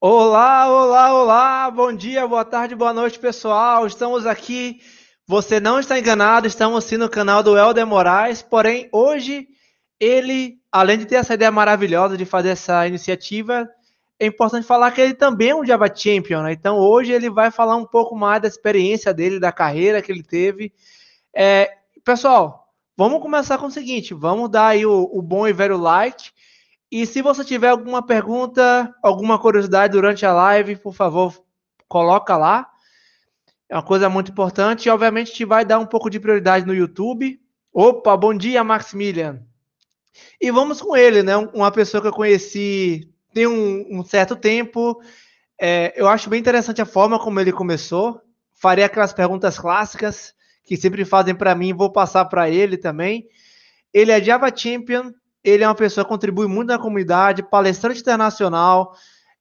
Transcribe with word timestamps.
Olá, 0.00 0.68
olá, 0.68 1.12
olá, 1.12 1.70
bom 1.72 1.92
dia, 1.92 2.24
boa 2.24 2.44
tarde, 2.44 2.72
boa 2.72 2.92
noite, 2.92 3.18
pessoal. 3.18 3.84
Estamos 3.84 4.26
aqui, 4.26 4.80
você 5.26 5.58
não 5.58 5.80
está 5.80 5.98
enganado, 5.98 6.46
estamos 6.46 6.84
sim 6.84 6.96
no 6.96 7.10
canal 7.10 7.42
do 7.42 7.58
Helder 7.58 7.84
Moraes, 7.84 8.40
porém, 8.40 8.88
hoje, 8.92 9.48
ele, 9.98 10.60
além 10.70 10.98
de 10.98 11.04
ter 11.04 11.16
essa 11.16 11.34
ideia 11.34 11.50
maravilhosa 11.50 12.16
de 12.16 12.24
fazer 12.24 12.50
essa 12.50 12.86
iniciativa, 12.86 13.68
é 14.20 14.26
importante 14.26 14.64
falar 14.64 14.92
que 14.92 15.00
ele 15.00 15.14
também 15.14 15.50
é 15.50 15.56
um 15.56 15.66
Java 15.66 15.92
Champion, 15.92 16.42
né? 16.44 16.52
Então, 16.52 16.78
hoje 16.78 17.10
ele 17.10 17.28
vai 17.28 17.50
falar 17.50 17.74
um 17.74 17.84
pouco 17.84 18.14
mais 18.14 18.40
da 18.40 18.46
experiência 18.46 19.12
dele, 19.12 19.40
da 19.40 19.50
carreira 19.50 20.00
que 20.00 20.12
ele 20.12 20.22
teve. 20.22 20.72
É, 21.34 21.72
pessoal, 22.04 22.68
vamos 22.96 23.20
começar 23.20 23.58
com 23.58 23.66
o 23.66 23.70
seguinte, 23.72 24.14
vamos 24.14 24.48
dar 24.48 24.68
aí 24.68 24.86
o, 24.86 25.10
o 25.12 25.20
bom 25.20 25.44
e 25.48 25.52
velho 25.52 25.76
like, 25.76 26.30
e 26.90 27.04
se 27.06 27.20
você 27.20 27.44
tiver 27.44 27.68
alguma 27.68 28.04
pergunta, 28.04 28.94
alguma 29.02 29.38
curiosidade 29.38 29.92
durante 29.92 30.24
a 30.24 30.32
live, 30.32 30.76
por 30.76 30.94
favor, 30.94 31.34
coloca 31.86 32.36
lá. 32.36 32.70
É 33.68 33.76
uma 33.76 33.82
coisa 33.82 34.08
muito 34.08 34.30
importante. 34.30 34.86
E, 34.86 34.90
obviamente, 34.90 35.28
gente 35.28 35.44
vai 35.44 35.64
dar 35.64 35.78
um 35.78 35.86
pouco 35.86 36.08
de 36.08 36.18
prioridade 36.18 36.66
no 36.66 36.74
YouTube. 36.74 37.38
Opa, 37.72 38.16
bom 38.16 38.34
dia, 38.34 38.64
Maximilian. 38.64 39.42
E 40.40 40.50
vamos 40.50 40.80
com 40.80 40.96
ele, 40.96 41.22
né? 41.22 41.36
Uma 41.36 41.70
pessoa 41.70 42.00
que 42.00 42.08
eu 42.08 42.12
conheci 42.12 43.12
tem 43.34 43.46
um, 43.46 43.98
um 43.98 44.04
certo 44.04 44.34
tempo. 44.34 45.00
É, 45.60 45.92
eu 45.94 46.08
acho 46.08 46.30
bem 46.30 46.40
interessante 46.40 46.80
a 46.80 46.86
forma 46.86 47.18
como 47.18 47.38
ele 47.38 47.52
começou. 47.52 48.20
Farei 48.54 48.84
aquelas 48.84 49.12
perguntas 49.12 49.58
clássicas 49.58 50.34
que 50.64 50.76
sempre 50.76 51.04
fazem 51.04 51.34
para 51.34 51.54
mim, 51.54 51.72
vou 51.72 51.90
passar 51.90 52.24
para 52.26 52.50
ele 52.50 52.76
também. 52.76 53.26
Ele 53.92 54.12
é 54.12 54.22
Java 54.22 54.54
Champion, 54.54 55.12
ele 55.42 55.64
é 55.64 55.68
uma 55.68 55.74
pessoa 55.74 56.04
que 56.04 56.10
contribui 56.10 56.46
muito 56.46 56.68
na 56.68 56.78
comunidade, 56.78 57.42
palestrante 57.42 58.00
internacional. 58.00 58.96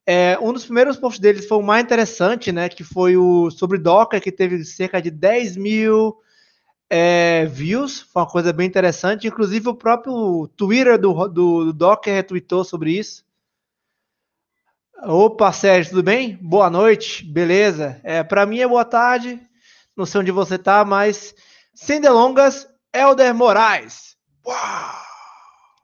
É, 0.06 0.38
um 0.42 0.54
dos 0.54 0.64
primeiros 0.64 0.98
posts 0.98 1.20
dele 1.20 1.42
foi 1.42 1.58
o 1.58 1.64
mais 1.64 1.84
interessante, 1.84 2.52
né? 2.52 2.70
Que 2.70 2.84
foi 2.84 3.18
o 3.18 3.52
sobre 3.52 3.78
Docker, 3.78 4.22
que 4.22 4.32
teve 4.32 4.64
cerca 4.64 5.02
de 5.02 5.12
10 5.12 5.58
mil 5.58 6.18
é, 6.90 7.46
views. 7.46 8.02
Foi 8.02 8.22
uma 8.22 8.30
coisa 8.30 8.54
bem 8.54 8.68
interessante. 8.68 9.28
Inclusive, 9.28 9.68
o 9.70 9.76
próprio 9.76 10.48
Twitter 10.56 10.98
do, 10.98 11.28
do, 11.28 11.66
do 11.66 11.74
Docker 11.74 12.14
retweetou 12.14 12.64
sobre 12.64 12.92
isso. 12.92 13.26
Opa, 15.04 15.52
Sérgio, 15.52 15.92
tudo 15.92 16.04
bem? 16.04 16.38
Boa 16.42 16.70
noite, 16.70 17.24
beleza? 17.24 18.00
É, 18.04 18.24
Para 18.24 18.48
mim 18.48 18.60
é 18.60 18.68
boa 18.68 18.84
tarde, 18.84 19.40
não 19.96 20.08
sei 20.08 20.22
onde 20.22 20.32
você 20.32 20.58
tá, 20.58 20.84
mas 20.84 21.36
sem 21.74 22.02
delongas, 22.02 22.68
Helder 22.92 23.36
Moraes. 23.36 24.18
Uau! 24.44 25.07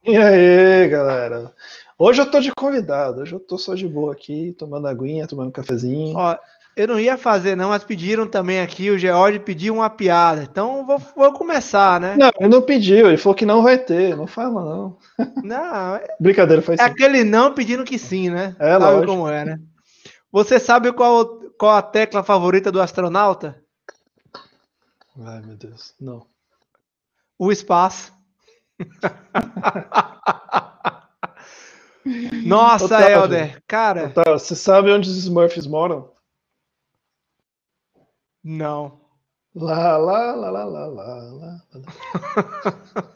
E 0.05 0.17
aí, 0.17 0.89
galera? 0.89 1.53
Hoje 1.97 2.21
eu 2.21 2.29
tô 2.29 2.41
de 2.41 2.51
convidado, 2.51 3.21
hoje 3.21 3.33
eu 3.33 3.39
tô 3.39 3.57
só 3.57 3.73
de 3.73 3.87
boa 3.87 4.11
aqui, 4.11 4.53
tomando 4.59 4.85
aguinha, 4.85 5.25
tomando 5.25 5.49
cafezinho. 5.49 6.17
Ó, 6.17 6.37
eu 6.75 6.87
não 6.89 6.99
ia 6.99 7.17
fazer, 7.17 7.55
não, 7.55 7.69
mas 7.69 7.85
pediram 7.85 8.27
também 8.27 8.59
aqui, 8.59 8.89
o 8.89 8.97
George 8.97 9.39
pediu 9.39 9.75
uma 9.75 9.89
piada. 9.89 10.43
Então 10.43 10.85
vou, 10.85 10.99
vou 11.15 11.31
começar, 11.31 12.01
né? 12.01 12.17
Não, 12.17 12.29
ele 12.37 12.49
não 12.49 12.61
pediu, 12.61 13.07
ele 13.07 13.15
falou 13.15 13.33
que 13.33 13.45
não 13.45 13.63
vai 13.63 13.77
ter, 13.77 14.13
não 14.17 14.27
fala, 14.27 14.65
não. 14.65 14.97
Não, 15.41 15.95
é, 15.95 16.05
Brincadeira, 16.19 16.61
faz 16.61 16.81
é 16.81 16.83
sim. 16.83 16.89
aquele 16.89 17.23
não 17.23 17.53
pedindo 17.53 17.85
que 17.85 17.97
sim, 17.97 18.29
né? 18.29 18.57
É, 18.59 18.73
sabe 18.73 18.83
lógico. 18.83 19.05
como 19.07 19.29
é, 19.29 19.45
né? 19.45 19.59
Você 20.33 20.59
sabe 20.59 20.91
qual, 20.91 21.39
qual 21.57 21.77
a 21.77 21.81
tecla 21.81 22.23
favorita 22.23 22.69
do 22.69 22.81
astronauta? 22.81 23.55
Ai, 25.23 25.41
meu 25.43 25.55
Deus, 25.55 25.93
não. 25.97 26.27
O 27.39 27.53
espaço. 27.53 28.11
Nossa, 32.45 32.85
Otávio. 32.85 33.07
Helder, 33.09 33.61
cara, 33.67 34.09
Tá, 34.09 34.23
você 34.33 34.55
sabe 34.55 34.91
onde 34.91 35.09
os 35.09 35.17
Smurfs 35.17 35.67
moram? 35.67 36.11
não. 38.43 39.01
Lá, 39.55 39.97
lá, 39.97 40.33
lá, 40.33 40.49
lá, 40.49 40.65
lá, 40.65 40.85
lá, 40.87 41.15
lá. 41.15 41.61
lá. 41.75 43.03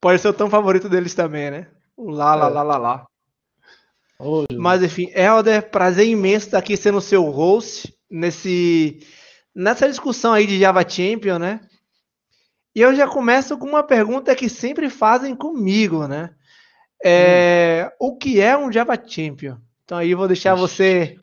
Pode 0.00 0.20
ser 0.20 0.28
o 0.28 0.34
tão 0.34 0.50
favorito 0.50 0.86
deles 0.88 1.14
também, 1.14 1.50
né? 1.50 1.68
O 1.96 2.10
lá, 2.10 2.34
lá, 2.34 2.46
É. 2.46 2.50
lá, 2.50 2.62
lá, 2.62 2.76
lá. 2.76 3.06
Jesus. 4.20 4.46
Mas 4.58 4.82
enfim, 4.82 5.10
Helder, 5.14 5.70
prazer 5.70 6.06
imenso 6.06 6.46
estar 6.46 6.58
aqui 6.58 6.76
sendo 6.76 7.00
seu 7.00 7.24
host 7.30 7.96
nesse, 8.10 9.00
nessa 9.54 9.88
discussão 9.88 10.34
aí 10.34 10.46
de 10.46 10.58
Java 10.60 10.86
Champion, 10.86 11.38
né? 11.38 11.60
E 12.74 12.80
eu 12.80 12.94
já 12.94 13.08
começo 13.08 13.56
com 13.58 13.66
uma 13.66 13.82
pergunta 13.82 14.34
que 14.34 14.48
sempre 14.48 14.88
fazem 14.88 15.34
comigo, 15.34 16.06
né? 16.06 16.30
É, 17.04 17.92
O 17.98 18.16
que 18.16 18.40
é 18.40 18.56
um 18.56 18.70
Java 18.70 18.94
Champion? 18.96 19.56
Então 19.84 19.98
aí 19.98 20.10
eu 20.10 20.18
vou 20.18 20.28
deixar 20.28 20.54
você. 20.54 21.16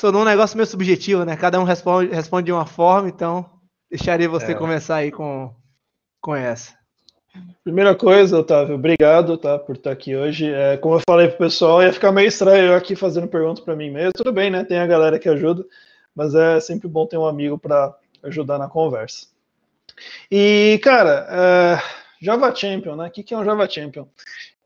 É 0.00 0.06
um 0.06 0.24
negócio 0.24 0.56
meio 0.56 0.66
subjetivo, 0.66 1.24
né? 1.24 1.36
Cada 1.36 1.58
um 1.58 1.64
responde, 1.64 2.14
responde 2.14 2.46
de 2.46 2.52
uma 2.52 2.66
forma, 2.66 3.08
então 3.08 3.50
deixaria 3.90 4.28
você 4.28 4.52
É. 4.52 4.54
começar 4.54 4.96
aí 4.96 5.10
com, 5.10 5.52
com 6.20 6.36
essa. 6.36 6.78
Primeira 7.64 7.94
coisa, 7.94 8.38
Otávio, 8.38 8.76
obrigado, 8.76 9.36
tá, 9.36 9.58
por 9.58 9.76
estar 9.76 9.90
aqui 9.90 10.14
hoje. 10.14 10.52
É, 10.52 10.76
como 10.76 10.94
eu 10.94 11.02
falei 11.08 11.28
pro 11.28 11.38
pessoal, 11.38 11.82
ia 11.82 11.92
ficar 11.92 12.12
meio 12.12 12.28
estranho 12.28 12.68
eu 12.68 12.74
aqui 12.74 12.94
fazendo 12.94 13.28
pergunta 13.28 13.62
para 13.62 13.76
mim 13.76 13.90
mesmo. 13.90 14.12
Tudo 14.12 14.32
bem, 14.32 14.50
né? 14.50 14.64
Tem 14.64 14.78
a 14.78 14.86
galera 14.86 15.18
que 15.18 15.28
ajuda, 15.28 15.64
mas 16.14 16.34
é 16.34 16.60
sempre 16.60 16.88
bom 16.88 17.06
ter 17.06 17.16
um 17.18 17.26
amigo 17.26 17.58
para 17.58 17.94
ajudar 18.22 18.58
na 18.58 18.68
conversa. 18.68 19.26
E, 20.30 20.78
cara, 20.82 21.26
é, 21.30 22.24
Java 22.24 22.54
Champion, 22.54 22.96
né? 22.96 23.08
O 23.08 23.10
que 23.10 23.22
que 23.22 23.34
é 23.34 23.38
um 23.38 23.44
Java 23.44 23.68
Champion? 23.68 24.06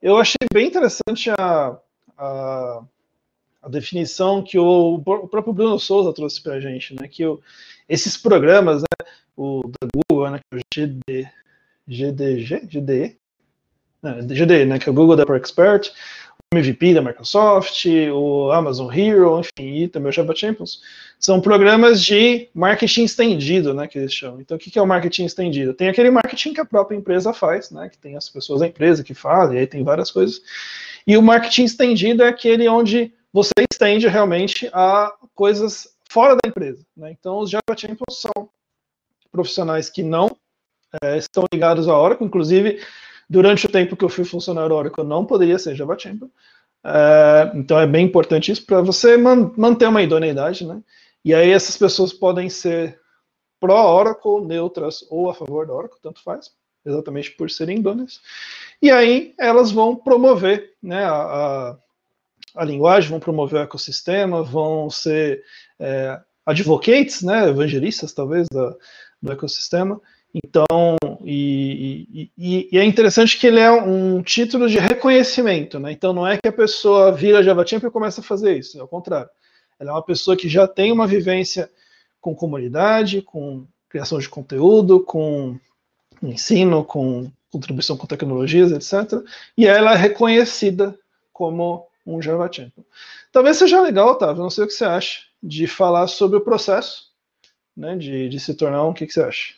Eu 0.01 0.17
achei 0.19 0.37
bem 0.53 0.67
interessante 0.67 1.31
a, 1.39 1.77
a, 2.19 2.83
a 3.63 3.69
definição 3.69 4.43
que 4.43 4.59
o, 4.59 4.95
o 4.97 5.29
próprio 5.29 5.53
Bruno 5.53 5.79
Souza 5.79 6.13
trouxe 6.13 6.43
para 6.43 6.55
a 6.55 6.61
gente, 6.61 6.95
né? 7.01 7.09
Que 7.09 7.25
o- 7.27 7.41
esses 7.89 8.17
programas, 8.17 8.83
né? 8.83 9.07
O 9.37 9.63
da 9.81 9.89
Google, 10.11 10.31
né? 10.31 10.41
é 10.53 10.57
o 10.57 10.61
GD, 10.75 11.29
GDG? 11.89 12.61
GDE? 12.67 13.19
Não, 14.03 14.19
GDE, 14.27 14.67
né? 14.67 14.79
Que 14.79 14.89
é 14.89 14.93
o 14.93 14.95
Google 14.95 15.17
Developer 15.17 15.41
Expert, 15.41 15.91
MVP 16.53 16.95
da 16.95 17.03
Microsoft, 17.03 17.87
o 18.13 18.53
Amazon 18.53 18.93
Hero, 18.93 19.41
enfim, 19.41 19.83
e 19.83 19.89
também 19.89 20.11
o 20.11 20.13
Java 20.13 20.35
Champions, 20.35 20.81
são 21.19 21.41
programas 21.41 22.03
de 22.03 22.49
marketing 22.55 23.05
estendido, 23.05 23.73
né? 23.73 23.87
Que 23.87 23.99
eles 23.99 24.13
chamam. 24.13 24.41
Então, 24.41 24.57
o 24.57 24.61
que 24.61 24.79
é 24.79 24.83
o 24.83 24.87
marketing 24.87 25.25
estendido? 25.25 25.73
Tem 25.73 25.89
aquele 25.89 26.11
marketing 26.11 26.53
que 26.53 26.61
a 26.61 26.65
própria 26.65 26.97
empresa 26.97 27.33
faz, 27.33 27.71
né? 27.71 27.89
Que 27.89 27.99
tem 27.99 28.17
as 28.17 28.29
pessoas 28.29 28.61
da 28.61 28.67
empresa 28.67 29.03
que 29.03 29.15
fazem, 29.15 29.59
aí 29.59 29.67
tem 29.67 29.83
várias 29.83 30.11
coisas. 30.11 30.43
E 31.07 31.17
o 31.17 31.23
marketing 31.23 31.65
estendido 31.65 32.23
é 32.23 32.29
aquele 32.29 32.69
onde 32.69 33.13
você 33.33 33.53
estende 33.71 34.07
realmente 34.07 34.69
a 34.73 35.13
coisas 35.35 35.89
fora 36.11 36.35
da 36.35 36.49
empresa. 36.49 36.85
Né? 36.97 37.11
Então, 37.19 37.39
os 37.39 37.51
Java 37.51 37.77
Champions 37.77 38.21
são 38.21 38.49
profissionais 39.31 39.89
que 39.89 40.03
não 40.03 40.37
é, 41.03 41.17
estão 41.17 41.45
ligados 41.53 41.89
à 41.89 41.99
Oracle, 41.99 42.27
inclusive 42.27 42.81
durante 43.33 43.65
o 43.65 43.69
tempo 43.69 43.97
que 43.97 44.05
eu 44.05 44.11
fui 44.11 44.25
funcionário 44.25 44.77
Oracle, 44.77 45.03
eu 45.03 45.09
não 45.09 45.25
poderia 45.25 45.59
ser 45.59 45.75
Java 45.75 45.99
Champion. 45.99 46.29
É, 46.85 47.51
então 47.55 47.81
é 47.81 47.87
bem 47.87 48.05
importante 48.05 48.53
isso 48.53 48.67
para 48.67 48.83
você 48.83 49.17
man 49.17 49.51
manter 49.57 49.89
uma 49.89 50.03
idoneidade, 50.03 50.67
né? 50.67 50.83
E 51.25 51.33
aí 51.33 51.51
essas 51.51 51.79
pessoas 51.79 52.13
podem 52.13 52.51
ser 52.51 53.01
pró-Oracle, 53.59 54.45
neutras 54.45 55.03
ou 55.09 55.31
a 55.31 55.35
favor 55.35 55.67
da 55.67 55.73
Oracle, 55.73 55.99
tanto 56.03 56.23
faz, 56.23 56.51
exatamente 56.85 57.31
por 57.31 57.49
serem 57.51 57.79
idôneas. 57.79 58.21
E 58.83 58.91
aí 58.91 59.35
elas 59.39 59.71
vão 59.71 59.97
promover 59.97 60.75
né, 60.83 61.05
a, 61.05 61.15
a, 61.15 61.79
a 62.57 62.65
linguagem, 62.65 63.09
vão 63.09 63.21
promover 63.21 63.61
o 63.61 63.63
ecossistema, 63.63 64.43
vão 64.43 64.91
ser 64.91 65.43
é, 65.79 66.21
advocates, 66.45 67.23
né, 67.23 67.49
evangelistas 67.49 68.13
talvez 68.13 68.47
da, 68.49 68.75
do 69.23 69.33
ecossistema. 69.33 69.99
Então, 70.35 70.97
e, 71.25 72.31
e, 72.39 72.69
e, 72.73 72.79
é 72.79 72.85
interessante 72.85 73.39
que 73.39 73.47
ele 73.47 73.61
é 73.61 73.71
um 73.71 74.23
título 74.23 74.69
de 74.69 74.79
reconhecimento, 74.79 75.79
né? 75.79 75.93
Então 75.93 76.13
não 76.13 76.27
é 76.27 76.39
que 76.39 76.49
a 76.49 76.53
pessoa 76.53 77.13
vira 77.13 77.43
Java 77.43 77.67
Champion 77.67 77.89
e 77.89 77.93
começa 77.93 78.23
a 78.23 78.25
fazer 78.25 78.57
isso, 78.57 78.79
é 78.79 78.83
o 78.83 78.89
contrário. 78.89 79.29
Ela 79.79 79.91
é 79.91 79.93
uma 79.93 80.03
pessoa 80.03 80.37
que 80.37 80.49
já 80.49 80.67
tem 80.67 80.91
uma 80.91 81.07
vivência 81.07 81.71
com 82.21 82.35
comunidade, 82.35 83.21
com 83.21 83.67
criação 83.91 84.19
de 84.19 84.29
conteúdo, 84.29 85.01
com 85.01 85.59
ensino, 86.23 86.83
com 86.83 87.31
contribuição 87.51 87.97
com 87.97 88.07
tecnologias, 88.07 88.73
etc. 88.73 89.23
E 89.57 89.67
ela 89.67 89.93
é 89.93 89.97
reconhecida 89.97 90.99
como 91.33 91.87
um 92.07 92.23
Java 92.23 92.51
Champion. 92.51 92.85
Talvez 93.31 93.59
seja 93.59 93.83
legal, 93.83 94.09
Otávio, 94.09 94.43
não 94.43 94.51
sei 94.51 94.65
o 94.65 94.67
que 94.67 94.73
você 94.73 94.85
acha, 94.85 95.21
de 95.43 95.67
falar 95.67 96.07
sobre 96.07 96.39
o 96.39 96.41
processo 96.41 97.13
né, 97.77 97.97
de, 97.97 98.29
de 98.29 98.41
se 98.41 98.55
tornar 98.55 98.85
um. 98.85 98.91
O 98.91 98.95
que, 98.95 99.07
que 99.07 99.13
você 99.13 99.23
acha? 99.23 99.55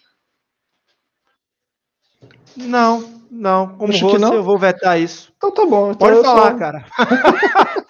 Não, 2.56 3.04
não. 3.30 3.68
Como 3.76 3.92
Acho 3.92 4.08
você, 4.08 4.18
não? 4.18 4.34
eu 4.34 4.42
vou 4.42 4.58
vetar 4.58 5.00
isso. 5.00 5.32
Então 5.36 5.50
tá 5.52 5.66
bom. 5.66 5.92
Então 5.92 6.08
Pode 6.08 6.22
falar, 6.22 6.52
só- 6.52 6.58
cara. 6.58 6.84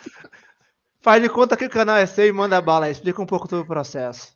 Faz 1.05 1.22
de 1.22 1.28
conta 1.28 1.55
que 1.55 1.66
o 1.66 1.70
canal 1.70 1.99
é 1.99 2.06
seu 2.06 2.26
e 2.26 2.32
manda 2.32 2.58
bala. 2.62 2.88
Explica 2.88 3.20
um 3.20 3.26
pouco 3.26 3.46
do 3.46 3.62
processo. 3.66 4.32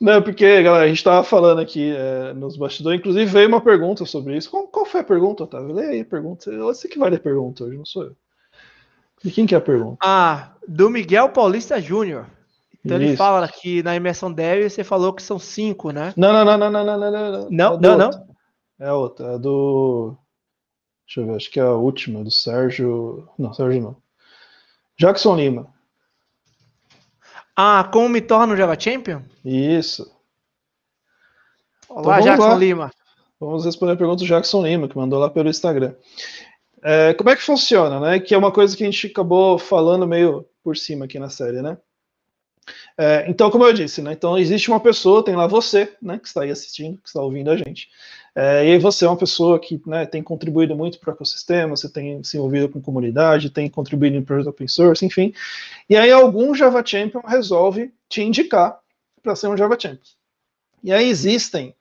Não, 0.00 0.20
porque, 0.20 0.60
galera, 0.60 0.86
a 0.86 0.88
gente 0.88 1.04
tava 1.04 1.22
falando 1.22 1.60
aqui 1.60 1.94
é, 1.96 2.32
nos 2.32 2.56
bastidores, 2.56 2.98
inclusive 2.98 3.26
veio 3.26 3.46
uma 3.46 3.60
pergunta 3.60 4.04
sobre 4.04 4.36
isso. 4.36 4.50
Qual, 4.50 4.66
qual 4.66 4.84
foi 4.84 5.02
a 5.02 5.04
pergunta, 5.04 5.44
Otávio? 5.44 5.72
Lê 5.72 5.86
aí 5.86 6.00
a 6.00 6.04
pergunta. 6.04 6.50
Você 6.58 6.88
que 6.88 6.98
vai 6.98 7.10
ler 7.10 7.18
a 7.18 7.20
pergunta 7.20 7.62
hoje, 7.62 7.76
não 7.76 7.86
sou 7.86 8.02
eu. 8.02 8.16
E 9.24 9.30
quem 9.30 9.46
que 9.46 9.54
é 9.54 9.58
a 9.58 9.60
pergunta? 9.60 9.98
Ah, 10.02 10.48
do 10.66 10.90
Miguel 10.90 11.28
Paulista 11.28 11.80
Júnior. 11.80 12.26
Então 12.84 12.98
Isso. 12.98 13.06
ele 13.10 13.16
fala 13.16 13.46
que 13.46 13.80
na 13.84 13.94
imersão 13.94 14.32
dev 14.32 14.68
você 14.68 14.82
falou 14.82 15.12
que 15.12 15.22
são 15.22 15.38
cinco, 15.38 15.92
né? 15.92 16.12
Não, 16.16 16.32
não, 16.32 16.44
não, 16.44 16.58
não, 16.58 16.70
não, 16.72 16.84
não, 16.84 17.10
não. 17.10 17.48
Não, 17.50 17.78
não, 17.78 17.98
não. 17.98 18.10
não. 18.10 18.33
É 18.78 18.92
outra, 18.92 19.34
é 19.34 19.38
do. 19.38 20.16
Deixa 21.06 21.20
eu 21.20 21.26
ver, 21.26 21.36
acho 21.36 21.50
que 21.50 21.60
é 21.60 21.62
a 21.62 21.72
última, 21.72 22.24
do 22.24 22.30
Sérgio. 22.30 23.28
Não, 23.38 23.52
Sérgio 23.52 23.82
não. 23.82 23.96
Jackson 24.98 25.36
Lima. 25.36 25.72
Ah, 27.56 27.88
como 27.92 28.08
me 28.08 28.20
torno 28.20 28.56
Java 28.56 28.78
Champion? 28.78 29.22
Isso. 29.44 30.12
Olá, 31.88 32.20
então, 32.20 32.32
Jackson 32.32 32.48
lá. 32.48 32.54
Lima. 32.56 32.90
Vamos 33.38 33.64
responder 33.64 33.92
a 33.92 33.96
pergunta 33.96 34.24
do 34.24 34.26
Jackson 34.26 34.62
Lima, 34.62 34.88
que 34.88 34.96
mandou 34.96 35.20
lá 35.20 35.30
pelo 35.30 35.48
Instagram. 35.48 35.94
É, 36.82 37.14
como 37.14 37.30
é 37.30 37.36
que 37.36 37.42
funciona, 37.42 38.00
né? 38.00 38.18
Que 38.18 38.34
é 38.34 38.38
uma 38.38 38.50
coisa 38.50 38.76
que 38.76 38.82
a 38.82 38.86
gente 38.86 39.06
acabou 39.06 39.58
falando 39.58 40.06
meio 40.06 40.46
por 40.62 40.76
cima 40.76 41.04
aqui 41.04 41.18
na 41.18 41.30
série, 41.30 41.62
né? 41.62 41.78
É, 42.96 43.26
então, 43.28 43.50
como 43.50 43.64
eu 43.64 43.72
disse, 43.72 44.02
né? 44.02 44.12
Então 44.12 44.38
existe 44.38 44.68
uma 44.68 44.80
pessoa, 44.80 45.24
tem 45.24 45.36
lá 45.36 45.46
você, 45.46 45.94
né? 46.00 46.18
Que 46.18 46.26
está 46.26 46.42
aí 46.42 46.50
assistindo, 46.50 46.98
que 46.98 47.08
está 47.08 47.20
ouvindo 47.20 47.50
a 47.50 47.56
gente. 47.56 47.88
É, 48.34 48.66
e 48.66 48.78
você 48.78 49.04
é 49.04 49.08
uma 49.08 49.16
pessoa 49.16 49.60
que 49.60 49.80
né, 49.86 50.06
tem 50.06 50.20
contribuído 50.22 50.74
muito 50.74 50.98
para 50.98 51.10
o 51.10 51.14
ecossistema, 51.14 51.76
você 51.76 51.88
tem 51.88 52.22
se 52.24 52.36
envolvido 52.36 52.68
com 52.68 52.80
comunidade, 52.80 53.48
tem 53.48 53.70
contribuído 53.70 54.16
em 54.16 54.24
projetos 54.24 54.48
open 54.48 54.66
source, 54.66 55.06
enfim. 55.06 55.32
E 55.88 55.96
aí 55.96 56.10
algum 56.10 56.52
Java 56.52 56.84
Champion 56.84 57.20
resolve 57.20 57.94
te 58.08 58.22
indicar 58.22 58.80
para 59.22 59.36
ser 59.36 59.46
um 59.46 59.56
Java 59.56 59.78
Champion. 59.78 60.02
E 60.82 60.92
aí 60.92 61.08
existem 61.08 61.74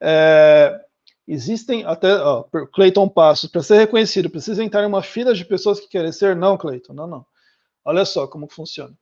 é, 0.00 0.80
existem 1.28 1.84
até 1.84 2.12
ó, 2.14 2.44
Clayton 2.72 3.08
Passos 3.08 3.50
para 3.50 3.62
ser 3.62 3.78
reconhecido 3.78 4.28
precisa 4.28 4.64
entrar 4.64 4.82
em 4.82 4.86
uma 4.86 5.02
fila 5.02 5.34
de 5.34 5.44
pessoas 5.44 5.78
que 5.78 5.88
querem 5.88 6.10
ser 6.10 6.34
não 6.34 6.56
Clayton 6.56 6.92
não 6.94 7.06
não 7.06 7.26
olha 7.84 8.04
só 8.04 8.26
como 8.26 8.48
funciona 8.48 8.94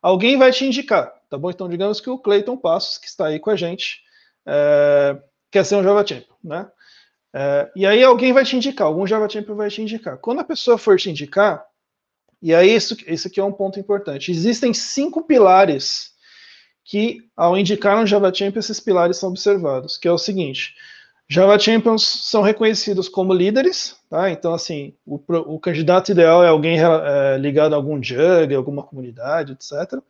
alguém 0.00 0.38
vai 0.38 0.52
te 0.52 0.64
indicar 0.64 1.12
tá 1.28 1.36
bom 1.36 1.50
então 1.50 1.68
digamos 1.68 2.00
que 2.00 2.08
o 2.08 2.18
Clayton 2.18 2.56
Passos 2.56 2.98
que 2.98 3.06
está 3.06 3.26
aí 3.26 3.40
com 3.40 3.50
a 3.50 3.56
gente 3.56 4.02
é, 4.46 5.20
quer 5.56 5.64
ser 5.64 5.76
um 5.76 5.82
Java 5.82 6.06
Champion, 6.06 6.34
né? 6.44 6.68
É, 7.34 7.70
e 7.74 7.86
aí 7.86 8.04
alguém 8.04 8.30
vai 8.30 8.44
te 8.44 8.56
indicar, 8.56 8.86
algum 8.86 9.06
Java 9.06 9.28
Champion 9.28 9.54
vai 9.54 9.70
te 9.70 9.80
indicar. 9.80 10.18
Quando 10.18 10.40
a 10.40 10.44
pessoa 10.44 10.76
for 10.76 10.98
te 10.98 11.08
indicar, 11.08 11.64
e 12.42 12.54
aí 12.54 12.74
isso, 12.74 12.94
isso 13.06 13.26
aqui 13.26 13.40
é 13.40 13.44
um 13.44 13.52
ponto 13.52 13.80
importante, 13.80 14.30
existem 14.30 14.74
cinco 14.74 15.22
pilares 15.22 16.10
que, 16.84 17.20
ao 17.34 17.56
indicar 17.56 17.98
um 17.98 18.06
Java 18.06 18.32
Champion, 18.32 18.60
esses 18.60 18.80
pilares 18.80 19.16
são 19.16 19.30
observados, 19.30 19.96
que 19.96 20.06
é 20.06 20.12
o 20.12 20.18
seguinte, 20.18 20.74
Java 21.26 21.58
Champions 21.58 22.04
são 22.04 22.42
reconhecidos 22.42 23.08
como 23.08 23.32
líderes, 23.32 23.96
tá? 24.10 24.30
Então, 24.30 24.52
assim, 24.52 24.94
o, 25.06 25.18
o 25.26 25.58
candidato 25.58 26.12
ideal 26.12 26.44
é 26.44 26.48
alguém 26.48 26.78
é, 26.78 27.38
ligado 27.38 27.72
a 27.72 27.76
algum 27.76 28.00
jug, 28.00 28.54
alguma 28.54 28.82
comunidade, 28.82 29.52
etc. 29.52 30.00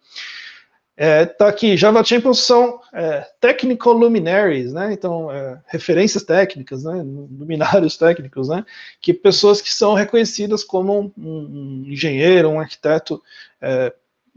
É, 0.98 1.26
tá 1.26 1.46
aqui, 1.46 1.76
Java 1.76 2.02
Champions 2.02 2.38
são 2.38 2.80
é, 2.90 3.20
technical 3.38 3.92
luminaries, 3.92 4.72
né? 4.72 4.94
Então, 4.94 5.30
é, 5.30 5.60
referências 5.66 6.22
técnicas, 6.22 6.84
né? 6.84 7.02
Luminários 7.02 7.98
técnicos, 7.98 8.48
né? 8.48 8.64
Que 8.98 9.12
pessoas 9.12 9.60
que 9.60 9.72
são 9.72 9.92
reconhecidas 9.92 10.64
como 10.64 10.98
um, 10.98 11.12
um 11.18 11.84
engenheiro, 11.86 12.48
um 12.48 12.58
arquiteto 12.58 13.22
é, 13.60 13.92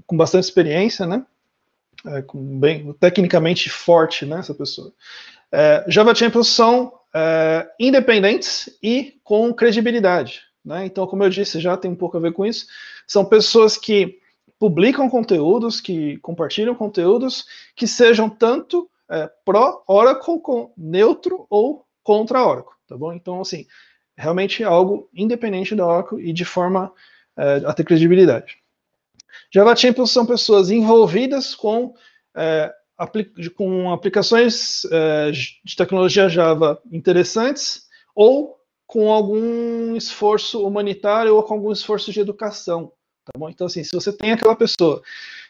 com 0.06 0.18
bastante 0.18 0.44
experiência, 0.44 1.06
né? 1.06 1.26
É, 2.06 2.22
com 2.22 2.60
bem, 2.60 2.92
tecnicamente 3.00 3.70
forte, 3.70 4.26
né? 4.26 4.40
Essa 4.40 4.54
pessoa. 4.54 4.92
É, 5.50 5.86
Java 5.88 6.14
Champions 6.14 6.50
são 6.50 6.94
independentes 7.80 8.70
e 8.84 9.20
com 9.24 9.52
credibilidade, 9.52 10.42
né? 10.64 10.86
Então, 10.86 11.08
como 11.08 11.24
eu 11.24 11.30
disse, 11.30 11.60
já 11.60 11.76
tem 11.76 11.90
um 11.90 11.96
pouco 11.96 12.18
a 12.18 12.20
ver 12.20 12.34
com 12.34 12.46
isso. 12.46 12.68
São 13.08 13.26
pessoas 13.26 13.76
que 13.76 14.19
publicam 14.60 15.10
conteúdos, 15.10 15.80
que 15.80 16.18
compartilham 16.18 16.76
conteúdos 16.76 17.46
que 17.76 17.88
sejam 17.88 18.30
tanto 18.30 18.90
é, 19.10 19.30
pró-Oracle, 19.46 20.42
neutro 20.78 21.48
ou 21.50 21.86
contra 22.04 22.46
Oracle, 22.46 22.76
tá 22.88 22.98
bom? 22.98 23.14
Então, 23.14 23.40
assim, 23.40 23.66
realmente 24.18 24.62
é 24.62 24.66
algo 24.66 25.10
independente 25.14 25.74
da 25.74 25.88
Oracle 25.88 26.22
e 26.22 26.34
de 26.34 26.44
forma 26.44 26.92
é, 27.38 27.64
a 27.66 27.74
ter 27.74 27.86
credibilidade. 27.86 28.58
Java 29.52 29.76
Champions 29.76 30.12
são 30.12 30.26
pessoas 30.26 30.70
envolvidas 30.70 31.56
com, 31.56 31.94
é, 32.36 32.72
apli 32.98 33.32
com 33.52 33.92
aplicações 33.92 34.84
é, 34.92 35.32
de 35.32 35.76
tecnologia 35.76 36.28
Java 36.28 36.82
interessantes 36.92 37.88
ou 38.14 38.60
com 38.86 39.12
algum 39.12 39.96
esforço 39.96 40.66
humanitário 40.66 41.36
ou 41.36 41.44
com 41.44 41.54
algum 41.54 41.72
esforço 41.72 42.12
de 42.12 42.20
educação. 42.20 42.92
Tá 43.32 43.38
bom? 43.38 43.50
Então, 43.50 43.68
assim, 43.68 43.84
se 43.84 43.92
você 43.92 44.12
tem 44.12 44.32
aquela 44.32 44.56
pessoa 44.56 45.02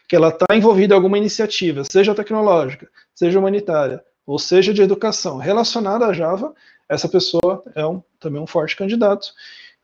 que 0.06 0.14
ela 0.14 0.28
está 0.28 0.46
envolvida 0.54 0.94
em 0.94 0.96
alguma 0.96 1.16
iniciativa, 1.16 1.82
seja 1.90 2.14
tecnológica, 2.14 2.88
seja 3.14 3.38
humanitária, 3.38 4.04
ou 4.26 4.38
seja 4.38 4.74
de 4.74 4.82
educação 4.82 5.38
relacionada 5.38 6.04
a 6.06 6.12
Java, 6.12 6.54
essa 6.88 7.08
pessoa 7.08 7.62
é 7.74 7.86
um, 7.86 8.02
também 8.18 8.42
um 8.42 8.46
forte 8.46 8.76
candidato. 8.76 9.28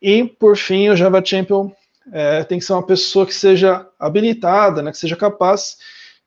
E, 0.02 0.25
por 0.25 0.56
fim, 0.56 0.90
o 0.90 0.96
Java 0.96 1.25
Champion 1.25 1.70
é, 2.12 2.44
tem 2.44 2.58
que 2.58 2.64
ser 2.64 2.75
uma 2.75 2.87
pessoa 2.87 3.25
que 3.25 3.34
seja 3.34 3.88
habilitada, 3.98 4.82
né, 4.82 4.90
que 4.90 4.98
seja 4.98 5.16
capaz 5.16 5.78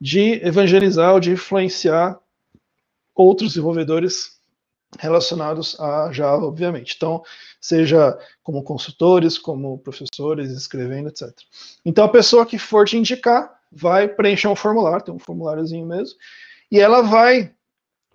de 0.01 0.43
evangelizar 0.45 1.13
ou 1.13 1.19
de 1.19 1.31
influenciar 1.31 2.17
outros 3.13 3.49
desenvolvedores 3.49 4.38
relacionados 4.97 5.79
a 5.79 6.11
Java, 6.11 6.45
obviamente. 6.45 6.95
Então, 6.95 7.21
seja 7.61 8.17
como 8.41 8.63
consultores, 8.63 9.37
como 9.37 9.77
professores, 9.79 10.51
escrevendo, 10.51 11.09
etc. 11.09 11.29
Então, 11.85 12.05
a 12.05 12.09
pessoa 12.09 12.45
que 12.45 12.57
for 12.57 12.87
te 12.87 12.97
indicar 12.97 13.59
vai 13.71 14.07
preencher 14.07 14.47
um 14.47 14.55
formulário, 14.55 15.05
tem 15.05 15.13
um 15.13 15.19
formuláriozinho 15.19 15.85
mesmo, 15.85 16.17
e 16.71 16.79
ela 16.79 17.01
vai 17.01 17.53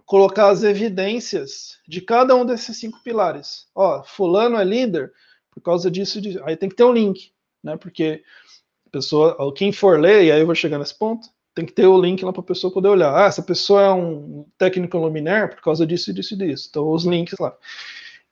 colocar 0.05 0.49
as 0.49 0.62
evidências 0.62 1.79
de 1.87 2.00
cada 2.00 2.35
um 2.35 2.44
desses 2.44 2.76
cinco 2.76 3.03
pilares. 3.03 3.67
Ó, 3.75 4.03
fulano 4.03 4.56
é 4.56 4.65
líder 4.65 5.12
por 5.50 5.61
causa 5.62 5.91
disso, 5.91 6.21
disso. 6.21 6.41
aí 6.44 6.56
tem 6.56 6.69
que 6.69 6.75
ter 6.75 6.85
um 6.85 6.93
link, 6.93 7.32
né? 7.62 7.76
Porque 7.76 8.23
a 8.87 8.91
pessoa, 8.91 9.55
quem 9.55 9.73
for 9.73 9.99
ler, 9.99 10.25
e 10.25 10.32
aí 10.32 10.41
eu 10.41 10.47
vou 10.47 10.55
chegar 10.55 10.79
nesse 10.79 10.97
ponto, 10.97 11.29
tem 11.54 11.64
que 11.64 11.72
ter 11.72 11.86
o 11.86 12.00
link 12.00 12.24
lá 12.24 12.32
para 12.32 12.40
a 12.40 12.44
pessoa 12.44 12.72
poder 12.72 12.88
olhar. 12.88 13.14
Ah, 13.14 13.26
essa 13.26 13.42
pessoa 13.42 13.82
é 13.82 13.90
um 13.90 14.44
técnico 14.58 14.98
luminar 14.98 15.50
por 15.50 15.62
causa 15.62 15.86
disso, 15.86 16.12
disso 16.12 16.34
e 16.34 16.36
disso. 16.36 16.66
Então, 16.68 16.90
os 16.90 17.04
links 17.04 17.38
lá. 17.38 17.54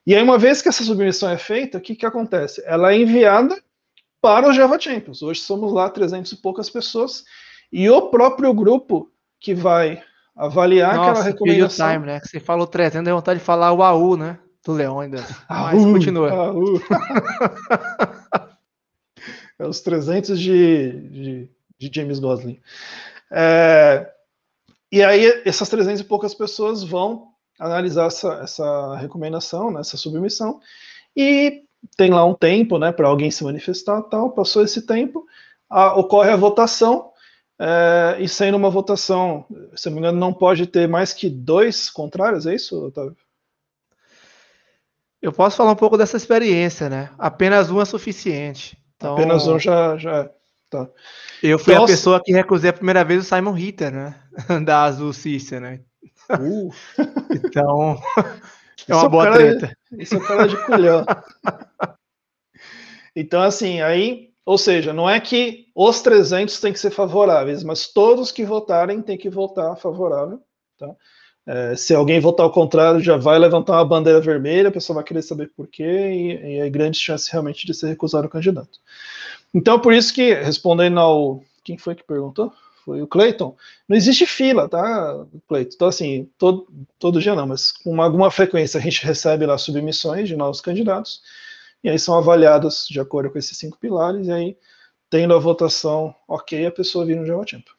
E 0.04 0.14
aí, 0.14 0.22
uma 0.22 0.36
vez 0.36 0.60
que 0.60 0.68
essa 0.68 0.82
submissão 0.82 1.30
é 1.30 1.38
feita, 1.38 1.78
o 1.78 1.80
que, 1.80 1.94
que 1.94 2.04
acontece? 2.04 2.62
Ela 2.66 2.92
é 2.92 2.98
enviada 2.98 3.56
para 4.20 4.48
o 4.48 4.52
Java 4.52 4.78
Champions. 4.78 5.22
Hoje 5.22 5.40
somos 5.40 5.72
lá 5.72 5.88
300 5.88 6.32
e 6.32 6.36
poucas 6.36 6.68
pessoas. 6.68 7.24
E 7.72 7.88
o 7.88 8.10
próprio 8.10 8.52
grupo 8.52 9.10
que 9.38 9.54
vai 9.54 10.02
avaliar 10.34 10.96
Nossa, 10.96 11.10
aquela 11.10 11.24
recomendação. 11.24 11.92
Time, 11.92 12.06
né? 12.06 12.20
Você 12.20 12.40
falou 12.40 12.66
300, 12.66 13.04
deu 13.04 13.16
vontade 13.16 13.38
de 13.38 13.46
falar 13.46 13.72
o 13.72 13.82
AU, 13.82 14.16
né? 14.16 14.38
Do 14.64 14.72
Leão 14.72 15.00
ainda. 15.00 15.24
Mas 15.48 15.84
AU, 15.84 15.92
continua. 15.92 16.32
AU. 16.32 16.80
é 19.58 19.66
os 19.66 19.80
300 19.80 20.38
de, 20.38 20.92
de, 20.92 21.50
de 21.78 21.90
James 21.92 22.18
Gosling. 22.18 22.60
É, 23.32 24.12
e 24.92 25.02
aí, 25.02 25.42
essas 25.46 25.70
300 25.70 26.02
e 26.02 26.04
poucas 26.04 26.34
pessoas 26.34 26.82
vão 26.82 27.28
analisar 27.58 28.06
essa, 28.06 28.34
essa 28.42 28.96
recomendação, 28.96 29.70
né, 29.70 29.80
essa 29.80 29.96
submissão, 29.96 30.60
e 31.16 31.62
tem 31.96 32.10
lá 32.10 32.24
um 32.24 32.34
tempo 32.34 32.78
né, 32.78 32.92
para 32.92 33.08
alguém 33.08 33.30
se 33.30 33.42
manifestar 33.42 34.02
tal. 34.02 34.30
Passou 34.32 34.62
esse 34.62 34.86
tempo, 34.86 35.24
a, 35.68 35.98
ocorre 35.98 36.30
a 36.30 36.36
votação, 36.36 37.10
é, 37.58 38.16
e 38.20 38.28
sendo 38.28 38.56
uma 38.56 38.68
votação, 38.68 39.46
se 39.74 39.86
não 39.86 39.94
me 39.94 40.00
engano, 40.00 40.18
não 40.18 40.32
pode 40.32 40.66
ter 40.66 40.86
mais 40.86 41.14
que 41.14 41.30
dois 41.30 41.88
contrários, 41.88 42.46
é 42.46 42.54
isso, 42.54 42.86
Otávio? 42.86 43.16
Eu 45.22 45.32
posso 45.32 45.56
falar 45.56 45.70
um 45.70 45.76
pouco 45.76 45.96
dessa 45.96 46.16
experiência, 46.16 46.90
né? 46.90 47.10
Apenas 47.16 47.70
um 47.70 47.80
é 47.80 47.84
suficiente. 47.84 48.76
Então... 48.96 49.14
Apenas 49.14 49.46
um 49.46 49.58
já, 49.58 49.96
já 49.96 50.28
Tá. 50.72 50.88
Eu 51.42 51.58
fui 51.58 51.74
Nossa. 51.74 51.84
a 51.84 51.94
pessoa 51.94 52.22
que 52.24 52.32
recusei 52.32 52.70
a 52.70 52.72
primeira 52.72 53.04
vez 53.04 53.20
o 53.22 53.28
Simon 53.28 53.52
Ritter, 53.52 53.92
né? 53.92 54.18
Da 54.64 54.84
Azul 54.84 55.12
Cícia, 55.12 55.60
né? 55.60 55.80
Uh. 56.30 56.72
Então, 57.30 58.00
é 58.88 58.94
uma 58.94 59.08
boa 59.10 59.30
treta. 59.30 59.76
Isso 59.98 60.16
é 60.16 60.20
cara 60.20 60.48
de 60.48 60.56
culhão. 60.64 61.04
então, 63.14 63.42
assim, 63.42 63.82
aí, 63.82 64.30
ou 64.46 64.56
seja, 64.56 64.94
não 64.94 65.10
é 65.10 65.20
que 65.20 65.66
os 65.74 66.00
300 66.00 66.58
têm 66.58 66.72
que 66.72 66.80
ser 66.80 66.90
favoráveis, 66.90 67.62
mas 67.62 67.88
todos 67.88 68.32
que 68.32 68.42
votarem 68.42 69.02
têm 69.02 69.18
que 69.18 69.28
votar 69.28 69.76
favorável, 69.76 70.40
tá? 70.78 70.88
É, 71.46 71.74
se 71.74 71.94
alguém 71.94 72.20
votar 72.20 72.44
ao 72.44 72.52
contrário, 72.52 73.00
já 73.00 73.16
vai 73.16 73.38
levantar 73.38 73.74
uma 73.74 73.84
bandeira 73.84 74.20
vermelha, 74.20 74.68
a 74.68 74.72
pessoa 74.72 74.96
vai 74.96 75.04
querer 75.04 75.22
saber 75.22 75.50
por 75.56 75.66
quê, 75.66 75.82
e, 75.84 76.56
e 76.56 76.60
é 76.60 76.70
grande 76.70 76.98
chance 76.98 77.30
realmente 77.30 77.66
de 77.66 77.74
ser 77.74 77.88
recusado 77.88 78.26
o 78.26 78.30
candidato. 78.30 78.78
Então, 79.52 79.78
por 79.78 79.92
isso 79.92 80.14
que, 80.14 80.34
respondendo 80.34 80.98
ao. 81.00 81.42
Quem 81.64 81.78
foi 81.78 81.94
que 81.94 82.02
perguntou? 82.02 82.52
Foi 82.84 83.00
o 83.02 83.06
Clayton. 83.06 83.56
Não 83.88 83.96
existe 83.96 84.26
fila, 84.26 84.68
tá, 84.68 85.24
Clayton? 85.48 85.74
Então, 85.74 85.88
assim, 85.88 86.28
todo, 86.38 86.66
todo 86.98 87.20
dia 87.20 87.34
não, 87.34 87.46
mas 87.46 87.70
com 87.70 88.00
alguma 88.02 88.30
frequência 88.30 88.78
a 88.78 88.82
gente 88.82 89.04
recebe 89.04 89.46
lá 89.46 89.56
submissões 89.56 90.28
de 90.28 90.36
novos 90.36 90.60
candidatos, 90.60 91.22
e 91.84 91.88
aí 91.88 91.98
são 91.98 92.16
avaliados 92.16 92.86
de 92.88 92.98
acordo 93.00 93.30
com 93.30 93.38
esses 93.38 93.56
cinco 93.56 93.78
pilares, 93.78 94.26
e 94.26 94.32
aí 94.32 94.56
tendo 95.08 95.34
a 95.34 95.38
votação 95.38 96.14
ok, 96.26 96.66
a 96.66 96.72
pessoa 96.72 97.04
vira 97.04 97.20
um 97.20 97.26
Java 97.26 97.46
Champion. 97.46 97.74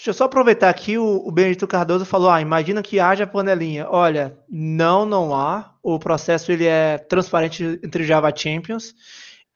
Deixa 0.00 0.08
eu 0.08 0.14
só 0.14 0.24
aproveitar 0.24 0.70
aqui, 0.70 0.96
o, 0.96 1.28
o 1.28 1.30
Benedito 1.30 1.66
Cardoso 1.68 2.06
falou, 2.06 2.30
ah, 2.30 2.40
imagina 2.40 2.82
que 2.82 2.98
haja 2.98 3.26
panelinha. 3.26 3.86
Olha, 3.86 4.34
não, 4.48 5.04
não 5.04 5.34
há. 5.34 5.74
O 5.82 5.98
processo 5.98 6.50
ele 6.50 6.64
é 6.64 6.96
transparente 6.96 7.78
entre 7.84 8.04
Java 8.04 8.34
Champions 8.34 8.94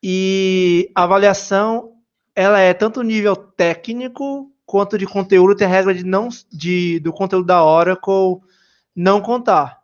e 0.02 0.90
a 0.94 1.04
avaliação 1.04 1.92
ela 2.36 2.60
é 2.60 2.74
tanto 2.74 3.00
nível 3.00 3.34
técnico 3.34 4.52
quanto 4.66 4.98
de 4.98 5.06
conteúdo. 5.06 5.56
Tem 5.56 5.66
regra 5.66 5.94
de 5.94 6.04
não 6.04 6.28
de, 6.52 7.00
do 7.00 7.10
conteúdo 7.10 7.46
da 7.46 7.64
Oracle 7.64 8.42
não 8.94 9.22
contar. 9.22 9.80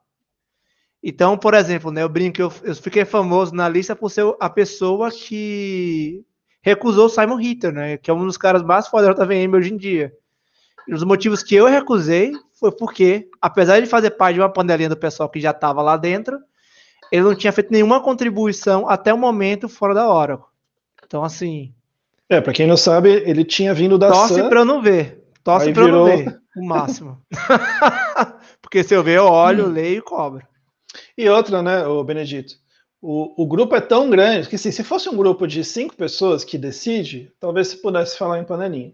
Então, 1.03 1.39
por 1.39 1.55
exemplo, 1.55 1.91
né, 1.91 2.03
eu 2.03 2.09
brinco, 2.11 2.39
eu, 2.39 2.53
eu 2.65 2.75
fiquei 2.75 3.07
famoso 3.07 3.55
na 3.55 3.67
lista 3.67 3.97
por 3.97 4.11
ser 4.11 4.27
a 4.39 4.51
pessoa 4.51 5.11
que 5.11 6.23
recusou 6.61 7.09
Simon 7.09 7.37
Ritter, 7.37 7.73
né, 7.73 7.97
que 7.97 8.11
é 8.11 8.15
um 8.15 8.27
dos 8.27 8.37
caras 8.37 8.63
mais 8.63 8.89
fodas 8.89 9.17
da 9.17 9.25
VM 9.25 9.55
hoje 9.55 9.73
em 9.73 9.79
dia. 9.79 10.13
E 10.91 10.93
os 10.93 11.05
motivos 11.05 11.41
que 11.41 11.55
eu 11.55 11.67
recusei 11.67 12.33
foi 12.59 12.73
porque, 12.73 13.29
apesar 13.41 13.79
de 13.79 13.87
fazer 13.87 14.11
parte 14.11 14.35
de 14.35 14.41
uma 14.41 14.53
panelinha 14.53 14.89
do 14.89 14.97
pessoal 14.97 15.29
que 15.29 15.39
já 15.39 15.53
estava 15.53 15.81
lá 15.83 15.97
dentro, 15.97 16.37
ele 17.13 17.23
não 17.23 17.33
tinha 17.33 17.53
feito 17.53 17.71
nenhuma 17.71 18.03
contribuição 18.03 18.89
até 18.89 19.15
o 19.15 19.17
momento 19.17 19.69
fora 19.69 19.95
da 19.95 20.13
Oracle. 20.13 20.49
Então, 21.07 21.23
assim. 21.23 21.73
É, 22.29 22.41
para 22.41 22.53
quem 22.53 22.67
não 22.67 22.77
sabe, 22.77 23.23
ele 23.25 23.45
tinha 23.45 23.73
vindo 23.73 23.97
da 23.97 24.11
Torce 24.11 24.35
Sun, 24.35 24.49
para 24.49 24.63
eu 24.63 24.65
não 24.65 24.83
ver. 24.83 25.23
Torce 25.45 25.73
para 25.73 25.85
virou... 25.85 26.09
eu 26.09 26.17
não 26.17 26.25
ver, 26.25 26.41
o 26.57 26.67
máximo. 26.67 27.23
porque 28.61 28.83
se 28.83 28.93
eu 28.93 29.05
ver, 29.05 29.19
eu 29.19 29.27
olho, 29.27 29.67
hum. 29.67 29.73
leio 29.73 29.99
e 29.99 30.03
cobro. 30.03 30.45
E 31.17 31.29
outra, 31.29 31.63
né, 31.63 31.87
o 31.87 32.03
Benedito? 32.03 32.55
O, 33.01 33.45
o 33.45 33.47
grupo 33.47 33.77
é 33.77 33.81
tão 33.81 34.11
grande 34.11 34.49
que 34.49 34.57
assim, 34.57 34.73
se 34.73 34.83
fosse 34.83 35.09
um 35.09 35.17
grupo 35.17 35.47
de 35.47 35.63
cinco 35.63 35.95
pessoas 35.95 36.43
que 36.43 36.59
decide, 36.59 37.33
talvez 37.39 37.69
se 37.69 37.81
pudesse 37.81 38.19
falar 38.19 38.41
em 38.41 38.45
panelinha. 38.45 38.93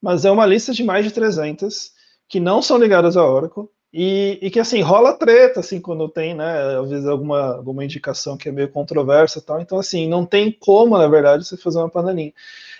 Mas 0.00 0.24
é 0.24 0.30
uma 0.30 0.46
lista 0.46 0.72
de 0.72 0.82
mais 0.82 1.04
de 1.04 1.12
300 1.12 1.92
que 2.28 2.40
não 2.40 2.62
são 2.62 2.78
ligadas 2.78 3.16
à 3.16 3.24
Oracle 3.24 3.68
e, 3.92 4.38
e, 4.40 4.50
que 4.50 4.60
assim 4.60 4.80
rola 4.80 5.12
treta 5.14 5.60
assim 5.60 5.80
quando 5.80 6.08
tem, 6.08 6.34
né, 6.34 6.78
às 6.78 6.88
vezes 6.88 7.06
alguma, 7.06 7.56
alguma 7.56 7.84
indicação 7.84 8.36
que 8.36 8.48
é 8.48 8.52
meio 8.52 8.70
controversa, 8.70 9.42
tal. 9.42 9.60
Então 9.60 9.78
assim 9.78 10.08
não 10.08 10.24
tem 10.24 10.52
como 10.52 10.96
na 10.96 11.08
verdade 11.08 11.44
você 11.44 11.56
fazer 11.56 11.78
uma 11.78 11.90
panelinha, 11.90 12.32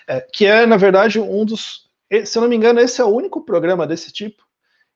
é, 0.07 0.21
que 0.21 0.45
é 0.45 0.65
na 0.65 0.77
verdade 0.77 1.19
um 1.19 1.45
dos, 1.45 1.89
se 2.25 2.37
eu 2.37 2.41
não 2.41 2.49
me 2.49 2.55
engano 2.55 2.79
esse 2.79 3.01
é 3.01 3.03
o 3.03 3.13
único 3.13 3.43
programa 3.43 3.85
desse 3.85 4.11
tipo 4.11 4.43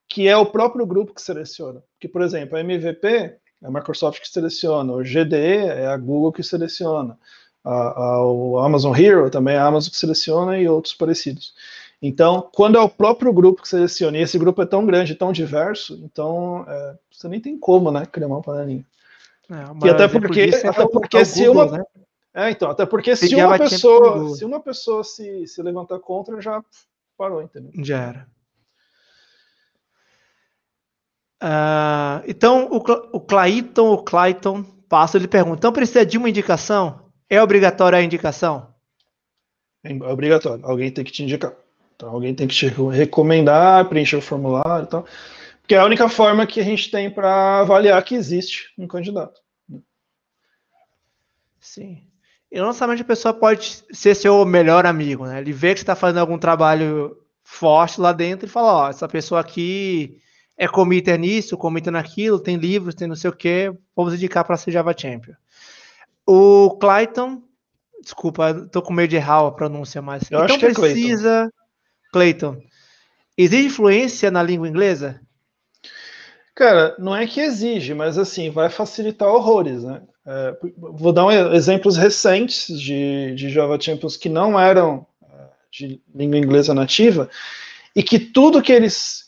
que 0.08 0.28
é 0.28 0.38
o 0.38 0.46
próprio 0.46 0.86
grupo 0.86 1.14
que 1.14 1.22
seleciona. 1.22 1.84
Que 2.00 2.08
por 2.08 2.22
exemplo 2.22 2.58
a 2.58 2.62
MVP 2.62 3.08
é 3.08 3.38
a 3.64 3.72
Microsoft 3.72 4.22
que 4.22 4.30
seleciona, 4.30 4.94
o 4.94 5.04
GDE 5.04 5.36
é 5.36 5.88
a 5.88 5.98
Google 5.98 6.32
que 6.32 6.44
seleciona, 6.44 7.18
a, 7.64 7.72
a, 7.74 8.26
o 8.26 8.60
Amazon 8.60 8.96
Hero 8.96 9.30
também 9.30 9.56
é 9.56 9.58
a 9.58 9.66
Amazon 9.66 9.90
que 9.90 9.98
seleciona 9.98 10.58
e 10.60 10.68
outros 10.68 10.94
parecidos. 10.94 11.54
Então, 12.08 12.48
quando 12.54 12.78
é 12.78 12.80
o 12.80 12.88
próprio 12.88 13.34
grupo 13.34 13.64
que 13.64 13.68
seleciona, 13.68 14.16
e 14.20 14.22
esse 14.22 14.38
grupo 14.38 14.62
é 14.62 14.66
tão 14.68 14.86
grande, 14.86 15.16
tão 15.16 15.32
diverso, 15.32 16.00
então 16.04 16.64
é, 16.68 16.96
você 17.12 17.28
nem 17.28 17.42
tem 17.42 17.58
como, 17.58 17.90
né, 17.90 18.06
criar 18.06 18.28
uma 18.28 18.44
panelinha. 18.44 18.86
É, 19.50 19.88
e 19.88 19.90
até 19.90 20.08
porque, 20.08 20.42
é 20.42 20.68
até 20.68 20.88
porque 20.88 21.26
se 21.26 21.48
Google, 21.48 21.66
uma, 21.66 21.78
né? 21.80 21.84
é, 22.32 22.52
então, 22.52 22.70
até 22.70 22.86
porque 22.86 23.16
se 23.16 23.34
uma 23.34 23.58
pessoa, 23.58 24.36
se 24.36 24.46
uma 24.46 24.60
pessoa 24.60 25.04
se, 25.04 25.48
se 25.48 25.64
levantar 25.64 25.98
contra, 25.98 26.40
já 26.40 26.64
parou, 27.18 27.42
entendeu? 27.42 27.72
Já 27.84 27.98
era. 27.98 28.28
Uh, 31.42 32.22
então, 32.28 32.68
o, 32.72 32.78
o 33.18 33.20
Clayton, 33.20 33.94
o 33.94 34.04
Clayton 34.04 34.64
passa, 34.88 35.18
ele 35.18 35.28
pergunta: 35.28 35.58
então 35.58 35.74
precisa 35.74 36.06
de 36.06 36.20
uma 36.20 36.30
indicação? 36.30 37.10
É 37.28 37.42
obrigatória 37.42 37.98
a 37.98 38.04
indicação? 38.04 38.76
É 39.84 39.92
obrigatório, 39.92 40.64
alguém 40.64 40.92
tem 40.92 41.04
que 41.04 41.12
te 41.12 41.24
indicar. 41.24 41.65
Então, 41.96 42.10
alguém 42.10 42.36
tem 42.36 42.48
que 42.48 42.56
te 42.56 42.68
recomendar, 42.68 43.88
preencher 43.88 44.18
o 44.18 44.22
formulário 44.22 44.86
e 44.86 44.90
tal. 44.90 45.06
Porque 45.62 45.76
é 45.76 45.80
a 45.80 45.86
única 45.86 46.08
forma 46.10 46.46
que 46.46 46.60
a 46.60 46.64
gente 46.64 46.92
tem 46.92 47.10
para 47.10 47.62
avaliar 47.62 48.04
que 48.04 48.14
existe 48.14 48.74
um 48.78 48.88
candidato. 48.88 49.42
Sim. 51.60 52.04
E 52.52 52.60
não 52.60 52.72
somente 52.72 53.02
a 53.02 53.06
pessoa 53.06 53.34
pode 53.34 53.84
ser 53.92 54.16
seu 54.16 54.46
melhor 54.46 54.86
amigo, 54.86 55.26
né? 55.26 55.40
Ele 55.40 55.52
vê 55.52 55.74
que 55.74 55.80
você 55.80 55.84
está 55.84 55.96
fazendo 55.96 56.20
algum 56.20 56.38
trabalho 56.38 57.18
forte 57.44 58.00
lá 58.00 58.14
dentro 58.14 58.46
e 58.46 58.50
fala: 58.50 58.74
Ó, 58.74 58.90
essa 58.90 59.08
pessoa 59.08 59.42
aqui 59.42 60.22
é 60.58 60.68
committer 60.68 61.20
nisso, 61.20 61.58
committer 61.58 61.92
naquilo, 61.92 62.40
tem 62.40 62.56
livros, 62.56 62.96
tem 62.96 63.08
não 63.08 63.16
sei 63.16 63.30
o 63.30 63.36
que, 63.36 63.74
vamos 63.96 64.14
indicar 64.14 64.46
para 64.46 64.58
ser 64.58 64.72
Java 64.72 64.96
Champion. 64.98 65.34
O 66.26 66.78
Clayton, 66.80 67.42
desculpa, 68.02 68.52
estou 68.52 68.82
com 68.82 68.94
medo 68.94 69.10
de 69.10 69.16
errar 69.16 69.48
a 69.48 69.52
pronúncia, 69.52 70.02
mas 70.02 70.30
Eu 70.32 70.44
então 70.44 70.56
acho 70.56 70.60
precisa, 70.60 71.22
Clayton. 71.22 71.65
Clayton, 72.16 72.62
exige 73.38 73.66
influência 73.66 74.32
na 74.32 74.42
língua 74.42 74.70
inglesa? 74.70 75.20
Cara, 76.56 76.96
não 76.98 77.14
é 77.14 77.28
que 77.28 77.42
exige, 77.42 77.94
mas 77.94 78.18
assim, 78.18 78.50
vai 78.50 78.70
facilitar 78.70 79.28
horrores, 79.28 79.84
né? 79.84 80.02
É, 80.26 80.56
vou 80.78 81.12
dar 81.12 81.26
um, 81.26 81.54
exemplos 81.54 81.98
recentes 81.98 82.80
de, 82.80 83.36
de 83.36 83.50
Java 83.50 83.78
Champions 83.78 84.16
que 84.16 84.30
não 84.30 84.58
eram 84.58 85.06
é, 85.22 85.28
de 85.70 86.02
língua 86.16 86.38
inglesa 86.38 86.74
nativa 86.74 87.30
e 87.94 88.02
que 88.02 88.18
tudo 88.18 88.62
que 88.62 88.72
eles 88.72 89.26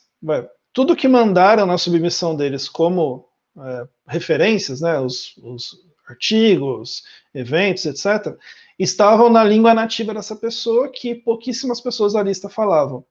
tudo 0.72 0.96
que 0.96 1.10
mandaram 1.10 1.66
na 1.66 1.78
submissão 1.78 2.38
deles 2.38 2.70
como 2.70 3.28
é, 3.60 3.88
referências, 4.08 4.80
né, 4.80 4.98
os, 4.98 5.36
os, 5.44 5.76
artigos, 6.08 7.04
eventos, 7.36 7.86
etc., 7.86 8.34
estavam 8.78 9.30
na 9.30 9.44
língua 9.44 9.74
nativa 9.74 10.14
dessa 10.14 10.36
pessoa 10.36 10.90
que 10.90 11.16
pouquíssimas 11.16 11.82
pessoas 11.82 12.14
da 12.14 12.24
lista 12.24 12.50
falavam. 12.50 13.04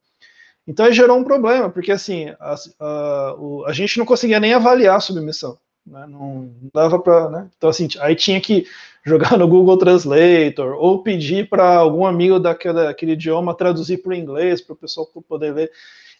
Então 0.67 0.91
gerou 0.93 1.17
um 1.17 1.25
problema, 1.25 1.71
porque 1.71 1.93
assim, 1.93 2.29
a, 2.41 2.55
a, 2.81 3.37
a 3.67 3.73
gente 3.73 3.99
não 3.99 4.07
conseguia 4.07 4.41
nem 4.41 4.53
avaliar 4.53 4.97
a 4.97 5.01
submissão. 5.01 5.59
Né, 5.87 6.05
não 6.09 6.53
dava 6.75 6.99
para. 6.99 7.31
Né, 7.31 7.51
então, 7.57 7.71
assim, 7.71 7.87
aí 8.01 8.17
tinha 8.17 8.41
que 8.41 8.67
jogar 9.05 9.39
no 9.39 9.47
Google 9.47 9.79
Translator 9.79 10.75
ou 10.77 11.03
pedir 11.03 11.49
para 11.49 11.77
algum 11.77 12.05
amigo 12.05 12.41
daquele 12.41 13.13
idioma 13.13 13.57
traduzir 13.57 13.99
para 13.99 14.11
o 14.11 14.15
inglês 14.15 14.61
para 14.61 14.73
o 14.73 14.77
pessoal 14.77 15.07
poder 15.07 15.55
ler. 15.55 15.71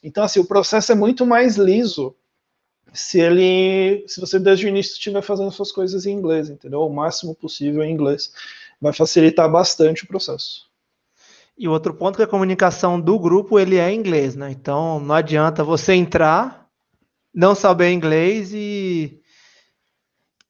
Então, 0.03 0.23
assim, 0.23 0.39
o 0.39 0.47
processo 0.47 0.93
é 0.93 0.95
muito 0.95 1.27
mais 1.27 1.57
liso 1.57 2.15
se 2.93 3.21
ele, 3.21 4.05
se 4.07 4.21
você 4.21 4.39
desde 4.39 4.67
o 4.67 4.69
início 4.69 4.93
estiver 4.93 5.21
fazendo 5.21 5.51
suas 5.51 5.73
coisas 5.73 6.07
em 6.07 6.13
inglês, 6.13 6.49
entendeu? 6.49 6.83
O 6.83 6.95
máximo 6.95 7.35
possível 7.35 7.83
em 7.83 7.93
inglês, 7.93 8.33
vai 8.81 8.93
facilitar 8.93 9.51
bastante 9.51 10.05
o 10.05 10.07
processo. 10.07 10.67
E 11.59 11.67
outro 11.67 11.95
ponto 11.95 12.17
é 12.17 12.19
que 12.19 12.23
a 12.25 12.31
comunicação 12.31 13.01
do 13.01 13.19
grupo 13.19 13.59
ele 13.59 13.77
é 13.77 13.91
em 13.91 13.99
inglês, 13.99 14.37
né? 14.37 14.51
Então 14.51 15.01
não 15.01 15.15
adianta 15.15 15.65
você 15.65 15.95
entrar, 15.95 16.69
não 17.35 17.55
saber 17.55 17.93
inglês 17.93 18.53
e 18.53 19.19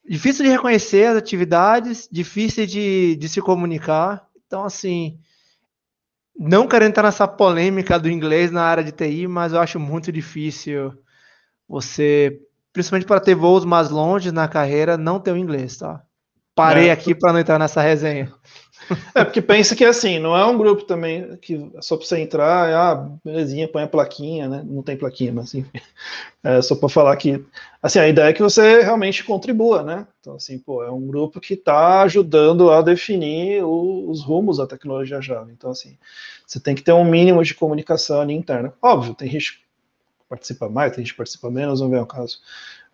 difícil 0.09 0.45
de 0.45 0.51
reconhecer 0.51 1.07
as 1.07 1.17
atividades, 1.17 2.09
difícil 2.11 2.67
de, 2.67 3.17
de 3.17 3.29
se 3.29 3.41
comunicar. 3.41 4.29
Então 4.47 4.65
assim, 4.65 5.21
não 6.39 6.67
querendo 6.67 6.91
entrar 6.91 7.05
nessa 7.05 7.27
polêmica 7.29 7.99
do 7.99 8.11
inglês 8.11 8.51
na 8.51 8.63
área 8.63 8.85
de 8.85 8.93
TI, 8.93 9.27
mas 9.29 9.53
eu 9.53 9.61
acho 9.61 9.81
muito 9.81 10.11
difícil 10.13 10.93
você, 11.69 12.41
principalmente 12.73 13.07
para 13.07 13.21
ter 13.21 13.35
voos 13.35 13.65
mais 13.65 13.91
longe 13.91 14.31
na 14.31 14.47
carreira, 14.47 14.97
não 14.97 15.19
ter 15.19 15.33
o 15.33 15.37
inglês, 15.37 15.77
tá? 15.77 16.06
Parei 16.57 16.89
é, 16.89 16.91
aqui 16.91 17.15
para 17.15 17.35
não 17.35 17.39
entrar 17.39 17.59
nessa 17.59 17.83
resenha. 17.83 18.33
É, 19.15 19.25
porque 19.25 19.43
pensa 19.43 19.75
que 19.75 19.85
assim, 19.85 20.19
não 20.19 20.37
é 20.37 20.45
um 20.45 20.57
grupo 20.57 20.85
também 20.85 21.37
que 21.37 21.71
só 21.81 21.97
para 21.97 22.07
você 22.07 22.19
entrar, 22.21 22.73
ah, 22.73 23.11
belezinha, 23.25 23.69
põe 23.69 23.83
a 23.83 23.89
plaquinha, 23.89 24.49
né? 24.49 24.63
Não 24.65 24.83
tem 24.83 24.97
plaquinha, 24.97 25.33
mas 25.33 25.55
enfim. 25.55 25.71
É 26.43 26.63
só 26.63 26.77
para 26.77 26.89
falar 26.89 27.17
que, 27.17 27.45
assim, 27.83 27.99
a 27.99 28.09
ideia 28.09 28.29
é 28.29 28.33
que 28.33 28.43
você 28.43 28.81
realmente 28.81 29.25
contribua, 29.25 29.83
né? 29.83 30.07
Então, 30.21 30.37
assim, 30.37 30.59
pô, 30.59 30.83
é 30.83 30.91
um 30.91 31.07
grupo 31.07 31.41
que 31.41 31.55
está 31.55 32.03
ajudando 32.03 32.71
a 32.71 32.81
definir 32.81 33.65
o, 33.65 34.09
os 34.09 34.23
rumos 34.23 34.59
da 34.59 34.67
tecnologia 34.67 35.21
Java. 35.21 35.51
Então, 35.51 35.71
assim, 35.71 35.99
você 36.47 36.61
tem 36.61 36.75
que 36.75 36.83
ter 36.83 36.93
um 36.93 37.05
mínimo 37.05 37.43
de 37.43 37.55
comunicação 37.55 38.21
ali 38.21 38.33
interna. 38.33 38.73
Óbvio, 38.81 39.15
tem 39.15 39.29
gente 39.29 39.55
que 39.55 39.59
participa 40.29 40.69
mais, 40.69 40.93
tem 40.93 41.05
gente 41.05 41.13
que 41.13 41.19
participa 41.19 41.51
menos, 41.51 41.81
não 41.81 41.91
vem 41.91 41.99
ao 41.99 42.07
caso. 42.07 42.39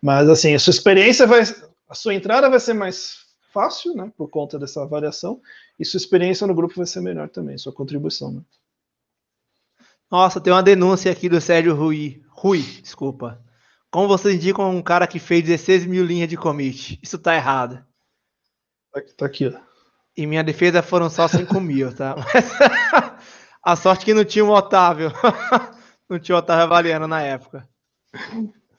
Mas, 0.01 0.27
assim, 0.27 0.55
a 0.55 0.59
sua 0.59 0.71
experiência 0.71 1.27
vai, 1.27 1.43
a 1.87 1.93
sua 1.93 2.15
entrada 2.15 2.49
vai 2.49 2.59
ser 2.59 2.73
mais 2.73 3.22
fácil, 3.53 3.93
né, 3.93 4.11
por 4.17 4.29
conta 4.29 4.57
dessa 4.57 4.85
variação, 4.85 5.39
e 5.79 5.85
sua 5.85 5.97
experiência 5.97 6.47
no 6.47 6.55
grupo 6.55 6.75
vai 6.75 6.85
ser 6.85 7.01
melhor 7.01 7.29
também, 7.29 7.57
sua 7.57 7.71
contribuição, 7.71 8.31
né? 8.31 8.41
Nossa, 10.11 10.41
tem 10.41 10.53
uma 10.53 10.61
denúncia 10.61 11.11
aqui 11.11 11.27
do 11.27 11.41
Sérgio 11.41 11.73
Rui. 11.73 12.21
Rui, 12.29 12.61
desculpa. 12.81 13.41
Como 13.89 14.07
vocês 14.07 14.35
indicam 14.35 14.69
um 14.69 14.81
cara 14.81 15.07
que 15.07 15.17
fez 15.17 15.43
16 15.43 15.85
mil 15.85 16.05
linhas 16.05 16.29
de 16.29 16.37
commit? 16.37 16.99
Isso 17.01 17.17
tá 17.17 17.35
errado. 17.35 17.83
Tá, 18.91 19.01
tá 19.17 19.25
aqui, 19.25 19.47
ó. 19.47 19.59
E 20.15 20.27
minha 20.27 20.43
defesa 20.43 20.83
foram 20.83 21.09
só 21.09 21.27
5 21.27 21.59
mil, 21.59 21.95
tá? 21.95 22.15
a 23.63 23.75
sorte 23.75 24.05
que 24.05 24.13
não 24.13 24.23
tinha 24.23 24.45
um 24.45 24.51
Otávio. 24.51 25.11
não 26.07 26.19
tinha 26.19 26.35
o 26.35 26.39
Otávio 26.39 26.65
avaliando 26.65 27.07
na 27.07 27.21
época. 27.21 27.67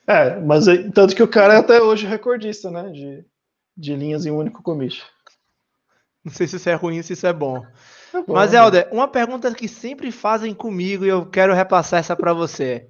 É, 0.06 0.38
mas 0.38 0.66
tanto 0.94 1.16
que 1.16 1.22
o 1.22 1.28
cara 1.28 1.54
é 1.54 1.56
até 1.56 1.82
hoje 1.82 2.06
recordista, 2.06 2.70
né? 2.70 2.90
De 2.90 3.24
de 3.76 3.94
linhas 3.94 4.26
em 4.26 4.30
um 4.30 4.36
único 4.36 4.62
commit. 4.62 5.02
Não 6.24 6.32
sei 6.32 6.46
se 6.46 6.56
isso 6.56 6.68
é 6.68 6.74
ruim 6.74 7.02
se 7.02 7.12
isso 7.12 7.26
é 7.26 7.32
bom. 7.32 7.62
É 8.12 8.22
bom 8.22 8.32
Mas, 8.32 8.54
Helder, 8.54 8.88
uma 8.90 9.06
pergunta 9.06 9.52
que 9.54 9.68
sempre 9.68 10.10
fazem 10.10 10.54
comigo 10.54 11.04
e 11.04 11.08
eu 11.08 11.26
quero 11.26 11.52
repassar 11.52 12.00
essa 12.00 12.16
para 12.16 12.32
você. 12.32 12.88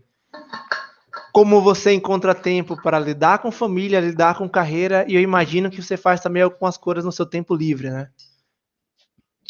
Como 1.32 1.60
você 1.60 1.92
encontra 1.92 2.32
tempo 2.32 2.80
para 2.80 2.98
lidar 2.98 3.38
com 3.38 3.50
família, 3.50 3.98
lidar 3.98 4.38
com 4.38 4.48
carreira, 4.48 5.04
e 5.08 5.16
eu 5.16 5.20
imagino 5.20 5.68
que 5.68 5.82
você 5.82 5.96
faz 5.96 6.20
também 6.20 6.42
algumas 6.42 6.76
coisas 6.76 7.04
no 7.04 7.10
seu 7.10 7.26
tempo 7.26 7.56
livre, 7.56 7.90
né? 7.90 8.08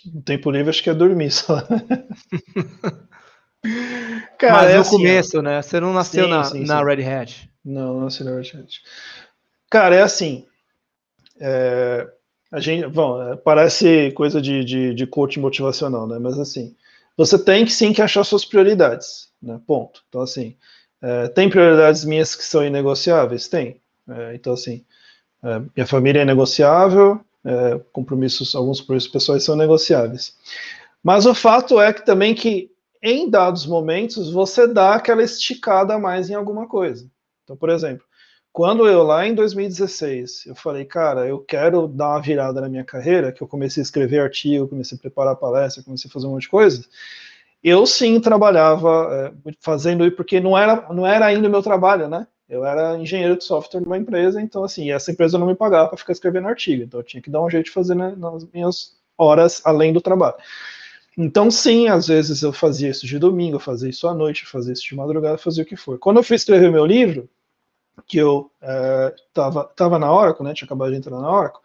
No 0.07 0.23
tempo 0.23 0.51
livre 0.51 0.71
acho 0.71 0.83
que 0.83 0.89
é 0.89 0.95
dormir 0.95 1.31
só. 1.31 1.63
Cara, 4.39 4.53
Mas 4.53 4.71
é 4.71 4.75
no 4.75 4.81
assim, 4.81 4.97
começo, 4.97 5.43
né? 5.43 5.63
Você 5.63 5.81
não 5.81 5.93
nasceu 5.93 6.25
sim, 6.25 6.31
na, 6.31 6.45
sim, 6.45 6.65
na 6.65 6.79
sim. 6.79 6.85
Red 6.85 7.05
Hat. 7.05 7.51
Não, 7.65 7.95
não 7.95 8.01
nasci 8.03 8.23
na 8.25 8.33
Red 8.33 8.51
Hat. 8.55 8.83
Cara, 9.71 9.97
é 9.97 10.03
assim. 10.03 10.47
É, 11.41 12.09
a 12.51 12.61
gente, 12.61 12.87
bom, 12.89 13.21
é, 13.23 13.37
parece 13.37 14.13
coisa 14.13 14.41
de, 14.41 14.65
de, 14.65 14.95
de 14.95 15.07
coach 15.07 15.39
motivacional, 15.41 16.07
né? 16.07 16.19
Mas 16.19 16.39
assim, 16.39 16.75
você 17.17 17.39
tem 17.39 17.65
que 17.65 17.73
sim 17.73 17.93
que 17.93 18.03
achar 18.03 18.25
suas 18.25 18.45
prioridades, 18.45 19.29
né? 19.43 19.61
Ponto. 19.67 20.03
Então, 20.09 20.21
assim, 20.21 20.57
é, 21.03 21.29
tem 21.29 21.51
prioridades 21.51 22.05
minhas 22.05 22.35
que 22.35 22.45
são 22.45 22.65
inegociáveis? 22.65 23.49
Tem. 23.49 23.81
É, 24.09 24.35
então, 24.35 24.53
assim, 24.53 24.85
é, 25.43 25.59
minha 25.77 25.87
família 25.87 26.23
é 26.23 26.25
negociável, 26.25 27.21
é, 27.45 27.81
compromissos, 27.93 28.55
alguns 28.55 28.81
compromissos 28.81 29.11
pessoais 29.11 29.45
são 29.45 29.57
negociáveis. 29.57 30.37
Mas 31.03 31.27
o 31.27 31.35
fato 31.35 31.81
é 31.81 31.93
que 31.93 32.05
também 32.05 32.35
que 32.35 32.71
em 33.03 33.29
dados 33.29 33.67
momentos 33.67 34.31
você 34.33 34.67
dá 34.67 34.95
aquela 34.95 35.23
esticada 35.23 35.95
a 35.95 35.99
mais 35.99 36.31
em 36.31 36.35
alguma 36.35 36.67
coisa. 36.67 37.07
Então, 37.43 37.55
por 37.55 37.69
exemplo, 37.69 38.07
quando 38.55 38.87
eu 38.87 39.03
lá 39.03 39.27
em 39.27 39.35
2016, 39.35 40.47
eu 40.47 40.55
falei, 40.55 40.85
cara, 40.85 41.27
eu 41.27 41.41
quero 41.41 41.89
dar 41.89 42.11
uma 42.11 42.23
virada 42.23 42.61
na 42.61 42.69
minha 42.69 42.85
carreira, 42.85 43.33
que 43.33 43.43
eu 43.43 43.49
comecei 43.49 43.81
a 43.81 43.83
escrever 43.83 44.21
artigo, 44.21 44.69
comecei 44.69 44.97
a 44.97 45.01
preparar 45.01 45.35
palestra, 45.35 45.83
comecei 45.83 46.09
a 46.09 46.13
fazer 46.13 46.29
um 46.29 46.31
monte 46.31 46.43
de 46.43 46.51
coisa, 46.51 46.85
eu 47.65 47.85
sim 47.85 48.21
trabalhava 48.21 49.35
é, 49.45 49.53
fazendo 49.61 50.07
isso, 50.07 50.15
porque 50.15 50.39
não 50.39 50.57
era, 50.57 50.87
não 50.95 51.05
era 51.05 51.27
ainda 51.27 51.49
o 51.49 51.51
meu 51.51 51.65
trabalho, 51.65 52.07
né? 52.07 52.29
Eu 52.49 52.65
era 52.65 52.97
engenheiro 52.97 53.37
de 53.37 53.43
software 53.43 53.81
de 53.81 53.87
uma 53.87 53.99
empresa, 53.99 54.41
então 54.41 54.63
assim, 54.63 54.93
essa 54.93 55.11
empresa 55.11 55.37
não 55.37 55.49
me 55.49 55.57
pagava 55.57 55.89
para 55.89 55.99
ficar 55.99 56.13
escrevendo 56.13 56.47
artigo, 56.47 56.85
então 56.85 57.01
eu 57.01 57.05
tinha 57.05 57.21
que 57.21 57.31
dar 57.31 57.43
um 57.43 57.51
jeito 57.51 57.65
de 57.65 57.73
fazer 57.73 57.97
né, 57.97 58.15
nas 58.17 58.47
minhas 58.53 58.93
horas 59.19 59.63
além 59.65 59.93
do 59.93 60.01
trabalho. 60.01 60.37
Então, 61.19 61.51
sim, 61.51 61.89
às 61.89 62.07
vezes 62.07 62.41
eu 62.43 62.53
fazia 62.53 62.91
isso 62.91 63.05
de 63.05 63.19
domingo, 63.19 63.57
eu 63.57 63.61
fazia 63.61 63.91
isso 63.91 64.07
à 64.07 64.15
noite, 64.15 64.45
eu 64.45 64.49
fazia 64.49 64.73
isso 64.73 64.85
de 64.85 64.95
madrugada, 64.95 65.39
fazia 65.39 65.65
o 65.65 65.67
que 65.67 65.75
for. 65.75 65.99
Quando 65.99 66.19
eu 66.19 66.23
fui 66.23 66.37
escrever 66.37 66.71
meu 66.71 66.87
livro, 66.87 67.29
que 68.07 68.19
eu 68.19 68.51
estava 69.29 69.97
é, 69.97 69.99
na 69.99 70.13
Oracle, 70.13 70.45
né, 70.45 70.55
tinha 70.55 70.67
acabado 70.67 70.91
de 70.91 70.97
entrar 70.97 71.19
na 71.19 71.31
Oracle, 71.31 71.61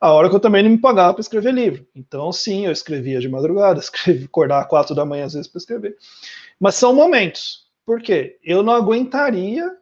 a 0.00 0.12
Oracle 0.12 0.40
também 0.40 0.62
não 0.62 0.70
me 0.70 0.78
pagava 0.78 1.14
para 1.14 1.20
escrever 1.20 1.54
livro. 1.54 1.86
Então, 1.94 2.32
sim, 2.32 2.66
eu 2.66 2.72
escrevia 2.72 3.20
de 3.20 3.28
madrugada, 3.28 3.78
escrevi, 3.80 4.24
acordar 4.24 4.60
às 4.60 4.66
quatro 4.66 4.94
da 4.94 5.04
manhã 5.04 5.26
às 5.26 5.34
vezes 5.34 5.48
para 5.48 5.58
escrever. 5.58 5.96
Mas 6.58 6.74
são 6.74 6.94
momentos. 6.94 7.66
Por 7.86 8.00
quê? 8.00 8.38
Eu 8.42 8.62
não 8.62 8.72
aguentaria 8.72 9.76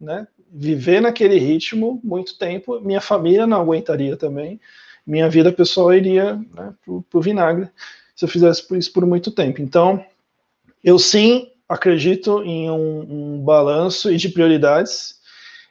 né, 0.00 0.28
viver 0.50 1.00
naquele 1.00 1.38
ritmo 1.38 2.00
muito 2.04 2.38
tempo, 2.38 2.80
minha 2.80 3.00
família 3.00 3.46
não 3.46 3.60
aguentaria 3.60 4.16
também, 4.16 4.60
minha 5.06 5.28
vida 5.28 5.52
pessoal 5.52 5.94
iria 5.94 6.34
né, 6.34 6.74
para 6.84 7.18
o 7.18 7.20
vinagre 7.20 7.68
se 8.14 8.24
eu 8.24 8.28
fizesse 8.28 8.66
isso 8.76 8.92
por 8.92 9.04
muito 9.06 9.30
tempo. 9.30 9.60
Então, 9.60 10.04
eu 10.82 10.98
sim 10.98 11.50
acredito 11.68 12.42
em 12.42 12.70
um, 12.70 13.36
um 13.36 13.44
balanço 13.44 14.10
e 14.10 14.16
de 14.16 14.28
prioridades, 14.28 15.16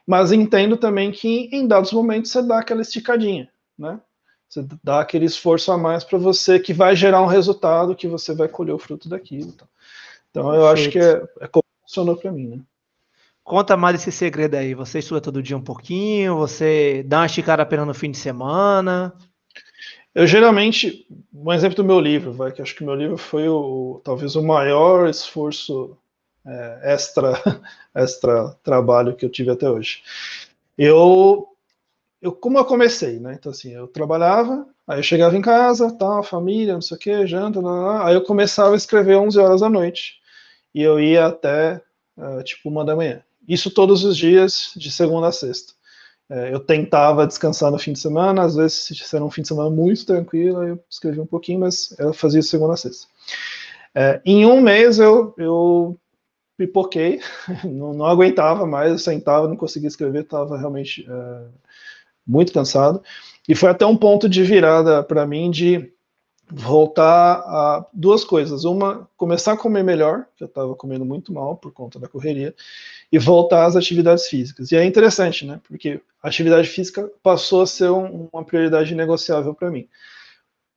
mas 0.06 0.32
entendo 0.32 0.78
também 0.78 1.12
que 1.12 1.50
em 1.52 1.68
dados 1.68 1.92
momentos 1.92 2.32
você 2.32 2.42
dá 2.42 2.60
aquela 2.60 2.82
esticadinha, 2.82 3.50
né? 3.78 4.00
Você 4.48 4.66
dá 4.84 5.02
aquele 5.02 5.26
esforço 5.26 5.72
a 5.72 5.78
mais 5.78 6.04
para 6.04 6.18
você 6.18 6.60
que 6.60 6.74
vai 6.74 6.96
gerar 6.96 7.22
um 7.22 7.28
resultado 7.28 7.96
que 7.96 8.08
você 8.08 8.34
vai 8.34 8.48
colher 8.48 8.74
o 8.74 8.80
fruto 8.80 9.10
daquilo. 9.10 9.50
Então, 9.50 9.68
então 10.30 10.54
eu 10.54 10.68
acho 10.68 10.90
que 10.90 11.00
é, 11.00 11.22
é 11.42 11.48
como 11.48 11.66
funcionou 11.82 12.16
para 12.16 12.32
mim, 12.32 12.48
né? 12.48 12.60
Conta 13.44 13.78
mais 13.78 13.96
esse 13.96 14.12
segredo 14.12 14.56
aí. 14.56 14.74
Você 14.74 15.00
estuda 15.00 15.22
todo 15.22 15.44
dia 15.44 15.56
um 15.56 15.62
pouquinho? 15.62 16.36
Você 16.38 17.04
dá 17.06 17.20
uma 17.20 17.26
esticada 17.28 17.62
apenas 17.62 17.86
no 17.86 17.94
fim 17.94 18.10
de 18.10 18.18
semana? 18.18 19.14
Eu 20.16 20.26
geralmente, 20.26 21.06
um 21.34 21.52
exemplo 21.52 21.76
do 21.76 21.84
meu 21.84 22.00
livro, 22.00 22.32
vai, 22.32 22.50
que 22.50 22.62
acho 22.62 22.74
que 22.74 22.84
o 22.84 22.86
meu 22.86 22.96
livro 22.96 23.18
foi 23.18 23.50
o, 23.50 24.00
talvez 24.02 24.38
o 24.38 24.42
maior 24.42 25.10
esforço 25.10 25.98
é, 26.46 26.94
extra, 26.94 27.34
extra 27.94 28.56
trabalho 28.64 29.14
que 29.14 29.26
eu 29.26 29.30
tive 29.30 29.52
até 29.52 29.70
hoje. 29.70 30.02
Eu, 30.78 31.50
eu, 32.22 32.32
como 32.32 32.58
eu 32.58 32.64
comecei, 32.64 33.20
né? 33.20 33.36
Então 33.38 33.52
assim, 33.52 33.74
eu 33.74 33.90
trabalhava, 33.90 34.66
aí 34.88 35.00
eu 35.00 35.04
chegava 35.04 35.36
em 35.36 35.42
casa, 35.42 35.92
tal, 35.98 36.24
família, 36.24 36.76
não 36.76 36.82
sei 36.82 36.96
o 36.96 37.00
que, 37.00 37.28
janta, 37.28 37.60
lá, 37.60 37.72
lá, 37.72 38.08
aí 38.08 38.16
eu 38.16 38.24
começava 38.24 38.74
a 38.74 38.78
escrever 38.78 39.18
11 39.18 39.38
horas 39.38 39.60
da 39.62 39.70
noite 39.70 40.22
e 40.74 40.82
eu 40.82 40.98
ia 40.98 41.26
até 41.26 41.82
uh, 42.18 42.42
tipo 42.42 42.70
uma 42.70 42.86
da 42.86 42.96
manhã. 42.96 43.22
Isso 43.46 43.70
todos 43.70 44.06
os 44.06 44.16
dias, 44.16 44.72
de 44.78 44.90
segunda 44.90 45.28
a 45.28 45.32
sexta. 45.34 45.74
É, 46.30 46.54
eu 46.54 46.60
tentava 46.60 47.28
descansar 47.28 47.72
no 47.72 47.78
fim 47.78 47.94
de 47.94 48.00
semana, 48.00 48.44
às 48.44 48.56
vezes 48.56 48.88
se 48.88 49.16
era 49.16 49.24
um 49.24 49.30
fim 49.30 49.44
de 49.44 49.48
semana 49.48 49.70
muito 49.70 50.06
tranquilo, 50.06 50.64
eu 50.64 50.84
escrevia 50.90 51.22
um 51.22 51.28
pouquinho, 51.28 51.60
mas 51.60 51.96
eu 52.00 52.14
fazia 52.14 52.42
segunda 52.42 52.74
a 52.74 52.78
sexta. 52.78 53.08
É, 53.94 54.22
em 54.26 54.46
um 54.46 54.60
mês 54.60 54.98
eu, 55.00 55.34
eu 55.38 56.00
pipoquei, 56.58 57.22
não, 57.64 57.94
não, 57.94 58.06
aguentava 58.06 58.66
mais, 58.66 58.92
eu 58.92 59.00
sentava, 59.00 59.48
não 59.48 59.56
conseguia 59.56 59.88
escrever, 59.88 60.24
estava 60.24 60.58
realmente 60.58 61.06
é, 61.08 61.48
muito 62.26 62.52
cansado. 62.52 63.04
E 63.48 63.54
foi 63.54 63.70
até 63.70 63.86
um 63.86 63.96
ponto 63.96 64.28
de 64.28 64.44
virada 64.44 65.04
para 65.04 65.28
mim 65.28 65.52
de 65.52 65.94
voltar 66.50 67.40
a 67.40 67.86
duas 67.92 68.24
coisas. 68.24 68.64
Uma, 68.64 69.10
começar 69.18 69.54
a 69.54 69.58
comer 69.58 69.84
melhor, 69.84 70.26
que 70.36 70.44
eu 70.44 70.48
estava 70.48 70.76
comendo 70.76 71.06
muito 71.06 71.34
mal 71.34 71.58
por 71.58 71.72
conta 71.72 72.00
da 72.00 72.08
correria, 72.08 72.54
e 73.12 73.18
voltar 73.18 73.66
às 73.66 73.76
atividades 73.76 74.28
físicas. 74.28 74.72
E 74.72 74.76
é 74.76 74.84
interessante, 74.84 75.46
né? 75.46 75.60
Porque 75.68 76.02
a 76.22 76.28
atividade 76.28 76.68
física 76.68 77.10
passou 77.24 77.62
a 77.62 77.68
ser 77.68 77.90
um, 77.90 78.30
uma 78.32 78.44
prioridade 78.44 78.94
negociável 78.94 79.54
para 79.54 79.72
mim. 79.72 79.88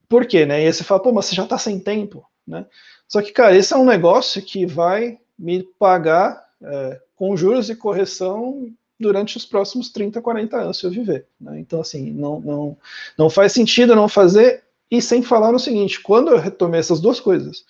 Por 0.08 0.26
quê, 0.26 0.46
né? 0.46 0.62
E 0.62 0.66
aí 0.66 0.72
você 0.72 0.84
fala, 0.84 1.02
pô, 1.02 1.12
mas 1.12 1.26
você 1.26 1.36
já 1.36 1.44
está 1.44 1.58
sem 1.58 1.78
tempo, 1.78 2.24
né? 2.46 2.64
Só 3.06 3.22
que, 3.22 3.32
cara, 3.32 3.56
esse 3.56 3.72
é 3.72 3.76
um 3.76 3.84
negócio 3.84 4.42
que 4.42 4.66
vai 4.66 5.18
me 5.38 5.62
pagar 5.78 6.46
é, 6.62 7.00
com 7.14 7.36
juros 7.36 7.70
e 7.70 7.76
correção 7.76 8.70
durante 8.98 9.36
os 9.36 9.46
próximos 9.46 9.90
30, 9.90 10.20
40 10.20 10.56
anos 10.56 10.78
se 10.78 10.86
eu 10.86 10.90
viver. 10.90 11.26
Né? 11.40 11.60
Então, 11.60 11.80
assim, 11.80 12.10
não, 12.10 12.40
não, 12.40 12.76
não 13.16 13.30
faz 13.30 13.52
sentido 13.52 13.94
não 13.94 14.08
fazer 14.08 14.64
e 14.90 15.02
sem 15.02 15.22
falar 15.22 15.52
no 15.52 15.58
seguinte, 15.58 16.00
quando 16.00 16.30
eu 16.30 16.38
retomei 16.38 16.80
essas 16.80 17.00
duas 17.00 17.20
coisas, 17.20 17.64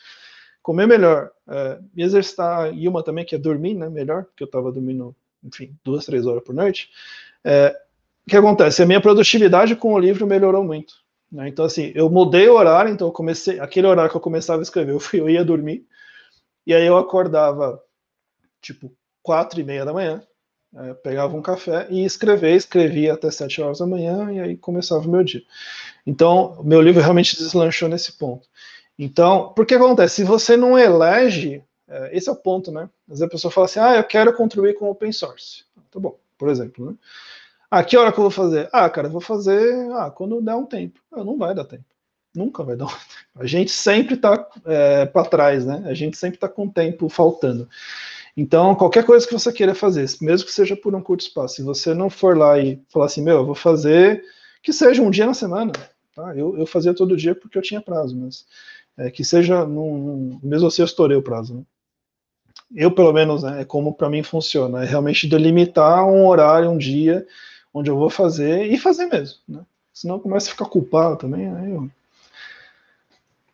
comer 0.62 0.86
melhor, 0.86 1.30
é, 1.48 1.78
me 1.94 2.02
exercitar, 2.02 2.72
e 2.74 2.86
uma 2.86 3.02
também 3.02 3.24
que 3.24 3.34
é 3.34 3.38
dormir, 3.38 3.74
né, 3.74 3.88
melhor, 3.88 4.24
porque 4.24 4.42
eu 4.42 4.46
estava 4.46 4.70
dormindo, 4.70 5.14
enfim, 5.42 5.74
duas, 5.84 6.04
três 6.04 6.26
horas 6.26 6.44
por 6.44 6.54
noite, 6.54 6.90
é, 7.44 7.74
o 8.26 8.30
que 8.30 8.36
acontece? 8.36 8.82
A 8.82 8.86
minha 8.86 9.00
produtividade 9.00 9.74
com 9.74 9.94
o 9.94 9.98
livro 9.98 10.26
melhorou 10.26 10.62
muito. 10.62 10.94
Né? 11.32 11.48
Então, 11.48 11.64
assim, 11.64 11.92
eu 11.94 12.10
mudei 12.10 12.48
o 12.48 12.54
horário, 12.54 12.92
então 12.92 13.08
eu 13.08 13.12
comecei, 13.12 13.58
aquele 13.58 13.86
horário 13.86 14.10
que 14.10 14.16
eu 14.16 14.20
começava 14.20 14.60
a 14.60 14.62
escrever, 14.62 14.92
eu, 14.92 15.00
fui, 15.00 15.20
eu 15.20 15.30
ia 15.30 15.44
dormir, 15.44 15.86
e 16.66 16.74
aí 16.74 16.86
eu 16.86 16.98
acordava, 16.98 17.82
tipo, 18.60 18.92
quatro 19.22 19.60
e 19.60 19.64
meia 19.64 19.84
da 19.84 19.92
manhã, 19.92 20.22
é, 20.76 20.94
pegava 20.94 21.36
um 21.36 21.42
café 21.42 21.86
e 21.90 22.04
escrevia, 22.04 22.54
escrevia 22.54 23.14
até 23.14 23.30
sete 23.30 23.60
horas 23.60 23.78
da 23.78 23.86
manhã 23.86 24.30
e 24.32 24.40
aí 24.40 24.56
começava 24.56 25.06
o 25.06 25.10
meu 25.10 25.24
dia. 25.24 25.42
Então, 26.06 26.60
meu 26.62 26.80
livro 26.80 27.02
realmente 27.02 27.36
deslanchou 27.36 27.88
nesse 27.88 28.12
ponto. 28.12 28.48
Então, 28.98 29.52
por 29.54 29.64
que 29.64 29.74
acontece? 29.74 30.16
Se 30.16 30.24
você 30.24 30.56
não 30.56 30.78
elege, 30.78 31.62
é, 31.88 32.16
esse 32.16 32.28
é 32.28 32.32
o 32.32 32.36
ponto, 32.36 32.70
né? 32.70 32.82
Às 33.06 33.18
vezes 33.18 33.22
a 33.22 33.28
pessoa 33.28 33.50
fala 33.50 33.64
assim, 33.66 33.80
ah, 33.80 33.96
eu 33.96 34.04
quero 34.04 34.36
contribuir 34.36 34.74
com 34.74 34.90
open 34.90 35.12
source. 35.12 35.64
Tá 35.90 35.98
bom, 35.98 36.18
por 36.36 36.48
exemplo, 36.48 36.90
né? 36.90 36.96
Ah, 37.70 37.84
que 37.84 37.96
hora 37.96 38.12
que 38.12 38.18
eu 38.18 38.22
vou 38.22 38.30
fazer? 38.30 38.68
Ah, 38.72 38.88
cara, 38.88 39.08
eu 39.08 39.12
vou 39.12 39.20
fazer 39.20 39.90
ah, 39.92 40.10
quando 40.10 40.40
der 40.40 40.54
um 40.54 40.64
tempo. 40.64 41.00
Ah, 41.12 41.22
não 41.22 41.36
vai 41.36 41.54
dar 41.54 41.64
tempo. 41.64 41.84
Nunca 42.34 42.62
vai 42.62 42.76
dar 42.76 42.86
um 42.86 42.88
tempo. 42.88 43.02
A 43.36 43.46
gente 43.46 43.70
sempre 43.70 44.14
está 44.14 44.48
é, 44.64 45.06
para 45.06 45.28
trás, 45.28 45.64
né? 45.64 45.82
A 45.86 45.94
gente 45.94 46.16
sempre 46.16 46.36
está 46.36 46.48
com 46.48 46.66
o 46.66 46.72
tempo 46.72 47.08
faltando. 47.08 47.68
Então, 48.40 48.72
qualquer 48.76 49.04
coisa 49.04 49.26
que 49.26 49.32
você 49.32 49.52
queira 49.52 49.74
fazer, 49.74 50.06
mesmo 50.22 50.46
que 50.46 50.52
seja 50.52 50.76
por 50.76 50.94
um 50.94 51.02
curto 51.02 51.22
espaço, 51.22 51.56
se 51.56 51.62
você 51.64 51.92
não 51.92 52.08
for 52.08 52.38
lá 52.38 52.56
e 52.56 52.80
falar 52.88 53.06
assim, 53.06 53.20
meu, 53.20 53.38
eu 53.38 53.44
vou 53.44 53.54
fazer 53.56 54.22
que 54.62 54.72
seja 54.72 55.02
um 55.02 55.10
dia 55.10 55.26
na 55.26 55.34
semana, 55.34 55.72
tá? 56.14 56.36
Eu, 56.36 56.56
eu 56.56 56.64
fazia 56.64 56.94
todo 56.94 57.16
dia 57.16 57.34
porque 57.34 57.58
eu 57.58 57.62
tinha 57.62 57.80
prazo, 57.80 58.16
mas 58.16 58.46
é, 58.96 59.10
que 59.10 59.24
seja, 59.24 59.66
num, 59.66 60.38
mesmo 60.40 60.68
assim 60.68 60.82
eu 60.82 60.86
estourei 60.86 61.16
o 61.16 61.22
prazo, 61.22 61.52
né? 61.52 61.62
Eu, 62.76 62.92
pelo 62.92 63.12
menos, 63.12 63.42
né, 63.42 63.62
é 63.62 63.64
como 63.64 63.92
para 63.92 64.08
mim 64.08 64.22
funciona, 64.22 64.84
é 64.84 64.86
realmente 64.86 65.26
delimitar 65.26 66.06
um 66.06 66.24
horário, 66.24 66.70
um 66.70 66.78
dia, 66.78 67.26
onde 67.74 67.90
eu 67.90 67.96
vou 67.96 68.08
fazer 68.08 68.72
e 68.72 68.78
fazer 68.78 69.06
mesmo, 69.06 69.38
né? 69.48 69.66
Senão 69.92 70.20
começa 70.20 70.46
a 70.46 70.52
ficar 70.52 70.66
culpado 70.66 71.16
também, 71.16 71.48
aí 71.48 71.72
eu 71.72 71.90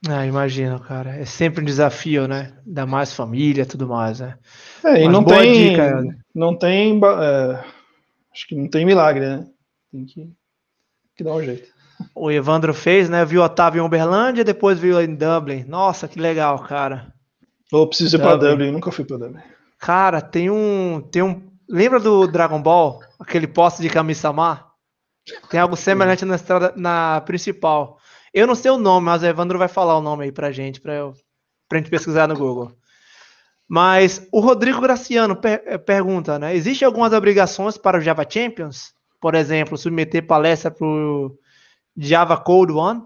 ah, 0.08 0.26
imagino, 0.26 0.78
cara. 0.80 1.16
É 1.16 1.24
sempre 1.24 1.62
um 1.62 1.64
desafio, 1.64 2.28
né? 2.28 2.52
Ainda 2.66 2.86
mais 2.86 3.12
família, 3.12 3.64
tudo 3.64 3.88
mais, 3.88 4.20
né? 4.20 4.36
É, 4.84 5.00
e 5.00 5.04
Mas 5.04 5.12
não 5.12 5.24
tem, 5.24 5.70
dica, 5.70 6.02
não 6.34 6.56
tem, 6.56 7.00
é, 7.00 7.64
acho 8.32 8.46
que 8.46 8.54
não 8.54 8.68
tem 8.68 8.84
milagre, 8.84 9.26
né? 9.26 9.46
Tem 9.90 10.04
que, 10.04 10.30
que 11.16 11.24
dar 11.24 11.34
um 11.34 11.42
jeito. 11.42 11.68
o 12.14 12.30
Evandro 12.30 12.74
fez, 12.74 13.08
né? 13.08 13.24
Viu 13.24 13.42
Otávio 13.42 13.82
em 13.82 13.86
Uberlândia, 13.86 14.44
depois 14.44 14.78
viu 14.78 15.00
em 15.00 15.14
Dublin. 15.14 15.64
Nossa, 15.66 16.06
que 16.06 16.20
legal, 16.20 16.58
cara. 16.60 17.12
Eu 17.72 17.86
preciso 17.86 18.16
ir 18.16 18.18
Dublin. 18.18 18.38
pra 18.38 18.48
Dublin, 18.48 18.70
nunca 18.70 18.92
fui 18.92 19.04
pra 19.04 19.16
Dublin. 19.16 19.42
Cara, 19.78 20.20
tem 20.20 20.50
um. 20.50 21.00
Tem 21.10 21.22
um. 21.22 21.42
Lembra 21.68 21.98
do 21.98 22.26
Dragon 22.26 22.60
Ball? 22.60 23.00
Aquele 23.18 23.46
poste 23.46 23.80
de 23.80 23.88
Kami-sama? 23.88 24.66
Tem 25.48 25.58
algo 25.58 25.76
semelhante 25.76 26.24
na 26.24 26.36
estrada 26.36 26.74
na 26.76 27.22
principal. 27.22 27.98
Eu 28.35 28.49
não 28.49 28.57
sei 28.57 28.73
o 28.73 28.77
nome, 28.77 29.07
mas 29.07 29.23
o 29.23 29.27
Evandro 29.27 29.59
vai 29.59 29.68
falar 29.68 29.97
o 29.97 30.03
nome 30.03 30.25
aí 30.25 30.33
pra 30.33 30.51
gente, 30.51 30.81
pra, 30.81 30.92
eu, 30.92 31.14
pra 31.68 31.79
gente 31.79 31.88
pesquisar 31.88 32.27
no 32.27 32.37
Google. 32.37 32.73
Mas 33.68 34.27
o 34.33 34.40
Rodrigo 34.40 34.81
Graciano 34.81 35.37
per 35.37 35.62
eh, 35.64 35.79
pergunta, 35.79 36.37
né? 36.37 36.55
Existem 36.55 36.85
algumas 36.85 37.12
obrigações 37.12 37.79
para 37.79 37.99
o 37.99 38.01
Java 38.01 38.27
Champions? 38.29 38.92
Por 39.20 39.37
exemplo, 39.37 39.79
submeter 39.79 40.27
palestra 40.27 40.70
para 40.70 40.85
o 40.85 41.38
Java 41.97 42.37
Code 42.37 42.73
One? 42.73 43.03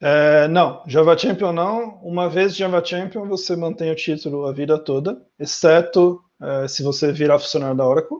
É, 0.00 0.46
não, 0.48 0.82
Java 0.86 1.18
Champion 1.18 1.52
não. 1.52 1.98
Uma 2.02 2.28
vez 2.28 2.54
Java 2.54 2.82
Champion, 2.84 3.26
você 3.26 3.56
mantém 3.56 3.90
o 3.90 3.96
título 3.96 4.46
a 4.46 4.52
vida 4.52 4.78
toda, 4.78 5.20
exceto 5.38 6.22
é, 6.40 6.68
se 6.68 6.82
você 6.82 7.12
virar 7.12 7.38
funcionário 7.40 7.76
da 7.76 7.86
Oracle. 7.86 8.18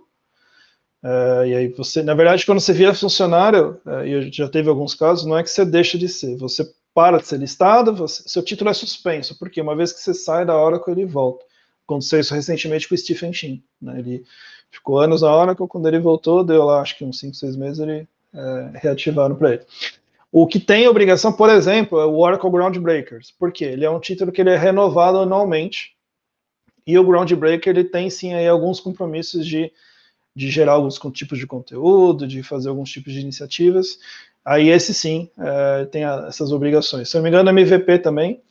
É, 1.03 1.49
e 1.49 1.55
aí 1.55 1.69
você, 1.69 2.03
na 2.03 2.15
verdade, 2.15 2.45
quando 2.45 2.61
você 2.61 2.73
vira 2.73 2.95
funcionário, 2.95 3.81
é, 3.87 4.09
e 4.09 4.33
já 4.33 4.49
teve 4.49 4.69
alguns 4.69 4.95
casos, 4.95 5.27
não 5.27 5.39
é 5.39 5.43
que 5.43 5.51
você 5.51 5.65
deixa 5.65 5.97
de 5.99 6.09
ser, 6.09 6.37
você 6.37 6.69
para 6.95 7.19
de 7.19 7.27
ser 7.27 7.39
listado, 7.39 7.95
você, 7.95 8.23
seu 8.27 8.43
título 8.43 8.71
é 8.71 8.73
suspenso, 8.73 9.39
porque 9.39 9.61
uma 9.61 9.77
vez 9.77 9.93
que 9.93 10.01
você 10.01 10.15
sai 10.15 10.47
da 10.47 10.57
Oracle, 10.57 10.93
ele 10.93 11.05
volta. 11.05 11.45
Aconteceu 11.85 12.19
isso 12.19 12.35
recentemente 12.35 12.89
com 12.89 12.95
o 12.95 12.99
Stephen 12.99 13.33
Chin. 13.33 13.63
Né? 13.81 13.99
Ele 13.99 14.25
ficou 14.71 14.99
anos 14.99 15.23
na 15.23 15.35
Oracle, 15.35 15.69
quando 15.69 15.87
ele 15.87 15.99
voltou, 15.99 16.43
deu 16.43 16.65
lá 16.65 16.81
acho 16.81 16.97
que 16.97 17.05
uns 17.05 17.19
5, 17.19 17.35
6 17.35 17.57
meses, 17.57 17.79
ele 17.79 18.09
é, 18.35 18.71
reativaram 18.75 19.37
para 19.37 19.55
ele. 19.55 19.63
O 20.33 20.47
que 20.47 20.59
tem 20.59 20.89
obrigação, 20.89 21.33
por 21.33 21.49
exemplo, 21.49 22.01
é 22.01 22.05
o 22.05 22.19
Oracle 22.19 22.51
Groundbreakers. 22.51 23.31
Por 23.31 23.53
quê? 23.53 23.65
Ele 23.65 23.85
é 23.85 23.91
um 23.91 24.01
título 24.01 24.33
que 24.33 24.41
ele 24.41 24.51
é 24.51 24.57
renovado 24.57 25.19
anualmente. 25.19 25.95
E 26.87 26.99
o 26.99 27.05
Groundbreaker 27.05 27.71
ele 27.71 27.85
tem 27.85 28.11
sim 28.11 28.35
aí 28.35 28.47
alguns 28.47 28.81
compromissos 28.81 29.47
de 29.47 29.73
de 30.37 30.51
gerar 30.51 30.73
alguns 30.73 30.99
tipos 31.15 31.39
de 31.39 31.47
conteúdo, 31.47 32.29
de 32.29 32.43
fazer 32.43 32.69
alguns 32.69 32.91
tipos 32.91 33.15
de 33.15 33.21
iniciativas. 33.21 33.99
Aí 34.45 34.69
esse 34.69 34.93
sim 34.93 35.31
é, 35.39 35.87
tem 35.87 36.05
a, 36.05 36.27
essas 36.29 36.53
obrigações. 36.53 37.09
Se 37.09 37.17
eu 37.17 37.21
não 37.21 37.25
me 37.25 37.31
engano, 37.31 37.49
MVP 37.49 38.01
também 38.01 38.43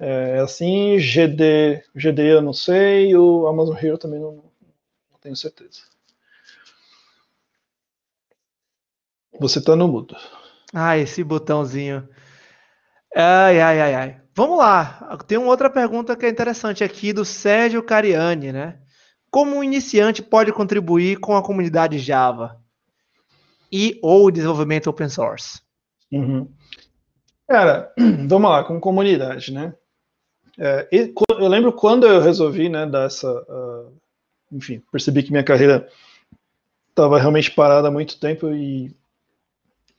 é, 0.00 0.38
é 0.38 0.40
assim, 0.40 0.98
GD, 0.98 1.84
GD 1.94 2.22
eu 2.22 2.40
não 2.40 2.54
sei, 2.54 3.14
o 3.14 3.46
Amazon 3.46 3.76
Hero 3.76 3.98
também 3.98 4.18
não, 4.18 4.32
não 4.32 5.18
tenho 5.20 5.36
certeza. 5.36 5.82
Você 9.38 9.58
está 9.58 9.76
no 9.76 9.86
mudo. 9.86 10.16
Ah, 10.72 10.96
esse 10.96 11.22
botãozinho. 11.22 12.08
Ai, 13.14 13.60
ai, 13.60 13.80
ai, 13.80 13.94
ai. 13.94 14.20
Vamos 14.34 14.58
lá. 14.58 15.18
Tem 15.26 15.36
uma 15.36 15.48
outra 15.48 15.68
pergunta 15.68 16.16
que 16.16 16.24
é 16.24 16.28
interessante 16.28 16.82
aqui 16.82 17.12
do 17.12 17.24
Sérgio 17.24 17.82
Cariani, 17.82 18.50
né? 18.50 18.78
Como 19.34 19.56
um 19.56 19.64
iniciante 19.64 20.22
pode 20.22 20.52
contribuir 20.52 21.18
com 21.18 21.36
a 21.36 21.42
comunidade 21.42 21.98
Java 21.98 22.56
e 23.72 23.98
ou 24.00 24.30
desenvolvimento 24.30 24.88
open 24.88 25.08
source? 25.08 25.60
Uhum. 26.12 26.48
Cara, 27.48 27.92
vamos 28.28 28.48
lá, 28.48 28.62
com 28.62 28.78
comunidade, 28.78 29.52
né? 29.52 29.74
É, 30.56 30.88
eu 30.92 31.48
lembro 31.48 31.72
quando 31.72 32.06
eu 32.06 32.20
resolvi, 32.20 32.68
né, 32.68 32.86
dar 32.86 33.06
essa, 33.06 33.28
uh, 33.28 33.92
enfim, 34.52 34.80
percebi 34.92 35.24
que 35.24 35.32
minha 35.32 35.42
carreira 35.42 35.88
estava 36.90 37.18
realmente 37.18 37.50
parada 37.50 37.88
há 37.88 37.90
muito 37.90 38.20
tempo 38.20 38.50
e, 38.50 38.94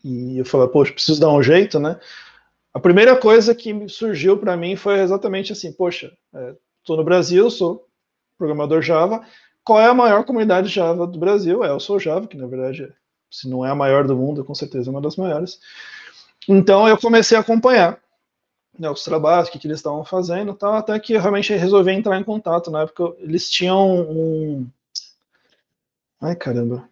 e 0.02 0.38
eu 0.38 0.46
falei, 0.46 0.70
poxa, 0.70 0.94
preciso 0.94 1.20
dar 1.20 1.34
um 1.34 1.44
jeito, 1.44 1.78
né? 1.78 2.00
A 2.74 2.80
primeira 2.80 3.18
coisa 3.18 3.54
que 3.54 3.86
surgiu 3.90 4.38
para 4.38 4.56
mim 4.56 4.78
foi 4.78 5.02
exatamente 5.02 5.52
assim, 5.52 5.74
poxa, 5.74 6.14
estou 6.80 6.96
é, 6.96 7.00
no 7.00 7.04
Brasil, 7.04 7.52
sou 7.52 7.86
programador 8.38 8.82
Java. 8.82 9.26
Qual 9.64 9.80
é 9.80 9.88
a 9.88 9.94
maior 9.94 10.24
comunidade 10.24 10.70
Java 10.70 11.08
do 11.08 11.18
Brasil? 11.18 11.64
É 11.64 11.74
o 11.74 11.80
Sou 11.80 12.00
Java, 12.00 12.28
que 12.28 12.38
na 12.38 12.48
verdade, 12.48 12.92
se 13.32 13.50
não 13.50 13.66
é 13.66 13.70
a 13.70 13.76
maior 13.76 14.06
do 14.06 14.16
mundo, 14.16 14.44
com 14.44 14.54
certeza 14.54 14.90
é 14.90 14.92
uma 14.92 15.02
das 15.02 15.16
maiores. 15.16 15.60
Então 16.48 16.88
eu 16.88 16.98
comecei 16.98 17.38
a 17.38 17.42
acompanhar 17.42 18.00
né, 18.78 18.90
os 18.90 19.04
trabalhos, 19.04 19.50
o 19.50 19.52
que, 19.52 19.60
que 19.60 19.68
eles 19.68 19.80
estavam 19.80 20.04
fazendo 20.04 20.54
tal, 20.54 20.74
até 20.74 21.00
que 21.00 21.14
eu 21.14 21.22
realmente 21.22 21.54
resolvi 21.56 21.92
entrar 21.92 22.20
em 22.20 22.24
contato. 22.24 22.70
Na 22.70 22.82
época 22.82 23.16
eles 23.20 23.50
tinham 23.50 24.02
um. 24.02 24.68
Ai 26.22 26.36
caramba. 26.36 26.88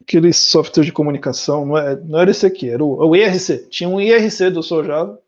Aquele 0.00 0.32
software 0.32 0.84
de 0.84 0.92
comunicação, 0.92 1.64
não, 1.64 1.78
é, 1.78 1.94
não 1.96 2.18
era 2.18 2.30
esse 2.30 2.44
aqui, 2.44 2.68
era 2.68 2.82
o, 2.82 3.06
o 3.06 3.14
IRC. 3.14 3.68
Tinha 3.68 3.88
um 3.88 4.00
IRC 4.00 4.50
do 4.50 4.62
Sou 4.62 4.82
Java. 4.82 5.20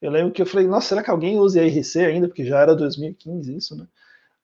Eu 0.00 0.10
lembro 0.10 0.32
que 0.32 0.40
eu 0.40 0.46
falei, 0.46 0.66
nossa, 0.66 0.88
será 0.88 1.02
que 1.02 1.10
alguém 1.10 1.38
usa 1.38 1.62
IRC 1.62 1.98
ainda? 1.98 2.28
Porque 2.28 2.44
já 2.44 2.60
era 2.60 2.76
2015 2.76 3.56
isso, 3.56 3.76
né? 3.76 3.86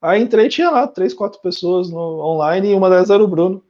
Aí 0.01 0.21
entrei 0.21 0.49
tinha 0.49 0.71
lá 0.71 0.87
três, 0.87 1.15
quatro 1.15 1.41
pessoas 1.41 1.91
no, 1.91 1.99
online 1.99 2.71
e 2.71 2.75
uma 2.75 2.91
delas 2.91 3.11
era 3.11 3.23
o 3.23 3.29
Bruno. 3.29 3.63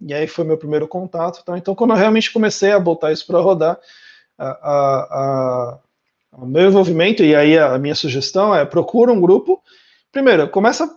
E 0.00 0.14
aí 0.14 0.26
foi 0.26 0.44
meu 0.44 0.56
primeiro 0.56 0.88
contato. 0.88 1.44
Tá? 1.44 1.58
Então, 1.58 1.74
quando 1.74 1.90
eu 1.90 1.96
realmente 1.96 2.32
comecei 2.32 2.72
a 2.72 2.80
botar 2.80 3.12
isso 3.12 3.26
para 3.26 3.40
rodar, 3.40 3.78
a, 4.38 4.48
a, 4.48 5.00
a, 5.10 5.78
o 6.32 6.46
meu 6.46 6.68
envolvimento, 6.68 7.22
e 7.22 7.34
aí 7.34 7.58
a, 7.58 7.78
minha 7.78 7.94
sugestão 7.94 8.54
é 8.54 8.64
procura 8.64 9.12
um 9.12 9.20
grupo. 9.20 9.62
Primeiro, 10.10 10.48
começa 10.48 10.90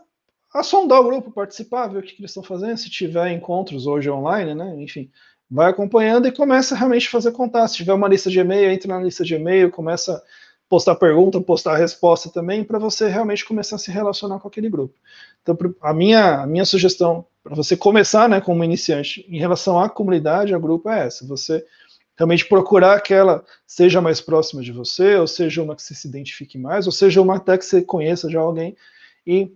a 0.53 0.63
sondar 0.63 1.01
o 1.01 1.05
grupo, 1.05 1.31
participar, 1.31 1.87
ver 1.87 1.99
o 1.99 2.01
que, 2.01 2.13
que 2.13 2.21
eles 2.21 2.31
estão 2.31 2.43
fazendo, 2.43 2.77
se 2.77 2.89
tiver 2.89 3.31
encontros 3.31 3.87
hoje 3.87 4.09
online, 4.09 4.53
né? 4.53 4.75
Enfim, 4.77 5.09
vai 5.49 5.69
acompanhando 5.69 6.27
e 6.27 6.31
começa 6.31 6.75
realmente 6.75 7.07
a 7.07 7.11
fazer 7.11 7.31
contato. 7.31 7.69
Se 7.69 7.77
tiver 7.77 7.93
uma 7.93 8.07
lista 8.07 8.29
de 8.29 8.39
e-mail, 8.39 8.71
entra 8.71 8.93
na 8.93 9.03
lista 9.03 9.25
de 9.25 9.35
e-mail, 9.35 9.71
começa 9.71 10.21
postar 10.69 10.95
pergunta, 10.95 11.39
postar 11.41 11.77
resposta 11.77 12.29
também, 12.29 12.63
para 12.63 12.79
você 12.79 13.07
realmente 13.07 13.45
começar 13.45 13.75
a 13.75 13.79
se 13.79 13.91
relacionar 13.91 14.39
com 14.39 14.47
aquele 14.47 14.69
grupo. 14.69 14.95
Então, 15.41 15.57
a 15.81 15.93
minha, 15.93 16.41
a 16.41 16.47
minha 16.47 16.65
sugestão 16.65 17.25
para 17.43 17.55
você 17.55 17.75
começar 17.75 18.29
né, 18.29 18.39
como 18.39 18.63
iniciante 18.63 19.25
em 19.27 19.37
relação 19.37 19.77
à 19.77 19.89
comunidade, 19.89 20.53
ao 20.53 20.61
grupo, 20.61 20.89
é 20.89 21.05
essa: 21.05 21.27
você 21.27 21.63
realmente 22.15 22.45
procurar 22.45 23.01
que 23.01 23.13
ela 23.13 23.43
seja 23.67 24.01
mais 24.01 24.21
próxima 24.21 24.61
de 24.61 24.71
você, 24.71 25.15
ou 25.15 25.27
seja 25.27 25.61
uma 25.61 25.75
que 25.75 25.83
você 25.83 25.93
se 25.93 26.07
identifique 26.07 26.57
mais, 26.57 26.85
ou 26.85 26.91
seja 26.91 27.21
uma 27.21 27.35
até 27.35 27.57
que 27.57 27.65
você 27.65 27.81
conheça 27.81 28.29
já 28.29 28.39
alguém, 28.39 28.75
e 29.27 29.51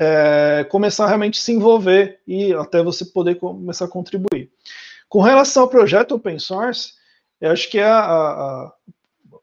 é, 0.00 0.64
começar 0.70 1.04
a 1.04 1.08
realmente 1.08 1.40
se 1.40 1.52
envolver 1.52 2.20
e 2.26 2.52
até 2.54 2.82
você 2.82 3.04
poder 3.04 3.34
começar 3.34 3.84
a 3.84 3.88
contribuir. 3.88 4.50
Com 5.08 5.20
relação 5.20 5.64
ao 5.64 5.68
projeto 5.68 6.14
open 6.14 6.38
source, 6.38 6.94
eu 7.40 7.50
acho 7.50 7.68
que 7.68 7.78
é 7.78 7.84
a, 7.84 8.00
a, 8.00 8.72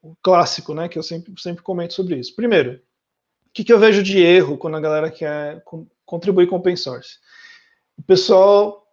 o 0.01 0.15
clássico, 0.21 0.73
né, 0.73 0.87
que 0.87 0.97
eu 0.97 1.03
sempre, 1.03 1.33
sempre 1.37 1.63
comento 1.63 1.93
sobre 1.93 2.15
isso. 2.15 2.35
Primeiro, 2.35 2.73
o 2.73 3.51
que, 3.53 3.63
que 3.63 3.73
eu 3.73 3.79
vejo 3.79 4.01
de 4.01 4.19
erro 4.19 4.57
quando 4.57 4.77
a 4.77 4.79
galera 4.79 5.11
quer 5.11 5.63
contribuir 6.05 6.47
com 6.47 6.55
open 6.55 6.75
source? 6.75 7.17
O 7.97 8.03
pessoal 8.03 8.87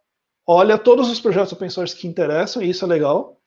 olha 0.47 0.79
todos 0.79 1.11
os 1.11 1.21
projetos 1.21 1.53
open 1.53 1.71
source 1.71 1.95
que 1.95 2.09
interessam, 2.09 2.63
e 2.63 2.71
isso 2.71 2.85
é 2.85 2.89
legal, 2.89 3.41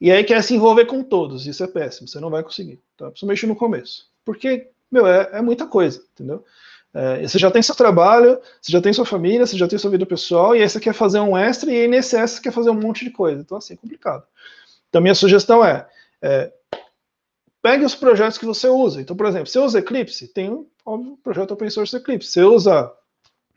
e 0.00 0.10
aí 0.12 0.22
quer 0.24 0.42
se 0.42 0.54
envolver 0.54 0.86
com 0.86 1.02
todos, 1.02 1.46
isso 1.46 1.62
é 1.62 1.66
péssimo, 1.66 2.08
você 2.08 2.20
não 2.20 2.30
vai 2.30 2.42
conseguir, 2.42 2.80
tá? 2.96 3.06
principalmente 3.06 3.46
no 3.46 3.56
começo. 3.56 4.08
Porque, 4.24 4.70
meu, 4.90 5.06
é, 5.06 5.28
é 5.32 5.42
muita 5.42 5.66
coisa, 5.66 6.02
entendeu? 6.12 6.44
É, 6.94 7.26
você 7.26 7.38
já 7.38 7.50
tem 7.50 7.62
seu 7.62 7.74
trabalho, 7.74 8.40
você 8.60 8.72
já 8.72 8.80
tem 8.80 8.92
sua 8.92 9.04
família, 9.04 9.46
você 9.46 9.56
já 9.56 9.68
tem 9.68 9.78
sua 9.78 9.90
vida 9.90 10.06
pessoal, 10.06 10.56
e 10.56 10.62
aí 10.62 10.68
você 10.68 10.80
quer 10.80 10.94
fazer 10.94 11.20
um 11.20 11.36
extra, 11.36 11.70
e 11.70 11.82
aí 11.82 11.88
nesse 11.88 12.16
extra 12.16 12.36
você 12.36 12.42
quer 12.42 12.52
fazer 12.52 12.70
um 12.70 12.80
monte 12.80 13.04
de 13.04 13.10
coisa. 13.10 13.40
Então, 13.40 13.58
assim, 13.58 13.74
é 13.74 13.76
complicado. 13.76 14.24
Então, 14.88 15.00
minha 15.00 15.14
sugestão 15.14 15.64
é, 15.64 15.86
é 16.22 16.52
pegue 17.68 17.84
os 17.84 17.94
projetos 17.94 18.38
que 18.38 18.46
você 18.46 18.66
usa. 18.66 19.00
Então, 19.00 19.14
por 19.14 19.26
exemplo, 19.26 19.46
você 19.46 19.58
usa 19.58 19.78
Eclipse, 19.78 20.26
tem 20.28 20.50
um 20.50 20.66
óbvio, 20.86 21.18
projeto 21.22 21.52
open 21.52 21.68
source 21.68 21.94
Eclipse. 21.94 22.30
Você 22.30 22.42
usa 22.42 22.90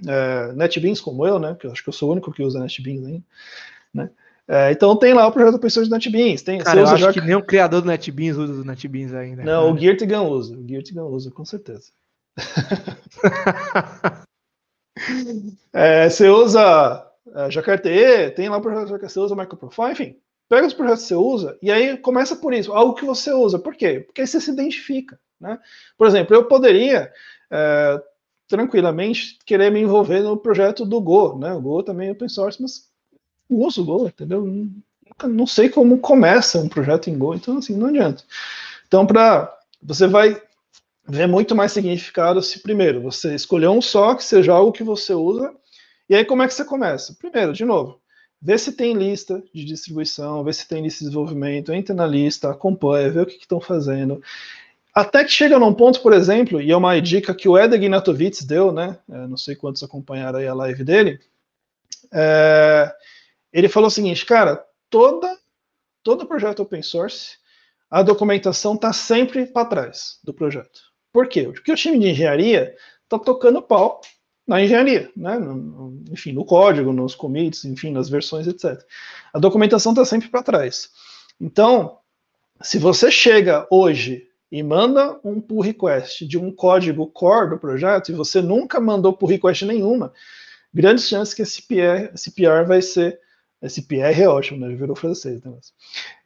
é, 0.05 0.51
NetBeans 0.53 0.99
como 0.99 1.25
eu, 1.25 1.39
né? 1.39 1.55
Que 1.57 1.65
eu 1.65 1.71
acho 1.71 1.81
que 1.81 1.87
eu 1.87 1.93
sou 1.93 2.09
o 2.09 2.11
único 2.11 2.31
que 2.31 2.43
usa 2.43 2.59
NetBeans 2.59 3.05
ainda, 3.05 3.23
né? 3.93 4.09
É, 4.47 4.71
então 4.71 4.97
tem 4.97 5.13
lá 5.13 5.25
o 5.27 5.31
projeto 5.31 5.55
open 5.55 5.69
source 5.69 5.89
do 5.89 5.93
NetBeans. 5.93 6.41
Tem, 6.41 6.59
Cara, 6.59 6.81
eu 6.81 6.87
acho 6.87 6.97
já... 6.97 7.13
que 7.13 7.21
nem 7.21 7.35
o 7.35 7.43
criador 7.43 7.81
do 7.81 7.87
NetBeans 7.87 8.35
usa 8.35 8.53
o 8.53 8.65
NetBeans 8.65 9.13
ainda. 9.13 9.43
Não, 9.43 9.71
o 9.71 9.77
Geertigan 9.77 10.23
usa. 10.23 10.57
O 10.57 10.67
Geertigan 10.67 11.05
usa, 11.05 11.31
com 11.31 11.45
certeza. 11.45 11.91
é, 15.71 16.09
você 16.09 16.27
usa 16.27 17.07
é, 17.85 18.29
tem 18.31 18.49
lá 18.49 18.57
o 18.57 18.61
projeto 18.61 18.99
você 18.99 19.19
usa 19.19 19.35
MicroProfile, 19.35 19.91
enfim. 19.91 20.17
Pega 20.51 20.67
os 20.67 20.73
projetos 20.73 21.03
que 21.03 21.07
você 21.07 21.15
usa 21.15 21.57
e 21.61 21.71
aí 21.71 21.95
começa 21.95 22.35
por 22.35 22.53
isso, 22.53 22.73
algo 22.73 22.93
que 22.93 23.05
você 23.05 23.31
usa. 23.31 23.57
Por 23.57 23.73
quê? 23.73 24.01
Porque 24.01 24.19
aí 24.19 24.27
você 24.27 24.41
se 24.41 24.51
identifica. 24.51 25.17
Né? 25.39 25.57
Por 25.97 26.05
exemplo, 26.05 26.35
eu 26.35 26.43
poderia 26.43 27.09
é, 27.49 28.01
tranquilamente 28.49 29.39
querer 29.45 29.71
me 29.71 29.79
envolver 29.79 30.19
no 30.19 30.35
projeto 30.35 30.85
do 30.85 30.99
Go. 30.99 31.39
Né? 31.39 31.53
O 31.53 31.61
Go 31.61 31.81
também 31.83 32.09
é 32.09 32.11
open 32.11 32.27
source, 32.27 32.61
mas 32.61 32.89
uso 33.49 33.81
o 33.81 33.85
Go, 33.85 34.07
entendeu? 34.07 34.45
Não, 34.45 35.29
não 35.29 35.47
sei 35.47 35.69
como 35.69 35.97
começa 35.99 36.59
um 36.59 36.67
projeto 36.67 37.09
em 37.09 37.17
Go, 37.17 37.33
então 37.33 37.59
assim, 37.59 37.77
não 37.77 37.87
adianta. 37.87 38.21
Então, 38.85 39.07
para 39.07 39.57
você 39.81 40.05
vai 40.05 40.35
ver 41.07 41.29
muito 41.29 41.55
mais 41.55 41.71
significado 41.71 42.41
se 42.41 42.59
primeiro 42.59 43.01
você 43.01 43.33
escolher 43.35 43.69
um 43.69 43.81
só 43.81 44.15
que 44.15 44.23
seja 44.25 44.51
algo 44.51 44.73
que 44.73 44.83
você 44.83 45.13
usa, 45.13 45.55
e 46.09 46.15
aí 46.15 46.25
como 46.25 46.43
é 46.43 46.47
que 46.49 46.53
você 46.53 46.65
começa? 46.65 47.15
Primeiro, 47.17 47.53
de 47.53 47.63
novo, 47.63 48.00
vê 48.41 48.57
se 48.57 48.71
tem 48.71 48.93
lista 48.93 49.43
de 49.53 49.63
distribuição, 49.63 50.43
vê 50.43 50.51
se 50.51 50.67
tem 50.67 50.81
lista 50.81 50.99
de 50.99 51.05
desenvolvimento, 51.05 51.71
entra 51.71 51.93
na 51.93 52.07
lista, 52.07 52.49
acompanha, 52.49 53.11
vê 53.11 53.21
o 53.21 53.25
que 53.25 53.37
estão 53.37 53.61
fazendo. 53.61 54.21
Até 54.93 55.23
que 55.23 55.31
chega 55.31 55.59
num 55.59 55.73
ponto, 55.73 56.01
por 56.01 56.11
exemplo, 56.11 56.59
e 56.59 56.71
é 56.71 56.75
uma 56.75 56.99
dica 56.99 57.35
que 57.35 57.47
o 57.47 57.57
Ed 57.57 57.73
Ignatovic 57.73 58.45
deu, 58.45 58.71
né? 58.71 58.97
É, 59.09 59.27
não 59.27 59.37
sei 59.37 59.55
quantos 59.55 59.83
acompanharam 59.83 60.39
aí 60.39 60.47
a 60.47 60.53
live 60.53 60.83
dele. 60.83 61.19
É, 62.11 62.93
ele 63.53 63.69
falou 63.69 63.87
o 63.87 63.91
seguinte, 63.91 64.25
cara, 64.25 64.65
toda, 64.89 65.37
todo 66.03 66.25
projeto 66.25 66.61
open 66.61 66.81
source, 66.81 67.37
a 67.89 68.01
documentação 68.01 68.75
está 68.75 68.91
sempre 68.91 69.45
para 69.45 69.67
trás 69.67 70.19
do 70.23 70.33
projeto. 70.33 70.81
Por 71.13 71.27
quê? 71.27 71.43
Porque 71.43 71.71
o 71.71 71.75
time 71.75 71.99
de 71.99 72.09
engenharia 72.09 72.75
está 73.03 73.19
tocando 73.19 73.61
pau 73.61 74.01
na 74.47 74.61
engenharia, 74.61 75.09
né? 75.15 75.37
No, 75.37 76.03
enfim, 76.11 76.31
no 76.33 76.45
código, 76.45 76.91
nos 76.91 77.15
commits, 77.15 77.65
enfim, 77.65 77.91
nas 77.91 78.09
versões, 78.09 78.47
etc. 78.47 78.83
A 79.33 79.39
documentação 79.39 79.91
está 79.91 80.03
sempre 80.05 80.29
para 80.29 80.43
trás. 80.43 80.89
Então, 81.39 81.97
se 82.61 82.77
você 82.77 83.09
chega 83.09 83.67
hoje 83.69 84.27
e 84.51 84.61
manda 84.61 85.19
um 85.23 85.39
pull 85.39 85.61
request 85.61 86.25
de 86.27 86.37
um 86.37 86.51
código 86.51 87.07
core 87.07 87.51
do 87.51 87.57
projeto 87.57 88.11
e 88.11 88.15
você 88.15 88.41
nunca 88.41 88.79
mandou 88.79 89.13
pull 89.13 89.29
request 89.29 89.65
nenhuma, 89.65 90.11
grandes 90.73 91.07
chances 91.07 91.33
que 91.33 91.41
esse 91.41 91.61
PR, 91.61 92.13
esse 92.13 92.31
PR 92.31 92.65
vai 92.67 92.81
ser. 92.81 93.19
Esse 93.61 93.83
PR 93.83 94.19
é 94.19 94.27
ótimo, 94.27 94.65
né? 94.65 94.75
Virou 94.75 94.95
francês, 94.95 95.41
né? 95.43 95.51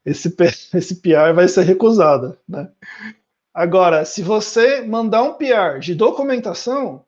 Esse, 0.06 0.34
esse 0.74 0.96
PR 0.96 1.34
vai 1.36 1.48
ser 1.48 1.64
recusado, 1.64 2.38
né? 2.48 2.70
Agora, 3.54 4.04
se 4.04 4.22
você 4.22 4.82
mandar 4.82 5.24
um 5.24 5.34
PR 5.34 5.80
de 5.80 5.96
documentação, 5.96 7.05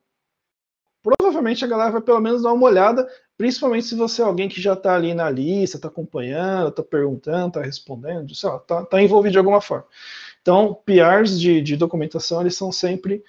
provavelmente 1.02 1.64
a 1.64 1.68
galera 1.68 1.90
vai 1.90 2.00
pelo 2.00 2.20
menos 2.20 2.42
dar 2.42 2.52
uma 2.52 2.66
olhada, 2.66 3.08
principalmente 3.36 3.86
se 3.86 3.94
você 3.94 4.22
é 4.22 4.24
alguém 4.24 4.48
que 4.48 4.60
já 4.60 4.72
está 4.72 4.94
ali 4.94 5.14
na 5.14 5.30
lista, 5.30 5.76
está 5.76 5.88
acompanhando, 5.88 6.68
está 6.68 6.82
perguntando, 6.82 7.48
está 7.48 7.62
respondendo, 7.62 8.30
está 8.30 8.84
tá 8.84 9.02
envolvido 9.02 9.32
de 9.32 9.38
alguma 9.38 9.60
forma. 9.60 9.86
Então, 10.42 10.78
PRs 10.84 11.38
de, 11.38 11.60
de 11.60 11.76
documentação, 11.76 12.40
eles 12.40 12.56
são 12.56 12.72
sempre 12.72 13.22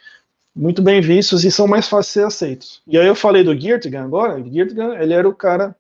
muito 0.55 0.81
bem 0.81 0.99
vistos 1.01 1.43
e 1.45 1.51
são 1.51 1.67
mais 1.67 1.87
fáceis 1.87 2.07
de 2.07 2.13
ser 2.13 2.25
aceitos. 2.25 2.81
E 2.87 2.97
aí 2.97 3.07
eu 3.07 3.15
falei 3.15 3.43
do 3.43 3.57
Girtigan 3.57 4.03
agora, 4.03 4.39
o 4.39 4.51
Girtigan, 4.51 4.95
ele 4.95 5.13
era 5.13 5.27
o 5.27 5.35
cara 5.35 5.75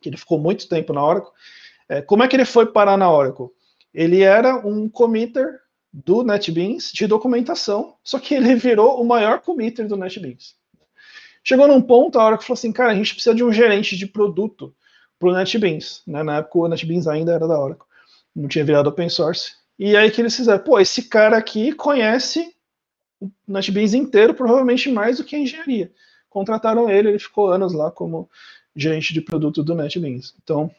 que 0.00 0.08
ele 0.08 0.16
ficou 0.16 0.38
muito 0.38 0.68
tempo 0.68 0.92
na 0.92 1.04
Oracle. 1.04 1.30
É, 1.88 2.02
como 2.02 2.22
é 2.22 2.28
que 2.28 2.36
ele 2.36 2.44
foi 2.44 2.66
parar 2.66 2.96
na 2.96 3.10
Oracle? 3.10 3.48
Ele 3.92 4.22
era 4.22 4.56
um 4.66 4.88
committer 4.88 5.60
do 5.92 6.22
NetBeans 6.22 6.92
de 6.92 7.06
documentação, 7.06 7.96
só 8.02 8.18
que 8.18 8.34
ele 8.34 8.54
virou 8.54 9.00
o 9.00 9.04
maior 9.04 9.40
committer 9.40 9.86
do 9.86 9.96
NetBeans. 9.96 10.54
Chegou 11.42 11.66
num 11.66 11.80
ponto, 11.80 12.18
a 12.18 12.26
Oracle 12.26 12.46
falou 12.46 12.58
assim, 12.58 12.72
cara, 12.72 12.92
a 12.92 12.94
gente 12.94 13.14
precisa 13.14 13.34
de 13.34 13.42
um 13.42 13.52
gerente 13.52 13.96
de 13.96 14.06
produto 14.06 14.74
para 15.18 15.28
o 15.28 15.32
NetBeans. 15.32 16.02
Né? 16.06 16.22
Na 16.22 16.38
época 16.38 16.58
o 16.58 16.68
NetBeans 16.68 17.06
ainda 17.06 17.32
era 17.32 17.46
da 17.46 17.58
Oracle, 17.58 17.86
não 18.34 18.48
tinha 18.48 18.64
virado 18.64 18.88
open 18.88 19.08
source. 19.08 19.52
E 19.78 19.96
aí 19.96 20.10
que 20.10 20.20
eles 20.20 20.36
fizeram, 20.36 20.62
pô, 20.62 20.78
esse 20.78 21.04
cara 21.04 21.36
aqui 21.36 21.72
conhece 21.72 22.54
o 23.20 23.30
NetBeans 23.48 23.94
inteiro, 23.94 24.34
provavelmente 24.34 24.90
mais 24.90 25.18
do 25.18 25.24
que 25.24 25.36
a 25.36 25.38
engenharia. 25.38 25.92
Contrataram 26.28 26.88
ele, 26.90 27.08
ele 27.08 27.18
ficou 27.18 27.50
anos 27.50 27.72
lá 27.72 27.90
como 27.90 28.28
gerente 28.76 29.12
de 29.12 29.20
produto 29.20 29.62
do 29.62 29.74
NetBeans. 29.74 30.34
Então, 30.42 30.70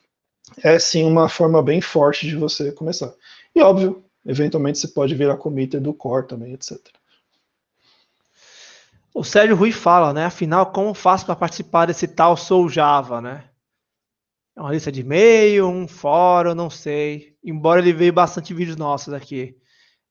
é 0.63 0.79
sim 0.79 1.03
uma 1.03 1.29
forma 1.29 1.61
bem 1.61 1.81
forte 1.81 2.27
de 2.27 2.35
você 2.35 2.71
começar. 2.71 3.13
E 3.55 3.61
óbvio, 3.61 4.03
eventualmente 4.25 4.79
você 4.79 4.87
pode 4.87 5.13
virar 5.15 5.37
committer 5.37 5.81
do 5.81 5.93
core 5.93 6.27
também, 6.27 6.53
etc. 6.53 6.77
O 9.13 9.23
Sérgio 9.23 9.55
Rui 9.55 9.71
fala, 9.71 10.13
né? 10.13 10.25
Afinal, 10.25 10.71
como 10.71 10.93
faço 10.93 11.25
para 11.25 11.35
participar 11.35 11.85
desse 11.85 12.07
tal 12.07 12.37
Sou 12.37 12.69
Java, 12.69 13.19
né? 13.21 13.49
É 14.55 14.61
uma 14.61 14.71
lista 14.71 14.91
de 14.91 15.01
e-mail, 15.01 15.67
um 15.67 15.87
fórum, 15.87 16.55
não 16.55 16.69
sei. 16.69 17.35
Embora 17.43 17.79
ele 17.79 17.93
veio 17.93 18.13
bastante 18.13 18.53
vídeos 18.53 18.77
nossos 18.77 19.13
aqui. 19.13 19.57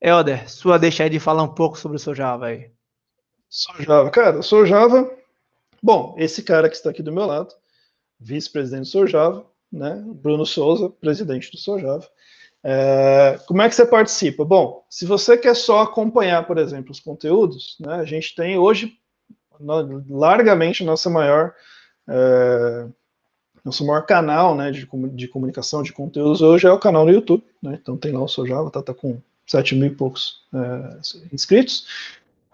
Helder, 0.01 0.51
sua 0.51 0.79
deixa 0.79 1.05
aí 1.05 1.11
de 1.11 1.21
falar 1.21 1.43
um 1.43 1.55
pouco 1.55 1.79
sobre 1.79 1.97
o 1.97 2.01
seu 2.01 2.15
Java 2.15 2.47
aí. 2.47 2.71
Sou 3.49 3.75
Java. 3.83 4.11
Cara, 4.11 4.43
sou 4.43 4.67
Java. 4.67 5.11
Bom, 5.83 6.15
esse 6.19 6.43
cara 6.43 6.69
que 6.69 6.77
está 6.77 6.91
aqui 6.91 7.03
do 7.03 7.13
meu 7.13 7.27
lado, 7.27 7.55
vice-presidente 8.19 8.83
do 8.83 8.89
Sou 8.89 9.07
Java, 9.07 9.47
né? 9.73 10.03
Bruno 10.07 10.45
Souza, 10.45 10.91
presidente 10.91 11.51
do 11.51 11.59
Sou 11.59 11.79
Java. 11.79 12.07
É, 12.63 13.39
como 13.47 13.63
é 13.63 13.69
que 13.69 13.75
você 13.75 13.87
participa? 13.87 14.45
Bom, 14.45 14.85
se 14.89 15.07
você 15.07 15.37
quer 15.37 15.55
só 15.55 15.83
acompanhar, 15.83 16.47
por 16.47 16.59
exemplo, 16.59 16.91
os 16.91 17.01
conteúdos, 17.01 17.77
né, 17.81 17.95
a 17.95 18.05
gente 18.05 18.35
tem 18.35 18.59
hoje 18.59 18.99
largamente 20.09 20.85
nossa 20.85 21.11
maior 21.11 21.55
é, 22.09 22.87
nosso 23.65 23.87
maior 23.87 24.07
canal 24.07 24.55
né, 24.55 24.71
de, 24.71 24.89
de, 25.13 25.29
comunicação 25.29 25.83
de 25.83 25.93
conteúdos 25.93 26.41
hoje 26.41 26.67
é 26.67 26.73
o 26.73 26.79
canal 26.79 27.05
no 27.05 27.13
YouTube. 27.13 27.45
Né? 27.63 27.79
Então 27.81 27.97
tem 27.97 28.13
lá 28.13 28.23
o 28.23 28.29
Sojava, 28.29 28.71
tá, 28.71 28.83
tá 28.83 28.95
com 28.95 29.21
7 29.47 29.75
mil 29.75 29.89
e 29.89 29.95
poucos 29.95 30.43
é, 30.55 30.99
inscritos. 31.33 31.87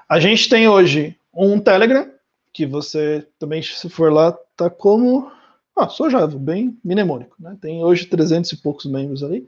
A 0.09 0.21
gente 0.21 0.49
tem 0.49 0.69
hoje 0.69 1.17
um 1.33 1.61
Telegram, 1.61 2.11
que 2.53 2.65
você 2.65 3.27
também, 3.39 3.63
se 3.63 3.89
for 3.89 4.13
lá, 4.13 4.33
tá 4.57 4.71
como. 4.71 5.31
Ah, 5.77 5.89
Sojava, 5.89 6.39
bem 6.39 6.79
mnemônico. 6.83 7.37
Né? 7.39 7.57
Tem 7.61 7.85
hoje 7.85 8.07
300 8.07 8.51
e 8.53 8.57
poucos 8.57 8.87
membros 8.87 9.23
ali. 9.23 9.47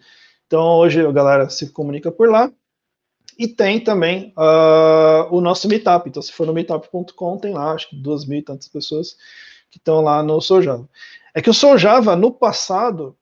Então 0.48 0.78
hoje 0.78 1.06
a 1.06 1.12
galera 1.12 1.48
se 1.48 1.70
comunica 1.70 2.10
por 2.10 2.28
lá. 2.28 2.50
E 3.38 3.46
tem 3.46 3.78
também 3.78 4.34
uh, 4.36 5.28
o 5.30 5.40
nosso 5.40 5.68
Meetup. 5.68 6.08
Então, 6.08 6.20
se 6.20 6.32
for 6.32 6.44
no 6.44 6.52
meetup.com, 6.52 7.38
tem 7.38 7.54
lá, 7.54 7.70
acho 7.70 7.88
que 7.90 7.94
duas 7.94 8.26
mil 8.26 8.40
e 8.40 8.42
tantas 8.42 8.66
pessoas 8.66 9.16
que 9.70 9.78
estão 9.78 10.00
lá 10.00 10.24
no 10.24 10.40
Sojava. 10.40 10.88
É 11.32 11.40
que 11.40 11.48
o 11.48 11.54
Sojava, 11.54 12.16
no 12.16 12.32
passado, 12.32 13.16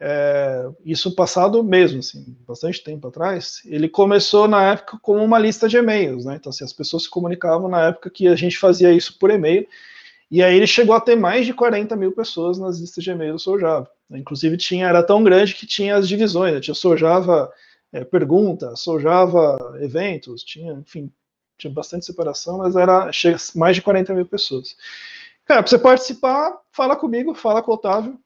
é, 0.00 0.68
isso 0.84 1.14
passado 1.14 1.62
mesmo, 1.62 2.00
assim, 2.00 2.36
bastante 2.44 2.82
tempo 2.82 3.06
atrás, 3.06 3.62
ele 3.64 3.88
começou 3.88 4.48
na 4.48 4.72
época 4.72 4.98
como 5.00 5.22
uma 5.22 5.38
lista 5.38 5.68
de 5.68 5.76
e-mails, 5.76 6.24
né? 6.24 6.34
Então, 6.34 6.50
assim, 6.50 6.64
as 6.64 6.72
pessoas 6.72 7.04
se 7.04 7.10
comunicavam 7.10 7.68
na 7.68 7.86
época 7.86 8.10
que 8.10 8.26
a 8.26 8.34
gente 8.34 8.58
fazia 8.58 8.92
isso 8.92 9.16
por 9.16 9.30
e-mail, 9.30 9.64
e 10.28 10.42
aí 10.42 10.56
ele 10.56 10.66
chegou 10.66 10.96
a 10.96 11.00
ter 11.00 11.14
mais 11.14 11.46
de 11.46 11.54
40 11.54 11.94
mil 11.94 12.10
pessoas 12.10 12.58
nas 12.58 12.80
listas 12.80 13.04
de 13.04 13.10
e-mail 13.10 13.34
do 13.34 13.38
Sojava. 13.38 13.88
Inclusive, 14.18 14.56
tinha, 14.56 14.86
era 14.86 15.02
tão 15.02 15.22
grande 15.22 15.54
que 15.54 15.66
tinha 15.66 15.96
as 15.96 16.08
divisões, 16.08 16.54
né? 16.54 16.60
tinha 16.60 16.74
Sojava 16.74 17.52
é, 17.92 18.04
pergunta, 18.04 18.74
Sojava 18.76 19.78
eventos, 19.80 20.42
tinha, 20.42 20.72
enfim, 20.72 21.10
tinha 21.58 21.72
bastante 21.72 22.06
separação, 22.06 22.58
mas 22.58 22.74
era 22.74 23.12
chega, 23.12 23.36
mais 23.54 23.76
de 23.76 23.82
40 23.82 24.14
mil 24.14 24.26
pessoas. 24.26 24.76
Cara, 25.44 25.62
para 25.62 25.70
você 25.70 25.78
participar, 25.78 26.58
fala 26.70 26.96
comigo, 26.96 27.34
fala 27.34 27.62
com 27.62 27.70
o 27.70 27.74
Otávio, 27.74 28.18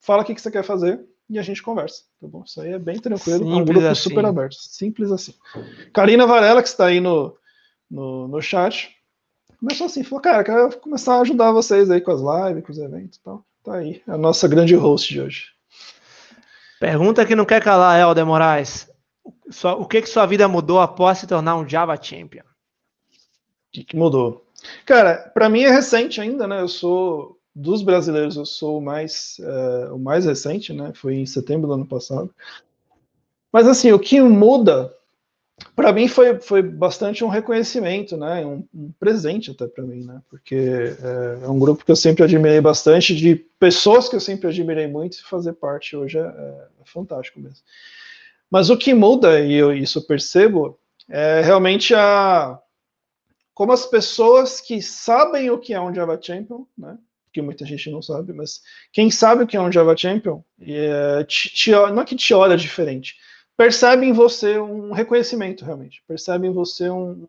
fala 0.00 0.22
o 0.22 0.26
que, 0.26 0.34
que 0.34 0.40
você 0.40 0.50
quer 0.50 0.64
fazer 0.64 1.00
e 1.28 1.38
a 1.38 1.42
gente 1.42 1.62
conversa, 1.62 2.02
tá 2.20 2.26
bom? 2.26 2.42
Isso 2.44 2.60
aí 2.60 2.72
é 2.72 2.78
bem 2.78 2.98
tranquilo, 2.98 3.38
Simples 3.38 3.58
é 3.58 3.60
um 3.60 3.64
grupo 3.64 3.86
assim. 3.86 4.02
super 4.08 4.24
aberto, 4.24 4.54
simples 4.56 5.12
assim. 5.12 5.34
Karina 5.92 6.26
Varela, 6.26 6.62
que 6.62 6.68
está 6.68 6.86
aí 6.86 7.00
no, 7.00 7.36
no, 7.90 8.28
no 8.28 8.42
chat, 8.42 8.94
começou 9.58 9.86
assim, 9.86 10.02
falou, 10.02 10.20
cara, 10.20 10.44
quero 10.44 10.78
começar 10.80 11.14
a 11.14 11.20
ajudar 11.20 11.52
vocês 11.52 11.90
aí 11.90 12.00
com 12.00 12.10
as 12.10 12.20
lives, 12.20 12.64
com 12.64 12.72
os 12.72 12.78
eventos 12.78 13.18
e 13.18 13.22
tal. 13.22 13.44
Tá 13.62 13.74
aí, 13.76 14.02
a 14.08 14.16
nossa 14.16 14.48
grande 14.48 14.74
host 14.74 15.12
de 15.12 15.20
hoje. 15.20 15.52
Pergunta 16.80 17.24
que 17.24 17.36
não 17.36 17.44
quer 17.44 17.62
calar, 17.62 18.00
Helder 18.00 18.26
Moraes. 18.26 18.90
O 19.78 19.86
que 19.86 20.02
que 20.02 20.08
sua 20.08 20.26
vida 20.26 20.48
mudou 20.48 20.80
após 20.80 21.18
se 21.18 21.28
tornar 21.28 21.56
um 21.56 21.68
Java 21.68 21.96
Champion? 22.00 22.42
O 22.42 22.46
que, 23.70 23.84
que 23.84 23.96
mudou? 23.96 24.44
Cara, 24.84 25.30
para 25.32 25.48
mim 25.48 25.62
é 25.62 25.70
recente 25.70 26.20
ainda, 26.20 26.46
né? 26.46 26.60
Eu 26.60 26.68
sou 26.68 27.38
dos 27.54 27.82
brasileiros, 27.82 28.36
eu 28.36 28.44
sou 28.44 28.78
o 28.78 28.82
mais 28.82 29.36
é, 29.40 29.92
o 29.92 29.98
mais 29.98 30.24
recente, 30.24 30.72
né? 30.72 30.92
Foi 30.94 31.14
em 31.14 31.26
setembro 31.26 31.68
do 31.68 31.74
ano 31.74 31.86
passado. 31.86 32.34
Mas 33.52 33.68
assim, 33.68 33.92
o 33.92 33.98
que 33.98 34.20
muda 34.20 34.92
para 35.74 35.92
mim 35.92 36.08
foi, 36.08 36.40
foi 36.40 36.62
bastante 36.62 37.24
um 37.24 37.28
reconhecimento, 37.28 38.16
né? 38.16 38.44
Um, 38.44 38.66
um 38.74 38.92
presente 38.98 39.50
até 39.50 39.66
para 39.66 39.84
mim, 39.84 40.04
né? 40.04 40.20
Porque 40.28 40.54
é, 40.54 41.44
é, 41.44 41.48
um 41.48 41.58
grupo 41.58 41.84
que 41.84 41.90
eu 41.90 41.96
sempre 41.96 42.24
admirei 42.24 42.60
bastante, 42.60 43.14
de 43.14 43.36
pessoas 43.36 44.08
que 44.08 44.16
eu 44.16 44.20
sempre 44.20 44.48
admirei 44.48 44.86
muito, 44.86 45.18
e 45.18 45.22
fazer 45.22 45.54
parte 45.54 45.96
hoje 45.96 46.18
é, 46.18 46.22
é 46.22 46.66
fantástico 46.84 47.40
mesmo. 47.40 47.64
Mas 48.50 48.70
o 48.70 48.76
que 48.76 48.92
muda, 48.92 49.40
e 49.40 49.54
eu, 49.54 49.72
isso 49.72 49.98
eu 49.98 50.02
percebo, 50.02 50.78
é 51.08 51.40
realmente 51.40 51.94
a 51.94 52.58
como 53.54 53.72
as 53.72 53.84
pessoas 53.84 54.60
que 54.60 54.80
sabem 54.80 55.50
o 55.50 55.58
que 55.58 55.74
é 55.74 55.80
um 55.80 55.94
Java 55.94 56.18
Champion, 56.20 56.66
né? 56.76 56.96
Que 57.32 57.40
muita 57.40 57.64
gente 57.64 57.90
não 57.90 58.02
sabe, 58.02 58.32
mas 58.32 58.60
quem 58.92 59.10
sabe 59.10 59.42
o 59.42 59.46
que 59.46 59.56
é 59.56 59.60
um 59.60 59.72
Java 59.72 59.96
Champion, 59.96 60.42
é, 60.60 61.24
te, 61.24 61.48
te, 61.50 61.70
não 61.70 62.00
é 62.00 62.04
que 62.04 62.16
te 62.16 62.34
olha 62.34 62.56
diferente, 62.56 63.16
percebe 63.56 64.06
em 64.06 64.12
você 64.12 64.58
um 64.58 64.92
reconhecimento, 64.92 65.64
realmente. 65.64 66.02
Percebe 66.06 66.46
em 66.46 66.52
você 66.52 66.90
um. 66.90 67.26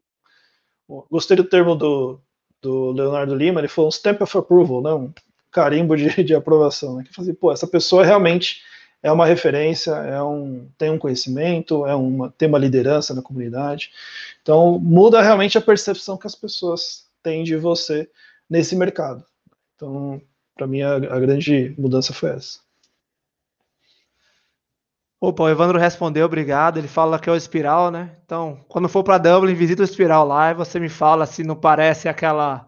Gostei 1.10 1.38
do 1.38 1.44
termo 1.44 1.76
do, 1.76 2.20
do 2.62 2.92
Leonardo 2.92 3.36
Lima, 3.36 3.60
ele 3.60 3.68
falou 3.68 3.88
um 3.88 3.92
stamp 3.92 4.22
of 4.22 4.38
approval, 4.38 4.82
né? 4.82 4.94
um 4.94 5.14
carimbo 5.52 5.96
de, 5.96 6.24
de 6.24 6.36
aprovação. 6.36 6.98
Né? 6.98 7.04
Que 7.06 7.14
fazia, 7.14 7.34
pô, 7.34 7.52
essa 7.52 7.68
pessoa 7.68 8.04
realmente 8.04 8.62
é 9.04 9.12
uma 9.12 9.26
referência, 9.26 9.92
é 9.92 10.24
um, 10.24 10.70
tem 10.78 10.90
um 10.90 10.98
conhecimento, 10.98 11.86
é 11.86 11.94
uma, 11.94 12.32
tem 12.32 12.48
uma 12.48 12.58
liderança 12.58 13.14
na 13.14 13.22
comunidade. 13.22 13.92
Então, 14.42 14.80
muda 14.80 15.22
realmente 15.22 15.58
a 15.58 15.62
percepção 15.62 16.18
que 16.18 16.26
as 16.26 16.36
pessoas 16.36 17.06
têm 17.22 17.44
de 17.44 17.58
você 17.58 18.10
nesse 18.50 18.76
mercado. 18.76 19.24
Então, 19.76 20.22
para 20.56 20.68
mim 20.68 20.82
a, 20.82 20.96
a, 20.96 21.20
grande 21.20 21.76
mudança 21.78 22.14
foi 22.14 22.30
essa. 22.30 22.60
Opa, 25.26 25.44
o 25.44 25.50
Evandro 25.50 25.80
respondeu, 25.80 26.26
obrigado. 26.26 26.78
Ele 26.78 26.88
fala 26.90 27.18
que 27.18 27.30
é 27.30 27.32
o 27.32 27.36
Espiral, 27.38 27.90
né? 27.90 28.18
Então, 28.26 28.60
quando 28.68 28.90
for 28.90 29.06
para 29.06 29.18
Dublin, 29.18 29.54
visita 29.54 29.82
o 29.82 29.86
Espiral 29.86 30.28
lá 30.28 30.52
e 30.52 30.54
você 30.54 30.82
me 30.82 30.90
fala 30.90 31.26
se 31.26 31.46
não 31.46 31.56
parece 31.56 32.10
aquela 32.10 32.68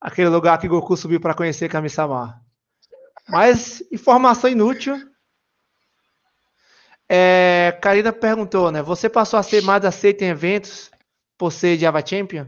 aquele 0.00 0.30
lugar 0.30 0.58
que 0.58 0.68
Goku 0.68 0.96
subiu 0.96 1.20
para 1.20 1.34
conhecer 1.34 1.68
Kami-sama. 1.68 2.40
Mas 3.28 3.82
informação 3.92 4.48
inútil. 4.48 4.96
É, 7.06 7.78
Karina 7.82 8.10
perguntou, 8.10 8.72
né? 8.72 8.80
Você 8.80 9.10
passou 9.10 9.38
a 9.38 9.42
ser 9.42 9.62
mais 9.62 9.84
aceito 9.84 10.22
em 10.22 10.28
eventos 10.28 10.90
por 11.36 11.52
ser 11.52 11.76
Java 11.76 12.02
Champion? 12.02 12.46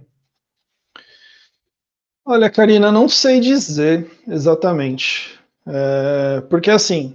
Olha, 2.24 2.48
Karina, 2.48 2.90
não 2.90 3.10
sei 3.10 3.40
dizer 3.40 4.10
exatamente. 4.26 5.38
É, 5.66 6.40
porque 6.48 6.70
assim, 6.70 7.14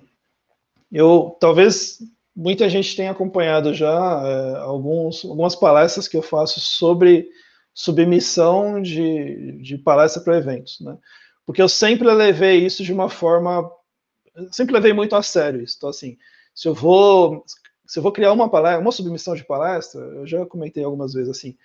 eu 0.93 1.35
talvez 1.39 1.97
muita 2.35 2.69
gente 2.69 2.95
tenha 2.95 3.11
acompanhado 3.11 3.73
já 3.73 4.21
é, 4.25 4.57
alguns, 4.59 5.25
algumas 5.25 5.55
palestras 5.55 6.07
que 6.07 6.15
eu 6.15 6.21
faço 6.21 6.59
sobre 6.59 7.27
submissão 7.73 8.81
de, 8.81 9.53
de 9.61 9.77
palestra 9.77 10.21
para 10.21 10.37
eventos, 10.37 10.79
né? 10.79 10.97
Porque 11.45 11.61
eu 11.61 11.67
sempre 11.67 12.09
levei 12.09 12.65
isso 12.65 12.83
de 12.83 12.93
uma 12.93 13.09
forma, 13.09 13.69
sempre 14.51 14.73
levei 14.73 14.93
muito 14.93 15.15
a 15.15 15.23
sério 15.23 15.61
isso. 15.61 15.75
Então 15.77 15.89
assim, 15.89 16.17
se 16.53 16.67
eu 16.67 16.73
vou 16.73 17.43
se 17.85 17.99
eu 17.99 18.03
vou 18.03 18.11
criar 18.11 18.31
uma 18.31 18.49
palestra, 18.49 18.81
uma 18.81 18.91
submissão 18.91 19.35
de 19.35 19.43
palestra, 19.43 19.99
eu 20.01 20.25
já 20.25 20.45
comentei 20.45 20.83
algumas 20.83 21.13
vezes 21.13 21.29
assim, 21.29 21.57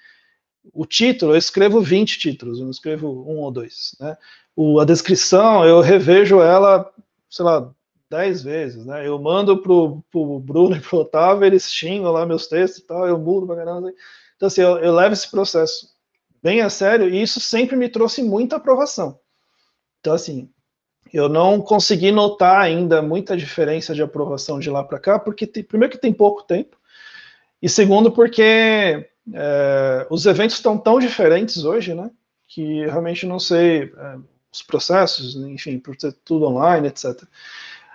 o 0.73 0.85
título, 0.85 1.33
eu 1.33 1.39
escrevo 1.39 1.81
20 1.81 2.19
títulos, 2.19 2.59
eu 2.59 2.65
não 2.65 2.71
escrevo 2.71 3.09
um 3.09 3.39
ou 3.39 3.51
dois, 3.51 3.95
né? 4.01 4.17
O, 4.57 4.81
a 4.81 4.85
descrição, 4.85 5.65
eu 5.65 5.81
revejo 5.81 6.41
ela, 6.41 6.91
sei 7.31 7.45
lá, 7.45 7.73
10 8.11 8.43
vezes, 8.43 8.85
né? 8.85 9.07
Eu 9.07 9.19
mando 9.19 9.61
pro, 9.63 10.03
pro 10.11 10.41
Bruno 10.41 10.77
e 10.77 10.81
pro 10.81 10.99
Otávio, 10.99 11.45
eles 11.45 11.71
xingam 11.71 12.11
lá 12.11 12.25
meus 12.25 12.47
textos 12.47 12.83
e 12.83 12.87
tal, 12.87 13.07
eu 13.07 13.19
mudo 13.19 13.47
pra 13.47 13.57
caramba. 13.57 13.93
Então, 14.37 14.47
assim, 14.47 14.63
eu, 14.63 14.79
eu 14.79 14.95
levo 14.95 15.13
esse 15.13 15.31
processo 15.31 15.89
bem 16.43 16.61
a 16.61 16.71
sério 16.71 17.09
e 17.09 17.21
isso 17.21 17.41
sempre 17.41 17.77
me 17.77 17.89
trouxe 17.89 18.23
muita 18.23 18.57
aprovação. 18.57 19.19
Então, 20.01 20.15
assim, 20.15 20.51
eu 21.13 21.29
não 21.29 21.61
consegui 21.61 22.13
notar 22.13 22.61
ainda 22.61 23.03
muita 23.03 23.37
diferença 23.37 23.95
de 23.95 24.03
aprovação 24.03 24.59
de 24.59 24.71
lá 24.71 24.85
para 24.85 24.99
cá, 24.99 25.19
porque 25.19 25.47
tem, 25.47 25.63
primeiro 25.63 25.93
que 25.93 26.01
tem 26.01 26.13
pouco 26.13 26.43
tempo, 26.43 26.77
e 27.61 27.69
segundo 27.69 28.13
porque 28.13 29.11
é, 29.35 30.07
os 30.11 30.27
eventos 30.27 30.57
estão 30.57 30.79
tão 30.79 30.99
diferentes 30.99 31.65
hoje, 31.65 31.95
né? 31.95 32.11
Que 32.47 32.85
realmente 32.87 33.27
não 33.27 33.39
sei 33.39 33.85
é, 33.85 34.17
os 34.53 34.63
processos, 34.63 35.35
enfim, 35.37 35.79
por 35.79 35.97
ser 35.99 36.13
tudo 36.25 36.47
online, 36.47 36.89
etc. 36.89 37.23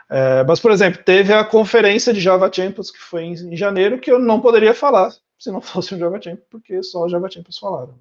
É, 0.09 0.43
mas, 0.43 0.59
por 0.59 0.71
exemplo, 0.71 1.03
teve 1.03 1.33
a 1.33 1.43
conferência 1.43 2.13
de 2.13 2.19
Java 2.19 2.51
Champions 2.51 2.91
que 2.91 2.99
foi 2.99 3.23
em, 3.23 3.33
em, 3.33 3.57
janeiro 3.57 3.99
que 3.99 4.11
eu 4.11 4.19
não 4.19 4.39
poderia 4.39 4.73
falar 4.73 5.13
se 5.39 5.51
não 5.51 5.59
fosse 5.61 5.95
o 5.95 5.97
Java 5.97 6.21
Champions, 6.21 6.47
porque 6.49 6.83
só 6.83 7.05
os 7.05 7.11
Java 7.11 7.29
Champions 7.29 7.57
falaram. 7.57 7.95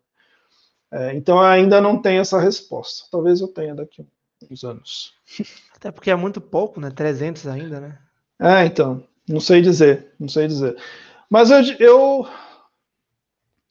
É, 0.90 1.14
então 1.14 1.40
ainda 1.40 1.80
não 1.80 2.00
tenho 2.00 2.20
essa 2.20 2.38
resposta. 2.38 3.06
Talvez 3.10 3.40
eu 3.40 3.48
tenha 3.48 3.74
daqui 3.74 4.06
uns 4.50 4.64
anos. 4.64 5.14
Até 5.74 5.90
porque 5.90 6.10
é 6.10 6.16
muito 6.16 6.40
pouco, 6.40 6.80
né? 6.80 6.90
300 6.90 7.46
ainda, 7.46 7.80
né? 7.80 7.98
É, 8.40 8.64
então. 8.64 9.02
Não 9.28 9.40
sei 9.40 9.62
dizer, 9.62 10.12
não 10.18 10.28
sei 10.28 10.48
dizer. 10.48 10.76
Mas 11.30 11.50
eu, 11.50 11.62
eu 11.78 12.28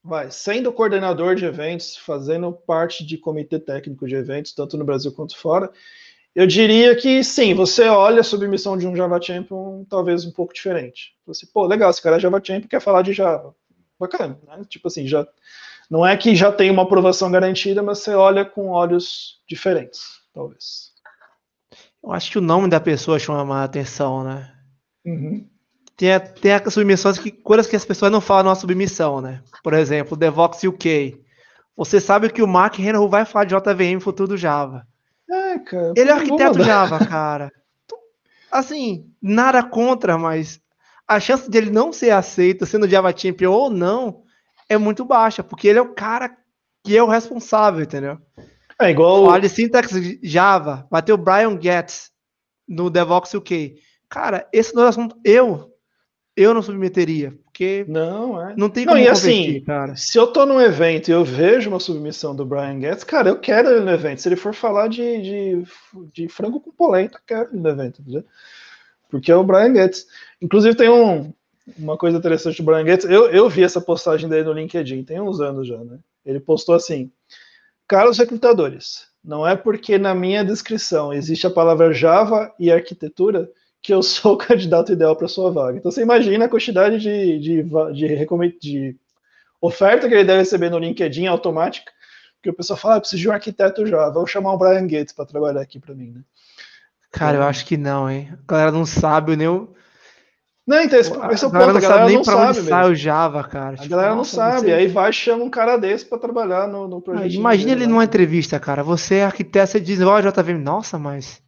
Vai, 0.03 0.31
sendo 0.31 0.73
coordenador 0.73 1.35
de 1.35 1.45
eventos, 1.45 1.95
fazendo 1.95 2.51
parte 2.51 3.05
de 3.05 3.19
comitê 3.19 3.59
técnico 3.59 4.07
de 4.07 4.15
eventos, 4.15 4.51
tanto 4.51 4.75
no 4.75 4.83
Brasil 4.83 5.11
quanto 5.11 5.37
fora, 5.37 5.71
eu 6.35 6.47
diria 6.47 6.95
que 6.95 7.23
sim, 7.23 7.53
você 7.53 7.87
olha 7.87 8.21
a 8.21 8.23
submissão 8.23 8.77
de 8.77 8.87
um 8.87 8.95
Java 8.95 9.21
Champion 9.21 9.85
talvez 9.89 10.25
um 10.25 10.31
pouco 10.31 10.53
diferente. 10.53 11.13
Você, 11.25 11.45
pô, 11.45 11.65
legal, 11.65 11.89
esse 11.89 12.01
cara 12.01 12.15
é 12.15 12.19
Java 12.19 12.41
Champion 12.43 12.69
quer 12.69 12.81
falar 12.81 13.01
de 13.01 13.13
Java. 13.13 13.53
Bacana, 13.99 14.39
né? 14.47 14.63
Tipo 14.67 14.87
assim, 14.87 15.07
já 15.07 15.27
não 15.89 16.07
é 16.07 16.15
que 16.15 16.33
já 16.35 16.51
tem 16.51 16.71
uma 16.71 16.83
aprovação 16.83 17.29
garantida, 17.29 17.83
mas 17.83 17.99
você 17.99 18.15
olha 18.15 18.45
com 18.45 18.69
olhos 18.69 19.41
diferentes, 19.45 20.21
talvez. 20.33 20.91
Eu 22.01 22.13
acho 22.13 22.31
que 22.31 22.37
o 22.37 22.41
nome 22.41 22.69
da 22.69 22.79
pessoa 22.79 23.19
chama 23.19 23.57
a 23.57 23.63
atenção, 23.65 24.23
né? 24.23 24.51
Uhum. 25.05 25.45
Tem, 25.97 26.17
tem 26.41 26.53
as 26.53 26.73
submissões 26.73 27.19
que 27.19 27.29
coisas 27.29 27.67
que 27.67 27.75
as 27.75 27.85
pessoas 27.85 28.11
não 28.11 28.21
falam 28.21 28.51
na 28.51 28.55
submissão, 28.55 29.19
né? 29.19 29.43
Por 29.61 29.73
exemplo, 29.73 30.15
Devox 30.15 30.63
UK. 30.63 31.21
Você 31.75 31.99
sabe 31.99 32.31
que 32.31 32.41
o 32.41 32.47
Mark 32.47 32.79
Henry 32.79 33.07
vai 33.09 33.25
falar 33.25 33.45
de 33.45 33.53
JVM 33.53 33.99
futuro 33.99 34.29
do 34.29 34.37
Java. 34.37 34.87
É, 35.51 35.59
cara. 35.59 35.93
Ele 35.95 36.09
é 36.09 36.13
arquiteto 36.13 36.63
Java, 36.63 37.05
cara. 37.05 37.51
Assim, 38.51 39.09
nada 39.21 39.63
contra, 39.63 40.17
mas 40.17 40.59
a 41.07 41.19
chance 41.19 41.49
dele 41.49 41.69
não 41.69 41.91
ser 41.91 42.11
aceito 42.11 42.65
sendo 42.65 42.87
Java 42.87 43.15
Champion 43.15 43.51
ou 43.51 43.69
não 43.69 44.23
é 44.67 44.77
muito 44.77 45.03
baixa, 45.03 45.43
porque 45.43 45.67
ele 45.67 45.79
é 45.79 45.81
o 45.81 45.93
cara 45.93 46.35
que 46.83 46.97
é 46.97 47.03
o 47.03 47.07
responsável, 47.07 47.81
entendeu? 47.81 48.17
É 48.79 48.89
igual. 48.89 49.25
Fale 49.25 49.49
Syntax 49.49 49.91
Java, 50.23 50.87
vai 50.89 51.01
ter 51.01 51.13
o 51.13 51.17
Brian 51.17 51.59
Getz 51.61 52.11
no 52.67 52.89
Devox 52.89 53.33
UK. 53.33 53.75
Cara, 54.09 54.47
esse 54.51 54.73
não 54.73 54.85
é 54.85 54.87
assunto. 54.87 55.15
Eu, 55.23 55.71
eu 56.35 56.53
não 56.53 56.61
submeteria, 56.61 57.37
porque 57.61 57.85
não, 57.87 58.41
é. 58.41 58.55
não 58.57 58.69
tem 58.69 58.85
como 58.85 58.97
não, 58.97 59.03
e 59.03 59.07
assim, 59.07 59.61
cara. 59.61 59.95
Se 59.95 60.17
eu 60.17 60.25
tô 60.25 60.47
num 60.47 60.59
evento 60.59 61.09
e 61.09 61.11
eu 61.11 61.23
vejo 61.23 61.69
uma 61.69 61.79
submissão 61.79 62.35
do 62.35 62.43
Brian 62.43 62.81
Getz, 62.81 63.03
cara, 63.03 63.29
eu 63.29 63.39
quero 63.39 63.69
ele 63.69 63.81
no 63.81 63.91
evento. 63.91 64.19
Se 64.19 64.27
ele 64.27 64.35
for 64.35 64.51
falar 64.51 64.87
de, 64.87 65.21
de, 65.21 65.63
de 66.11 66.27
frango 66.27 66.59
com 66.59 66.71
polenta, 66.71 67.17
eu 67.17 67.21
quero 67.25 67.49
ele 67.51 67.61
no 67.61 67.69
evento, 67.69 68.01
porque 69.09 69.31
é 69.31 69.35
o 69.35 69.43
Brian 69.43 69.75
Getz. 69.75 70.07
Inclusive 70.41 70.75
tem 70.75 70.89
um, 70.89 71.31
uma 71.77 71.97
coisa 71.97 72.17
interessante 72.17 72.57
do 72.57 72.65
Brian 72.65 72.85
Getz, 72.85 73.05
eu, 73.05 73.29
eu 73.29 73.47
vi 73.47 73.63
essa 73.63 73.79
postagem 73.79 74.27
dele 74.27 74.45
no 74.45 74.53
LinkedIn, 74.53 75.03
tem 75.03 75.21
uns 75.21 75.39
anos 75.39 75.67
já, 75.67 75.77
né? 75.77 75.99
Ele 76.25 76.39
postou 76.39 76.73
assim, 76.73 77.11
caros 77.87 78.17
recrutadores, 78.17 79.07
não 79.23 79.47
é 79.47 79.55
porque 79.55 79.99
na 79.99 80.15
minha 80.15 80.43
descrição 80.43 81.13
existe 81.13 81.45
a 81.45 81.51
palavra 81.51 81.93
Java 81.93 82.51
e 82.59 82.71
arquitetura 82.71 83.51
que 83.81 83.93
eu 83.93 84.01
sou 84.03 84.33
o 84.33 84.37
candidato 84.37 84.91
ideal 84.91 85.15
para 85.15 85.27
sua 85.27 85.51
vaga. 85.51 85.77
Então 85.77 85.91
você 85.91 86.01
imagina 86.01 86.45
a 86.45 86.49
quantidade 86.49 86.99
de, 86.99 87.39
de, 87.39 87.63
de, 87.93 88.57
de, 88.59 88.95
oferta 89.59 90.07
que 90.07 90.13
ele 90.13 90.23
deve 90.23 90.39
receber 90.39 90.69
no 90.69 90.79
LinkedIn 90.79 91.27
automática, 91.27 91.91
que 92.41 92.49
o 92.49 92.53
pessoal 92.53 92.77
fala, 92.77 92.95
ah, 92.95 92.99
preciso 92.99 93.21
de 93.21 93.29
um 93.29 93.33
arquiteto 93.33 93.85
Java, 93.85 94.13
vou 94.13 94.25
chamar 94.25 94.53
o 94.53 94.57
Brian 94.57 94.87
Gates 94.87 95.13
para 95.13 95.25
trabalhar 95.25 95.61
aqui 95.61 95.79
para 95.79 95.93
mim, 95.93 96.11
né? 96.11 96.21
Cara, 97.11 97.37
eu 97.37 97.43
acho 97.43 97.65
que 97.65 97.75
não, 97.75 98.09
hein? 98.09 98.31
A 98.31 98.51
galera 98.51 98.71
não 98.71 98.85
sabe 98.85 99.35
nem 99.35 99.47
o. 99.47 99.69
Não, 100.65 100.81
então 100.81 100.97
esse, 100.97 101.11
esse 101.11 101.43
é 101.43 101.47
o 101.47 101.51
ponto, 101.51 101.77
a 101.77 101.79
galera 101.79 102.05
nem 102.05 102.15
não 102.15 102.23
sabe 102.23 102.59
onde 102.59 102.69
sai 102.69 102.89
o 102.89 102.95
Java, 102.95 103.43
cara. 103.43 103.73
A 103.73 103.77
tipo, 103.77 103.89
galera 103.89 104.15
não 104.15 104.23
sabe, 104.23 104.71
aí 104.71 104.87
vai 104.87 105.11
chama 105.11 105.43
um 105.43 105.49
cara 105.49 105.75
desse 105.75 106.05
para 106.05 106.17
trabalhar 106.17 106.67
no, 106.67 106.87
no 106.87 107.01
projeto. 107.01 107.25
Ah, 107.25 107.27
imagina 107.27 107.73
ele 107.73 107.87
numa 107.87 108.05
entrevista, 108.05 108.59
cara. 108.59 108.81
Você 108.81 109.15
é 109.15 109.25
arquiteto, 109.25 109.71
você 109.71 109.79
diz, 109.81 109.99
ó, 110.01 110.15
oh, 110.15 110.21
JVM, 110.21 110.57
nossa, 110.63 110.97
mas 110.97 111.41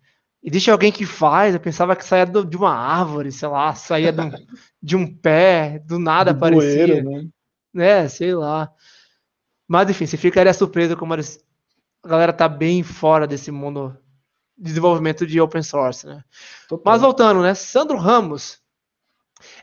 Existe 0.44 0.70
alguém 0.70 0.92
que 0.92 1.06
faz, 1.06 1.54
eu 1.54 1.60
pensava 1.60 1.96
que 1.96 2.04
saía 2.04 2.26
do, 2.26 2.44
de 2.44 2.58
uma 2.58 2.76
árvore, 2.76 3.32
sei 3.32 3.48
lá, 3.48 3.74
saía 3.74 4.12
de 4.12 4.22
um, 4.22 4.32
de 4.84 4.96
um 4.98 5.08
pé, 5.08 5.80
do 5.80 5.98
nada 5.98 6.34
do 6.34 6.38
aparecia. 6.38 7.02
Bueiro, 7.02 7.32
né? 7.74 8.02
É, 8.04 8.08
sei 8.10 8.36
lá. 8.36 8.70
Mas 9.66 9.90
enfim, 9.90 10.06
você 10.06 10.18
ficaria 10.18 10.54
surpreso 10.54 10.98
como 10.98 11.14
eles, 11.14 11.40
a 12.04 12.10
galera 12.10 12.34
tá 12.34 12.50
bem 12.50 12.84
fora 12.84 13.26
desse 13.26 13.52
mundo 13.52 13.98
de 14.58 14.66
desenvolvimento 14.66 15.26
de 15.26 15.40
open 15.40 15.64
source, 15.64 16.06
né? 16.06 16.22
Mas 16.84 17.02
voltando, 17.02 17.42
né? 17.42 17.54
Sandro 17.54 17.98
Ramos. 17.98 18.62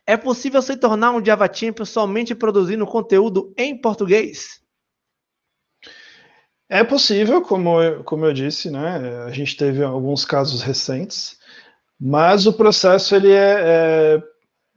É 0.06 0.16
possível 0.16 0.60
se 0.62 0.76
tornar 0.76 1.12
um 1.12 1.24
Java 1.24 1.50
Champion 1.52 1.84
somente 1.84 2.34
produzindo 2.34 2.86
conteúdo 2.86 3.52
em 3.56 3.78
português? 3.78 4.60
É 6.72 6.84
possível, 6.84 7.42
como 7.42 7.82
eu, 7.82 8.04
como 8.04 8.24
eu 8.24 8.32
disse, 8.32 8.70
né? 8.70 9.24
A 9.26 9.32
gente 9.32 9.56
teve 9.56 9.82
alguns 9.82 10.24
casos 10.24 10.62
recentes, 10.62 11.36
mas 12.00 12.46
o 12.46 12.52
processo 12.52 13.16
ele 13.16 13.32
é, 13.32 14.20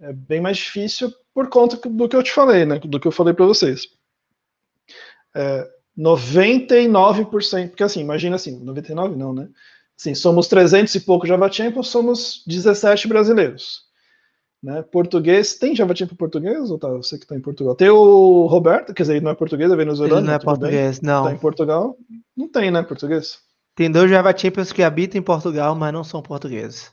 é, 0.01 0.07
é 0.07 0.11
bem 0.13 0.41
mais 0.41 0.57
difícil 0.57 1.13
por 1.36 1.47
conta 1.49 1.78
do 1.88 2.09
que 2.09 2.15
eu 2.15 2.24
te 2.24 2.32
falei, 2.32 2.65
né? 2.65 2.80
Do 2.80 2.99
que 2.99 3.07
eu 3.07 3.11
falei 3.11 3.32
para 3.32 3.45
vocês. 3.45 3.84
É, 5.36 5.70
99%, 5.95 7.70
porque 7.70 7.84
assim, 7.84 8.01
imagina 8.01 8.38
assim, 8.38 8.59
99 8.59 9.15
não, 9.15 9.32
né? 9.32 9.49
Sim, 9.95 10.15
somos 10.15 10.47
300 10.47 10.95
e 10.95 10.99
pouco 11.01 11.28
Java 11.28 11.51
Champions, 11.51 11.89
somos 11.89 12.43
17 12.47 13.07
brasileiros. 13.07 13.84
Né? 14.64 14.82
Português, 14.82 15.55
tem 15.55 15.76
Java 15.76 15.93
para 15.93 16.16
português 16.16 16.72
ou 16.72 16.80
tá? 16.80 16.88
Você 16.88 17.18
que 17.18 17.26
está 17.26 17.36
em 17.36 17.41
Portugal. 17.41 17.76
Tem 17.76 17.89
o 17.89 18.45
Roberto, 18.45 18.93
quer 18.93 19.03
dizer, 19.03 19.16
ele 19.16 19.26
não 19.26 19.32
é 19.32 19.36
português, 19.36 19.70
é 19.70 19.76
venezuelano. 19.76 20.22
Ele 20.22 20.28
não 20.28 20.34
é 20.34 20.39
português, 20.39 20.99
bem. 20.99 21.07
não. 21.07 21.24
Tá 21.26 21.34
em 21.34 21.38
Portugal. 21.38 21.97
Não 22.36 22.47
tem, 22.47 22.72
né, 22.72 22.82
português? 22.82 23.39
Tem 23.76 23.91
dois 23.91 24.09
Java 24.09 24.36
Champions 24.36 24.72
que 24.72 24.82
habitam 24.82 25.20
em 25.20 25.24
Portugal, 25.24 25.76
mas 25.76 25.91
não 25.91 26.03
são 26.03 26.22
portugueses. 26.22 26.91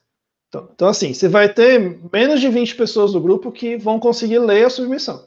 Então, 0.49 0.69
então, 0.75 0.89
assim, 0.89 1.15
você 1.15 1.29
vai 1.29 1.49
ter 1.49 2.01
menos 2.13 2.41
de 2.41 2.49
20 2.49 2.75
pessoas 2.75 3.13
do 3.13 3.21
grupo 3.21 3.53
que 3.53 3.77
vão 3.77 4.01
conseguir 4.01 4.41
ler 4.41 4.67
a 4.67 4.71
submissão. 4.71 5.25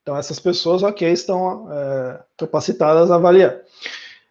Então, 0.00 0.16
essas 0.16 0.40
pessoas, 0.40 0.82
ok, 0.82 1.12
estão 1.12 1.70
é, 1.70 2.20
capacitadas 2.38 3.10
a 3.10 3.16
avaliar. 3.16 3.60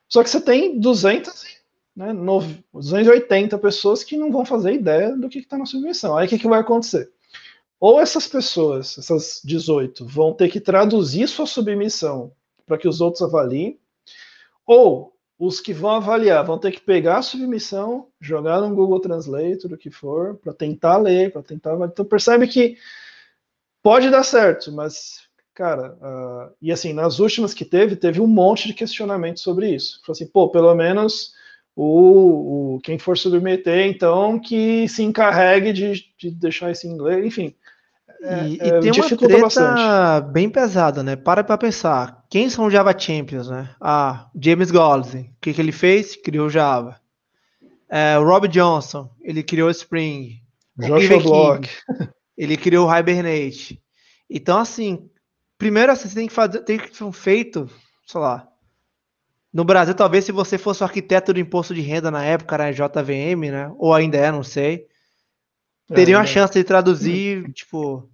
Só 0.10 0.24
que 0.24 0.30
você 0.32 0.42
tem 0.42 0.80
200 0.80 1.46
né, 1.96 2.12
280 2.74 3.58
pessoas 3.60 4.04
que 4.04 4.18
não 4.18 4.32
vão 4.32 4.44
fazer 4.44 4.74
ideia 4.74 5.16
do 5.16 5.30
que 5.30 5.40
está 5.40 5.58
na 5.58 5.66
submissão. 5.66 6.18
Aí 6.18 6.26
o 6.26 6.30
que, 6.30 6.40
que 6.40 6.48
vai 6.48 6.60
acontecer? 6.60 7.10
Ou 7.88 8.02
essas 8.02 8.28
pessoas, 8.28 8.98
essas 8.98 9.40
18, 9.44 10.08
vão 10.08 10.34
ter 10.34 10.50
que 10.50 10.60
traduzir 10.60 11.28
sua 11.28 11.46
submissão 11.46 12.32
para 12.66 12.80
que 12.80 12.88
os 12.88 13.00
outros 13.00 13.22
avaliem, 13.22 13.80
ou 14.66 15.14
os 15.38 15.60
que 15.60 15.72
vão 15.72 15.92
avaliar 15.92 16.44
vão 16.44 16.58
ter 16.58 16.72
que 16.72 16.82
pegar 16.82 17.20
a 17.20 17.22
submissão, 17.22 18.08
jogar 18.20 18.60
no 18.60 18.74
Google 18.74 19.00
Translate, 19.00 19.68
o 19.68 19.78
que 19.78 19.92
for, 19.92 20.36
para 20.38 20.52
tentar 20.52 20.98
ler, 20.98 21.32
para 21.32 21.44
tentar. 21.44 21.76
Então 21.86 22.04
percebe 22.04 22.48
que 22.48 22.76
pode 23.84 24.10
dar 24.10 24.24
certo, 24.24 24.72
mas, 24.72 25.20
cara, 25.54 25.94
uh, 26.02 26.56
e 26.60 26.72
assim, 26.72 26.92
nas 26.92 27.20
últimas 27.20 27.54
que 27.54 27.64
teve, 27.64 27.96
teve 27.96 28.20
um 28.20 28.26
monte 28.26 28.68
de 28.68 28.74
questionamento 28.74 29.40
sobre 29.40 29.70
isso. 29.70 30.02
Falou 30.02 30.14
assim, 30.14 30.26
pô, 30.26 30.50
pelo 30.50 30.74
menos 30.74 31.36
o, 31.76 32.78
o 32.78 32.80
quem 32.80 32.98
for 32.98 33.16
submeter, 33.16 33.86
então, 33.86 34.40
que 34.40 34.88
se 34.88 35.04
encarregue 35.04 35.72
de, 35.72 36.04
de 36.18 36.32
deixar 36.32 36.72
isso 36.72 36.88
em 36.88 36.90
inglês, 36.90 37.24
enfim. 37.24 37.56
É, 38.26 38.48
e, 38.48 38.60
é, 38.60 38.80
tem 38.80 38.92
uma 38.92 39.08
treta 39.08 39.40
bastante. 39.40 40.32
bem 40.32 40.50
pesada, 40.50 41.04
né? 41.04 41.16
Para 41.16 41.44
pra 41.44 41.58
pensar. 41.58 42.26
Quem 42.30 42.50
são 42.50 42.70
Java 42.70 42.98
Champions, 42.98 43.50
né? 43.50 43.70
Ah, 43.80 44.28
James 44.40 44.72
Goldstein. 44.72 45.26
O 45.26 45.36
que, 45.40 45.54
que 45.54 45.62
ele 45.62 45.72
fez? 45.72 46.16
Criou 46.16 46.50
Java. 46.50 47.00
É, 47.88 48.18
Rob 48.18 48.48
Johnson, 48.48 49.10
ele 49.22 49.44
criou 49.44 49.70
Spring. 49.70 50.42
Joshua 50.78 51.20
Block. 51.20 51.70
ele 52.38 52.58
criou 52.58 52.94
Hibernate. 52.94 53.82
Então, 54.30 54.58
assim, 54.58 55.08
primeiro 55.58 55.92
assim, 55.92 56.10
você 56.10 56.16
tem 56.16 56.28
que 56.28 56.34
fazer, 56.34 56.60
tem 56.62 56.80
que 56.80 56.96
ser 56.96 57.12
feito, 57.12 57.70
sei 58.08 58.20
lá. 58.20 58.48
No 59.54 59.64
Brasil, 59.64 59.94
talvez 59.94 60.26
se 60.26 60.32
você 60.32 60.58
fosse 60.58 60.82
o 60.82 60.86
arquiteto 60.86 61.32
do 61.32 61.40
imposto 61.40 61.74
de 61.74 61.80
renda 61.80 62.12
na 62.12 62.26
época, 62.26 62.56
era 62.56 62.72
JVM, 62.74 63.52
né? 63.52 63.72
Ou 63.78 63.94
ainda 63.94 64.18
é, 64.18 64.32
não 64.32 64.44
sei. 64.44 64.88
Teria 65.88 66.16
é, 66.16 66.18
uma 66.18 66.26
chance 66.26 66.52
de 66.52 66.64
traduzir, 66.64 67.54
tipo, 67.54 68.10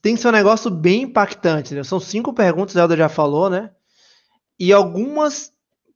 tem 0.00 0.14
que 0.14 0.20
ser 0.20 0.28
um 0.28 0.32
negócio 0.32 0.70
bem 0.70 1.02
impactante. 1.02 1.74
Né? 1.74 1.82
São 1.82 2.00
cinco 2.00 2.32
perguntas, 2.32 2.76
a 2.76 2.82
Elda 2.82 2.96
já 2.96 3.08
falou, 3.08 3.48
né? 3.50 3.70
E 4.58 4.72
algumas 4.72 5.52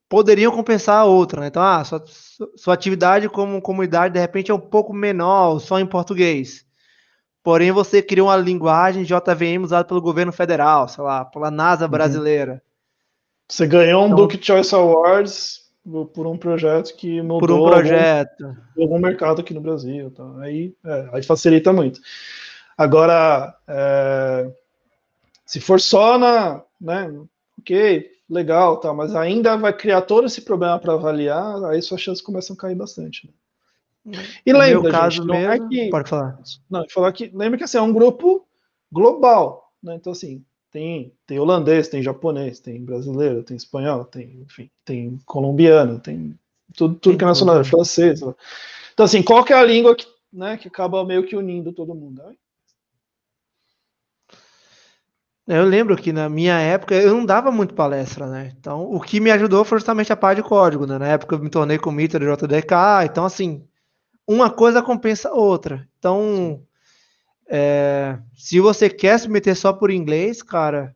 poderiam 0.08 0.52
compensar 0.52 1.00
a 1.00 1.04
outra. 1.04 1.40
Né? 1.40 1.48
Então, 1.48 1.62
ah, 1.62 1.84
sua, 1.84 2.04
sua 2.56 2.74
atividade 2.74 3.28
como 3.28 3.60
comunidade 3.60 4.14
de 4.14 4.20
repente 4.20 4.50
é 4.50 4.54
um 4.54 4.60
pouco 4.60 4.92
menor, 4.92 5.58
só 5.60 5.78
em 5.78 5.86
português. 5.86 6.66
Porém, 7.42 7.70
você 7.72 8.02
cria 8.02 8.24
uma 8.24 8.36
linguagem 8.36 9.04
JVM 9.04 9.62
usada 9.62 9.84
pelo 9.84 10.02
governo 10.02 10.32
federal, 10.32 10.88
sei 10.88 11.04
lá, 11.04 11.24
pela 11.24 11.50
NASA 11.50 11.84
uhum. 11.84 11.90
brasileira. 11.90 12.62
Você 13.48 13.66
ganhou 13.66 14.02
um 14.02 14.06
então, 14.06 14.16
Duke 14.16 14.44
Choice 14.44 14.74
Awards 14.74 15.68
por 16.12 16.26
um 16.26 16.36
projeto 16.36 16.94
que 16.94 17.22
mudou 17.22 17.38
por 17.38 17.50
um 17.50 17.64
projeto. 17.64 18.44
Algum, 18.44 18.82
algum 18.82 18.98
mercado 18.98 19.40
aqui 19.40 19.54
no 19.54 19.60
Brasil. 19.60 20.08
Então, 20.08 20.38
aí, 20.38 20.74
é, 20.84 21.08
aí 21.12 21.22
facilita 21.22 21.72
muito. 21.72 22.00
Agora, 22.78 23.56
é, 23.66 24.52
se 25.44 25.60
for 25.60 25.80
só 25.80 26.16
na, 26.16 26.62
né, 26.80 27.12
ok, 27.58 28.08
legal, 28.30 28.76
tá, 28.76 28.94
mas 28.94 29.16
ainda 29.16 29.56
vai 29.56 29.76
criar 29.76 30.02
todo 30.02 30.26
esse 30.26 30.42
problema 30.42 30.78
para 30.78 30.92
avaliar, 30.92 31.64
aí 31.64 31.82
suas 31.82 32.00
chances 32.00 32.22
começam 32.22 32.54
a 32.54 32.58
cair 32.58 32.76
bastante. 32.76 33.26
Né? 34.04 34.22
E 34.46 34.52
no 34.52 34.60
lembra, 34.60 34.92
caso 34.92 35.16
gente, 35.16 35.26
mesmo, 35.26 35.52
é 35.52 35.68
que, 35.68 35.90
pode 35.90 36.08
falar. 36.08 36.38
Não, 36.70 36.88
falar 36.88 37.12
que 37.12 37.30
lembra 37.34 37.58
que 37.58 37.64
assim, 37.64 37.78
é 37.78 37.82
um 37.82 37.92
grupo 37.92 38.46
global, 38.92 39.72
né? 39.82 39.96
Então 39.96 40.12
assim, 40.12 40.44
tem, 40.70 41.12
tem 41.26 41.38
holandês, 41.38 41.88
tem 41.88 42.00
japonês, 42.00 42.60
tem 42.60 42.84
brasileiro, 42.84 43.42
tem 43.42 43.56
espanhol, 43.56 44.04
tem, 44.04 44.40
enfim, 44.42 44.70
tem 44.84 45.18
colombiano, 45.26 45.98
tem 45.98 46.38
tudo, 46.76 46.94
tudo 46.94 47.18
que 47.18 47.24
é 47.24 47.26
nacional, 47.26 47.64
francês. 47.64 48.20
Então 48.92 49.04
assim, 49.04 49.22
qual 49.22 49.44
que 49.44 49.52
é 49.52 49.56
a 49.56 49.64
língua 49.64 49.96
que, 49.96 50.06
né, 50.32 50.56
que 50.56 50.68
acaba 50.68 51.04
meio 51.04 51.26
que 51.26 51.34
unindo 51.34 51.72
todo 51.72 51.94
mundo? 51.94 52.22
Eu 55.48 55.64
lembro 55.64 55.96
que 55.96 56.12
na 56.12 56.28
minha 56.28 56.58
época 56.60 56.94
eu 56.94 57.14
não 57.14 57.24
dava 57.24 57.50
muito 57.50 57.72
palestra, 57.72 58.26
né? 58.26 58.52
Então 58.60 58.82
o 58.82 59.00
que 59.00 59.18
me 59.18 59.30
ajudou 59.30 59.64
foi 59.64 59.78
justamente 59.78 60.12
a 60.12 60.16
parte 60.16 60.42
de 60.42 60.46
código, 60.46 60.86
né? 60.86 60.98
Na 60.98 61.08
época 61.08 61.36
eu 61.36 61.38
me 61.38 61.48
tornei 61.48 61.78
commiter 61.78 62.20
de 62.20 62.26
JDK, 62.26 63.06
então 63.06 63.24
assim, 63.24 63.66
uma 64.26 64.50
coisa 64.50 64.82
compensa 64.82 65.30
a 65.30 65.32
outra. 65.32 65.88
Então, 65.98 66.62
é, 67.48 68.18
se 68.36 68.60
você 68.60 68.90
quer 68.90 69.18
se 69.18 69.26
meter 69.26 69.56
só 69.56 69.72
por 69.72 69.90
inglês, 69.90 70.42
cara, 70.42 70.94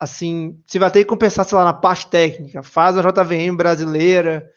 assim, 0.00 0.58
você 0.66 0.78
vai 0.78 0.90
ter 0.90 1.00
que 1.00 1.04
compensar, 1.10 1.44
sei 1.44 1.58
lá, 1.58 1.64
na 1.66 1.74
parte 1.74 2.06
técnica, 2.06 2.62
faz 2.62 2.96
a 2.96 3.02
JVM 3.02 3.54
brasileira, 3.54 4.50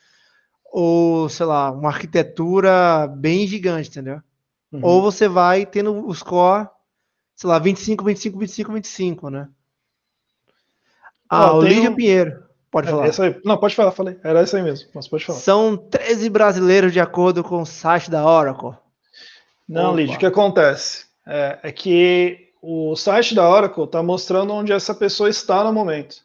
ou, 0.72 1.28
sei 1.28 1.46
lá, 1.46 1.72
uma 1.72 1.90
arquitetura 1.90 3.06
bem 3.18 3.46
gigante, 3.46 3.90
entendeu? 3.90 4.22
Uhum. 4.72 4.80
Ou 4.82 5.02
você 5.02 5.28
vai 5.28 5.66
tendo 5.66 6.08
os 6.08 6.24
core 6.24 6.70
sei 7.42 7.50
lá, 7.50 7.58
25, 7.58 8.04
25, 8.04 8.38
25, 8.38 8.72
25, 8.72 9.30
né? 9.32 9.50
Ah, 11.28 11.54
o 11.54 11.64
Lígia 11.64 11.90
um... 11.90 11.96
Pinheiro. 11.96 12.44
Pode 12.70 12.88
é, 12.88 12.92
falar. 12.92 13.36
Não, 13.44 13.58
pode 13.58 13.76
falar, 13.76 13.92
falei. 13.92 14.20
Era 14.24 14.44
isso 14.44 14.56
aí 14.56 14.62
mesmo. 14.62 14.88
Mas 14.94 15.08
pode 15.08 15.26
falar. 15.26 15.40
São 15.40 15.76
13 15.76 16.30
brasileiros 16.30 16.94
de 16.94 17.00
acordo 17.00 17.44
com 17.44 17.64
o 17.64 17.66
site 17.66 18.12
da 18.12 18.24
Oracle. 18.24 18.78
Não, 19.68 19.96
Lídia, 19.96 20.18
o 20.18 20.20
que 20.20 20.26
acontece? 20.28 21.08
É, 21.26 21.60
é, 21.64 21.72
que 21.72 22.52
o 22.62 22.96
site 22.96 23.34
da 23.34 23.50
Oracle 23.50 23.86
está 23.86 24.04
mostrando 24.04 24.54
onde 24.54 24.72
essa 24.72 24.94
pessoa 24.94 25.28
está 25.28 25.64
no 25.64 25.74
momento. 25.74 26.18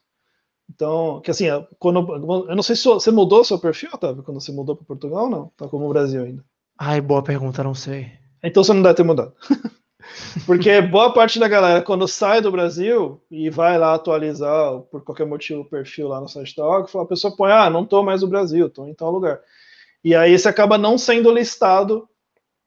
Então, 0.68 1.22
que 1.22 1.30
assim, 1.30 1.46
quando, 1.78 2.46
eu 2.46 2.54
não 2.54 2.62
sei 2.62 2.76
se 2.76 2.84
você 2.84 3.10
mudou 3.10 3.42
seu 3.42 3.58
perfil, 3.58 3.88
Otávio, 3.94 4.22
quando 4.22 4.38
você 4.38 4.52
mudou 4.52 4.76
para 4.76 4.84
Portugal 4.84 5.24
ou 5.24 5.30
não? 5.30 5.52
Tá 5.56 5.66
como 5.66 5.86
o 5.86 5.88
Brasil 5.88 6.24
ainda. 6.24 6.44
Ai, 6.78 7.00
boa 7.00 7.22
pergunta, 7.22 7.64
não 7.64 7.74
sei. 7.74 8.12
Então 8.42 8.62
você 8.62 8.74
não 8.74 8.82
deve 8.82 8.96
ter 8.96 9.02
mudado. 9.02 9.32
Porque 10.44 10.80
boa 10.80 11.12
parte 11.12 11.38
da 11.38 11.48
galera, 11.48 11.82
quando 11.82 12.06
sai 12.06 12.40
do 12.40 12.50
Brasil 12.50 13.20
e 13.30 13.50
vai 13.50 13.78
lá 13.78 13.94
atualizar, 13.94 14.80
por 14.90 15.02
qualquer 15.02 15.26
motivo, 15.26 15.60
o 15.60 15.68
perfil 15.68 16.08
lá 16.08 16.20
no 16.20 16.28
site 16.28 16.56
da 16.56 16.66
OG, 16.66 16.90
a 16.98 17.04
pessoa 17.04 17.36
põe, 17.36 17.52
ah, 17.52 17.70
não 17.70 17.84
tô 17.84 18.02
mais 18.02 18.22
no 18.22 18.28
Brasil, 18.28 18.68
tô 18.70 18.86
em 18.86 18.94
tal 18.94 19.10
lugar. 19.10 19.40
E 20.04 20.14
aí 20.14 20.38
você 20.38 20.48
acaba 20.48 20.78
não 20.78 20.96
sendo 20.96 21.32
listado 21.32 22.08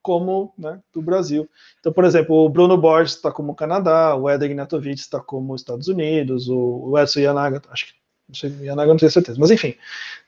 como 0.02 0.54
né, 0.58 0.80
do 0.94 1.02
Brasil. 1.02 1.48
Então, 1.80 1.92
por 1.92 2.06
exemplo, 2.06 2.36
o 2.36 2.50
Bruno 2.50 2.78
Borges 2.78 3.16
está 3.16 3.32
como 3.32 3.56
Canadá, 3.56 4.16
o 4.16 4.30
Eder 4.30 4.50
Ignatovic 4.50 5.00
está 5.00 5.20
como 5.20 5.56
Estados 5.56 5.88
Unidos, 5.88 6.48
o 6.50 6.98
Edson 6.98 7.20
Yanaga, 7.20 7.62
acho 7.70 7.88
que 7.88 7.94
não 8.28 8.36
sei, 8.36 8.52
Yanaga 8.62 8.92
não 8.92 8.98
tenho 8.98 9.12
certeza, 9.12 9.40
mas 9.40 9.50
enfim, 9.50 9.76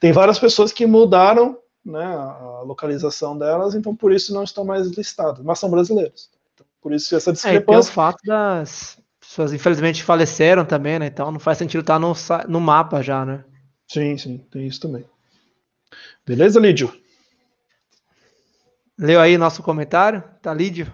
tem 0.00 0.12
várias 0.12 0.38
pessoas 0.38 0.72
que 0.72 0.86
mudaram 0.86 1.58
né, 1.84 2.04
a 2.04 2.62
localização 2.64 3.36
delas, 3.38 3.74
então 3.74 3.94
por 3.94 4.12
isso 4.12 4.34
não 4.34 4.42
estão 4.42 4.64
mais 4.64 4.88
listados, 4.88 5.42
mas 5.44 5.58
são 5.58 5.70
brasileiros. 5.70 6.30
Por 6.82 6.92
isso 6.92 7.14
essa 7.14 7.32
discrepância. 7.32 7.88
É, 7.88 7.92
o 7.92 7.94
fato 7.94 8.18
das 8.26 8.98
pessoas 9.20 9.52
infelizmente 9.52 10.02
faleceram 10.02 10.64
também, 10.64 10.98
né? 10.98 11.06
Então 11.06 11.30
não 11.30 11.38
faz 11.38 11.56
sentido 11.56 11.80
estar 11.80 11.98
no, 11.98 12.12
no 12.48 12.60
mapa 12.60 13.00
já, 13.00 13.24
né? 13.24 13.44
Sim, 13.88 14.18
sim, 14.18 14.38
tem 14.50 14.66
isso 14.66 14.80
também. 14.80 15.04
Beleza, 16.26 16.58
Lídio? 16.58 16.92
Leu 18.98 19.20
aí 19.20 19.38
nosso 19.38 19.62
comentário? 19.62 20.24
Tá, 20.42 20.52
Lídio? 20.52 20.92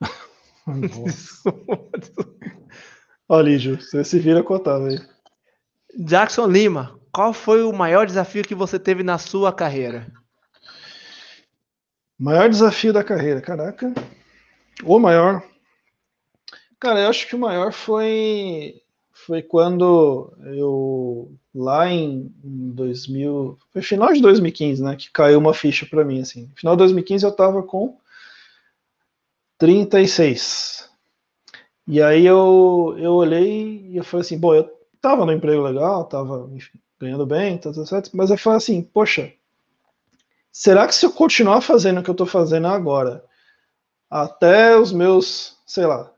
Ó, 3.28 3.40
Lídio, 3.40 3.80
você 3.80 4.02
se 4.02 4.18
vira 4.18 4.42
contado 4.42 4.86
aí. 4.86 4.98
Jackson 5.96 6.46
Lima, 6.46 6.98
qual 7.12 7.32
foi 7.32 7.62
o 7.62 7.72
maior 7.72 8.06
desafio 8.06 8.42
que 8.42 8.54
você 8.54 8.78
teve 8.78 9.02
na 9.02 9.18
sua 9.18 9.52
carreira? 9.52 10.10
Maior 12.18 12.48
desafio 12.48 12.92
da 12.92 13.04
carreira, 13.04 13.40
caraca. 13.40 13.92
O 14.82 14.98
maior. 14.98 15.42
Cara, 16.80 17.00
eu 17.00 17.08
acho 17.08 17.28
que 17.28 17.36
o 17.36 17.38
maior 17.38 17.72
foi 17.72 18.82
foi 19.26 19.42
quando 19.42 20.36
eu 20.44 21.32
lá 21.54 21.88
em, 21.88 22.34
em 22.44 22.70
2000, 22.72 23.56
foi 23.70 23.80
final 23.80 24.12
de 24.12 24.20
2015, 24.20 24.82
né, 24.82 24.96
que 24.96 25.10
caiu 25.10 25.38
uma 25.38 25.54
ficha 25.54 25.86
para 25.86 26.04
mim 26.04 26.20
assim. 26.20 26.50
Final 26.56 26.74
de 26.74 26.78
2015 26.78 27.24
eu 27.24 27.32
tava 27.32 27.62
com 27.62 27.96
36. 29.56 30.90
E 31.86 32.02
aí 32.02 32.26
eu 32.26 32.96
eu 32.98 33.12
olhei 33.12 33.86
e 33.90 33.96
eu 33.96 34.04
falei 34.04 34.22
assim, 34.22 34.38
bom, 34.38 34.54
eu 34.54 34.70
tava 35.00 35.24
no 35.24 35.32
emprego 35.32 35.62
legal, 35.62 36.04
tava 36.04 36.50
enfim, 36.52 36.78
ganhando 36.98 37.24
bem, 37.24 37.56
tá 37.56 37.72
tudo 37.72 37.86
certo, 37.86 38.10
mas 38.14 38.30
eu 38.30 38.36
falei 38.36 38.58
assim, 38.58 38.82
poxa, 38.82 39.32
será 40.50 40.86
que 40.86 40.94
se 40.94 41.06
eu 41.06 41.12
continuar 41.12 41.60
fazendo 41.60 42.00
o 42.00 42.02
que 42.02 42.10
eu 42.10 42.14
tô 42.14 42.26
fazendo 42.26 42.66
agora, 42.66 43.24
até 44.14 44.76
os 44.78 44.92
meus, 44.92 45.56
sei 45.66 45.86
lá, 45.86 46.08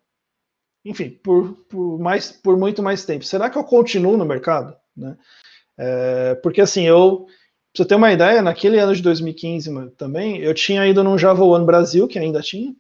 enfim, 0.85 1.09
por, 1.09 1.55
por, 1.67 1.99
mais, 1.99 2.31
por 2.31 2.55
muito 2.59 2.83
mais 2.83 3.07
tempo. 3.07 3.25
Será 3.25 3.49
que 3.49 3.57
eu 3.57 3.65
continuo 3.65 4.19
no 4.19 4.25
mercado? 4.27 4.77
Né? 4.95 5.17
É, 5.79 6.35
porque 6.43 6.61
assim, 6.61 6.83
eu, 6.83 7.25
pra 7.73 7.83
você 7.83 7.85
ter 7.87 7.95
uma 7.95 8.13
ideia, 8.13 8.43
naquele 8.43 8.79
ano 8.79 8.95
de 8.95 9.01
2015 9.01 9.93
também, 9.97 10.37
eu 10.39 10.53
tinha 10.53 10.87
ido 10.87 11.03
num 11.03 11.17
Java 11.17 11.43
One 11.43 11.65
Brasil, 11.65 12.07
que 12.07 12.19
ainda 12.19 12.43
tinha, 12.43 12.77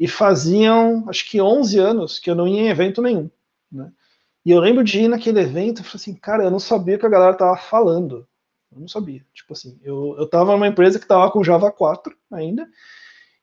e 0.00 0.08
faziam, 0.08 1.04
acho 1.10 1.28
que 1.28 1.42
11 1.42 1.78
anos 1.78 2.18
que 2.18 2.30
eu 2.30 2.34
não 2.34 2.48
ia 2.48 2.62
em 2.62 2.68
evento 2.68 3.02
nenhum. 3.02 3.30
Né? 3.70 3.92
E 4.46 4.50
eu 4.50 4.60
lembro 4.60 4.82
de 4.82 5.00
ir 5.00 5.08
naquele 5.08 5.40
evento 5.40 5.82
e 5.82 5.84
falei 5.84 5.96
assim, 5.96 6.14
cara, 6.14 6.44
eu 6.44 6.50
não 6.50 6.58
sabia 6.58 6.96
o 6.96 6.98
que 6.98 7.04
a 7.04 7.10
galera 7.10 7.34
tava 7.34 7.58
falando. 7.58 8.26
Eu 8.72 8.80
não 8.80 8.88
sabia. 8.88 9.22
Tipo 9.34 9.52
assim, 9.52 9.78
eu, 9.82 10.16
eu 10.18 10.26
tava 10.26 10.52
numa 10.52 10.66
empresa 10.66 10.98
que 10.98 11.06
tava 11.06 11.30
com 11.30 11.44
Java 11.44 11.70
4 11.70 12.16
ainda, 12.32 12.66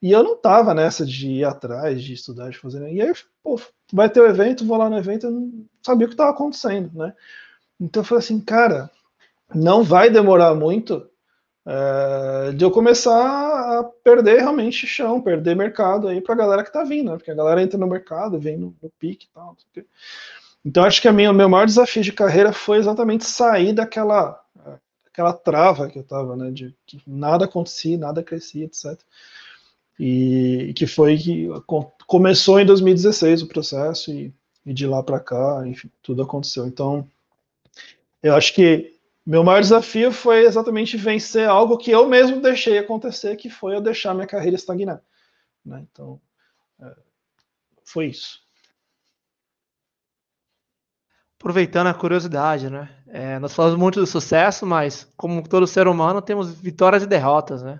e 0.05 0.11
eu 0.11 0.23
não 0.23 0.37
tava 0.37 0.71
nessa 0.71 1.03
de 1.03 1.27
ir 1.27 1.43
atrás, 1.43 1.99
de 2.03 2.13
estudar, 2.13 2.51
de 2.51 2.59
fazer. 2.59 2.87
E 2.93 3.01
aí, 3.01 3.11
pô, 3.41 3.59
vai 3.91 4.07
ter 4.07 4.19
o 4.19 4.23
um 4.23 4.27
evento, 4.27 4.63
vou 4.63 4.77
lá 4.77 4.87
no 4.87 4.99
evento, 4.99 5.25
eu 5.25 5.31
não 5.31 5.65
sabia 5.81 6.05
o 6.05 6.09
que 6.11 6.15
tava 6.15 6.29
acontecendo, 6.29 6.91
né? 6.93 7.11
Então 7.79 8.03
eu 8.03 8.05
falei 8.05 8.23
assim, 8.23 8.39
cara, 8.39 8.91
não 9.51 9.83
vai 9.83 10.11
demorar 10.11 10.53
muito 10.53 11.09
é, 11.65 12.51
de 12.51 12.63
eu 12.63 12.69
começar 12.69 13.79
a 13.79 13.83
perder 14.03 14.41
realmente 14.41 14.85
chão, 14.85 15.19
perder 15.19 15.55
mercado 15.55 16.07
aí 16.07 16.21
pra 16.21 16.35
galera 16.35 16.63
que 16.63 16.71
tá 16.71 16.83
vindo, 16.83 17.09
né? 17.09 17.17
Porque 17.17 17.31
a 17.31 17.35
galera 17.35 17.63
entra 17.63 17.79
no 17.79 17.87
mercado, 17.87 18.39
vem 18.39 18.57
no, 18.57 18.75
no 18.79 18.91
pique 18.99 19.25
e 19.25 19.33
tal. 19.33 19.57
Então 20.63 20.83
acho 20.83 21.01
que 21.01 21.07
a 21.07 21.11
minha, 21.11 21.31
o 21.31 21.33
meu 21.33 21.49
maior 21.49 21.65
desafio 21.65 22.03
de 22.03 22.13
carreira 22.13 22.53
foi 22.53 22.77
exatamente 22.77 23.25
sair 23.25 23.73
daquela 23.73 24.39
aquela 25.07 25.33
trava 25.33 25.87
que 25.87 25.97
eu 25.97 26.03
tava, 26.03 26.35
né? 26.35 26.51
De 26.51 26.75
que 26.85 27.01
nada 27.07 27.45
acontecia, 27.45 27.97
nada 27.97 28.21
crescia, 28.21 28.65
etc. 28.65 28.99
E, 29.99 30.73
que 30.75 30.85
foi 30.85 31.17
que 31.17 31.47
começou 32.05 32.59
em 32.59 32.65
2016 32.65 33.43
o 33.43 33.47
processo 33.47 34.11
e, 34.11 34.33
e 34.65 34.73
de 34.73 34.85
lá 34.85 35.01
para 35.01 35.19
cá, 35.19 35.63
enfim, 35.65 35.89
tudo 36.01 36.21
aconteceu. 36.21 36.67
Então, 36.67 37.07
eu 38.21 38.35
acho 38.35 38.53
que 38.53 38.95
meu 39.25 39.43
maior 39.43 39.61
desafio 39.61 40.11
foi 40.11 40.45
exatamente 40.45 40.97
vencer 40.97 41.47
algo 41.49 41.77
que 41.77 41.89
eu 41.89 42.07
mesmo 42.07 42.41
deixei 42.41 42.77
acontecer, 42.77 43.35
que 43.37 43.49
foi 43.49 43.75
eu 43.75 43.81
deixar 43.81 44.13
minha 44.13 44.27
carreira 44.27 44.55
estagnar. 44.55 45.01
Né? 45.65 45.85
Então, 45.91 46.21
é, 46.79 46.95
foi 47.83 48.07
isso. 48.07 48.43
Aproveitando 51.39 51.87
a 51.87 51.93
curiosidade, 51.93 52.69
né? 52.69 52.89
É, 53.07 53.37
nós 53.39 53.53
falamos 53.53 53.77
muito 53.77 53.99
do 53.99 54.07
sucesso, 54.07 54.65
mas 54.65 55.11
como 55.15 55.47
todo 55.47 55.67
ser 55.67 55.87
humano, 55.87 56.21
temos 56.21 56.51
vitórias 56.51 57.03
e 57.03 57.07
derrotas, 57.07 57.61
né? 57.61 57.79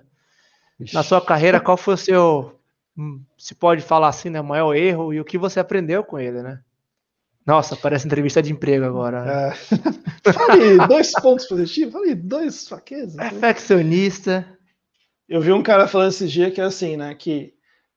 Na 0.92 1.02
sua 1.02 1.20
carreira, 1.20 1.60
qual 1.60 1.76
foi 1.76 1.94
o 1.94 1.98
seu, 1.98 2.60
hum, 2.96 3.22
se 3.38 3.54
pode 3.54 3.82
falar 3.82 4.08
assim, 4.08 4.28
né, 4.28 4.40
maior 4.42 4.74
erro 4.74 5.12
e 5.12 5.20
o 5.20 5.24
que 5.24 5.38
você 5.38 5.58
aprendeu 5.58 6.04
com 6.04 6.18
ele, 6.18 6.42
né? 6.42 6.60
Nossa, 7.46 7.76
parece 7.76 8.06
entrevista 8.06 8.42
de 8.42 8.52
emprego 8.52 8.84
agora. 8.84 9.24
Né? 9.24 9.48
É. 9.48 10.32
Falei 10.32 10.78
dois 10.88 11.12
pontos 11.12 11.46
positivos, 11.46 11.92
falei 11.92 12.14
dois 12.14 12.66
fraquezas. 12.66 13.14
Perfeccionista. 13.14 14.44
Eu 15.28 15.40
vi 15.40 15.52
um 15.52 15.62
cara 15.62 15.86
falando 15.86 16.08
esse 16.08 16.26
dia 16.26 16.50
que 16.50 16.60
é 16.60 16.64
assim, 16.64 16.96
né? 16.96 17.14
Que 17.14 17.54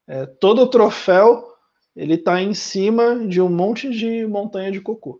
é, 0.07 0.27
todo 0.27 0.69
troféu 0.69 1.43
ele 1.95 2.17
tá 2.17 2.39
em 2.41 2.53
cima 2.53 3.27
de 3.27 3.41
um 3.41 3.49
monte 3.49 3.89
de 3.89 4.25
montanha 4.27 4.71
de 4.71 4.79
cocô, 4.79 5.19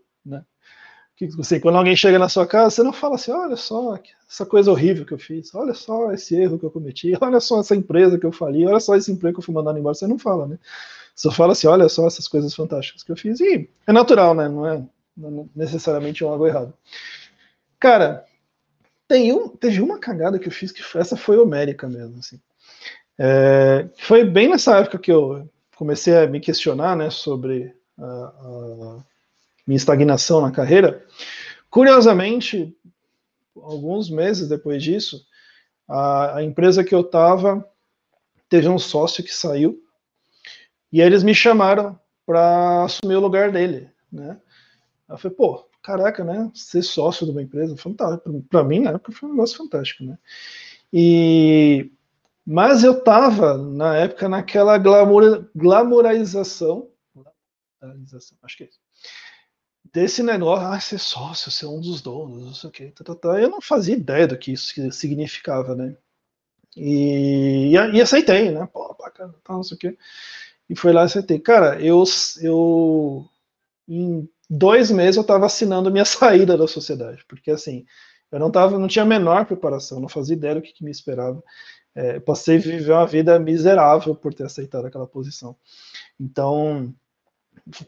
Que 1.20 1.36
você, 1.36 1.60
quando 1.60 1.76
alguém 1.76 1.94
chega 1.94 2.18
na 2.18 2.30
sua 2.30 2.46
casa, 2.46 2.70
você 2.70 2.82
não 2.82 2.94
fala 2.94 3.16
assim, 3.16 3.30
olha 3.30 3.54
só 3.54 3.98
essa 4.26 4.46
coisa 4.46 4.70
horrível 4.70 5.04
que 5.04 5.12
eu 5.12 5.18
fiz, 5.18 5.54
olha 5.54 5.74
só 5.74 6.10
esse 6.12 6.34
erro 6.34 6.58
que 6.58 6.64
eu 6.64 6.70
cometi, 6.70 7.12
olha 7.20 7.38
só 7.40 7.60
essa 7.60 7.76
empresa 7.76 8.18
que 8.18 8.24
eu 8.24 8.32
falei, 8.32 8.64
olha 8.66 8.80
só 8.80 8.96
esse 8.96 9.12
emprego 9.12 9.34
que 9.34 9.40
eu 9.40 9.44
fui 9.44 9.54
mandado 9.54 9.78
embora. 9.78 9.94
Você 9.94 10.06
não 10.06 10.18
fala, 10.18 10.46
né? 10.46 10.58
Só 11.14 11.30
fala 11.30 11.52
assim, 11.52 11.66
olha 11.66 11.90
só 11.90 12.06
essas 12.06 12.26
coisas 12.26 12.54
fantásticas 12.54 13.02
que 13.02 13.12
eu 13.12 13.16
fiz. 13.16 13.38
E 13.38 13.68
é 13.86 13.92
natural, 13.92 14.34
né? 14.34 14.48
Não 14.48 14.66
é, 14.66 14.76
é 14.76 15.44
necessariamente 15.54 16.24
algo 16.24 16.46
errado. 16.46 16.72
Cara, 17.78 18.24
tem 19.06 19.30
um, 19.30 19.46
teve 19.46 19.82
uma 19.82 19.98
cagada 19.98 20.38
que 20.38 20.48
eu 20.48 20.52
fiz 20.52 20.72
que 20.72 20.82
essa 20.96 21.18
foi 21.18 21.36
homérica 21.36 21.86
mesmo, 21.86 22.18
assim. 22.18 22.40
É, 23.18 23.86
foi 23.98 24.24
bem 24.24 24.48
nessa 24.48 24.78
época 24.78 24.98
que 24.98 25.12
eu 25.12 25.46
comecei 25.76 26.16
a 26.16 26.26
me 26.26 26.40
questionar, 26.40 26.96
né, 26.96 27.10
sobre 27.10 27.74
a, 27.98 28.04
a 28.04 29.04
minha 29.66 29.76
estagnação 29.76 30.40
na 30.40 30.50
carreira. 30.50 31.04
Curiosamente, 31.68 32.76
alguns 33.56 34.10
meses 34.10 34.48
depois 34.48 34.82
disso, 34.82 35.24
a, 35.88 36.38
a 36.38 36.42
empresa 36.42 36.84
que 36.84 36.94
eu 36.94 37.00
estava 37.00 37.66
teve 38.48 38.68
um 38.68 38.78
sócio 38.78 39.22
que 39.22 39.34
saiu 39.34 39.80
e 40.92 41.00
eles 41.00 41.22
me 41.22 41.34
chamaram 41.34 41.98
para 42.26 42.84
assumir 42.84 43.16
o 43.16 43.20
lugar 43.20 43.50
dele, 43.52 43.90
né? 44.10 44.40
Eu 45.08 45.18
falei, 45.18 45.36
pô, 45.36 45.68
caraca, 45.82 46.24
né? 46.24 46.50
Ser 46.54 46.82
sócio 46.82 47.26
de 47.26 47.32
uma 47.32 47.42
empresa, 47.42 47.76
fantástico. 47.76 48.44
Para 48.48 48.64
mim, 48.64 48.80
na 48.80 48.90
época, 48.90 49.12
foi 49.12 49.28
um 49.28 49.32
negócio 49.32 49.56
fantástico, 49.56 50.04
né? 50.04 50.18
E 50.92 51.90
mas 52.46 52.82
eu 52.82 53.02
tava 53.04 53.56
na 53.56 53.96
época 53.96 54.28
naquela 54.28 54.76
glamour, 54.78 55.48
glamourização, 55.54 56.88
acho 58.42 58.56
que 58.56 58.64
é 58.64 58.66
isso, 58.66 58.80
desse 59.92 60.22
negócio, 60.22 60.66
ah, 60.66 60.80
ser 60.80 60.98
sócio, 60.98 61.50
ser 61.50 61.66
um 61.66 61.80
dos 61.80 62.00
donos, 62.00 62.44
não 62.44 62.54
sei 62.54 62.68
o 62.70 62.72
que, 62.72 62.90
tá, 62.92 63.04
tá, 63.04 63.14
tá. 63.14 63.40
eu 63.40 63.48
não 63.48 63.60
fazia 63.60 63.96
ideia 63.96 64.26
do 64.26 64.38
que 64.38 64.52
isso 64.52 64.72
significava, 64.92 65.74
né? 65.74 65.96
E, 66.76 67.72
e, 67.72 68.00
aceitei, 68.00 68.50
né? 68.50 68.68
Pô, 68.72 68.94
bacana, 68.98 69.34
tá, 69.44 69.52
não 69.54 69.62
sei 69.62 69.76
o 69.76 69.78
que 69.78 69.98
e 70.70 70.76
foi 70.76 70.92
lá 70.92 71.02
e 71.02 71.04
acertei. 71.06 71.40
Cara, 71.40 71.82
eu, 71.82 72.04
eu 72.40 73.28
em 73.88 74.28
dois 74.48 74.90
meses 74.92 75.16
eu 75.16 75.22
estava 75.22 75.46
assinando 75.46 75.90
minha 75.90 76.04
saída 76.06 76.56
da 76.56 76.68
sociedade, 76.68 77.24
porque 77.28 77.50
assim, 77.50 77.84
eu 78.30 78.38
não 78.38 78.52
tava, 78.52 78.78
não 78.78 78.86
tinha 78.86 79.02
a 79.02 79.06
menor 79.06 79.44
preparação, 79.46 79.98
não 79.98 80.08
fazia 80.08 80.36
ideia 80.36 80.54
do 80.54 80.62
que, 80.62 80.72
que 80.72 80.84
me 80.84 80.92
esperava. 80.92 81.42
É, 81.92 82.20
passei 82.20 82.56
a 82.56 82.60
viver 82.60 82.92
uma 82.92 83.06
vida 83.06 83.36
miserável 83.40 84.14
por 84.14 84.32
ter 84.32 84.44
aceitado 84.44 84.86
aquela 84.86 85.08
posição. 85.08 85.56
Então, 86.20 86.94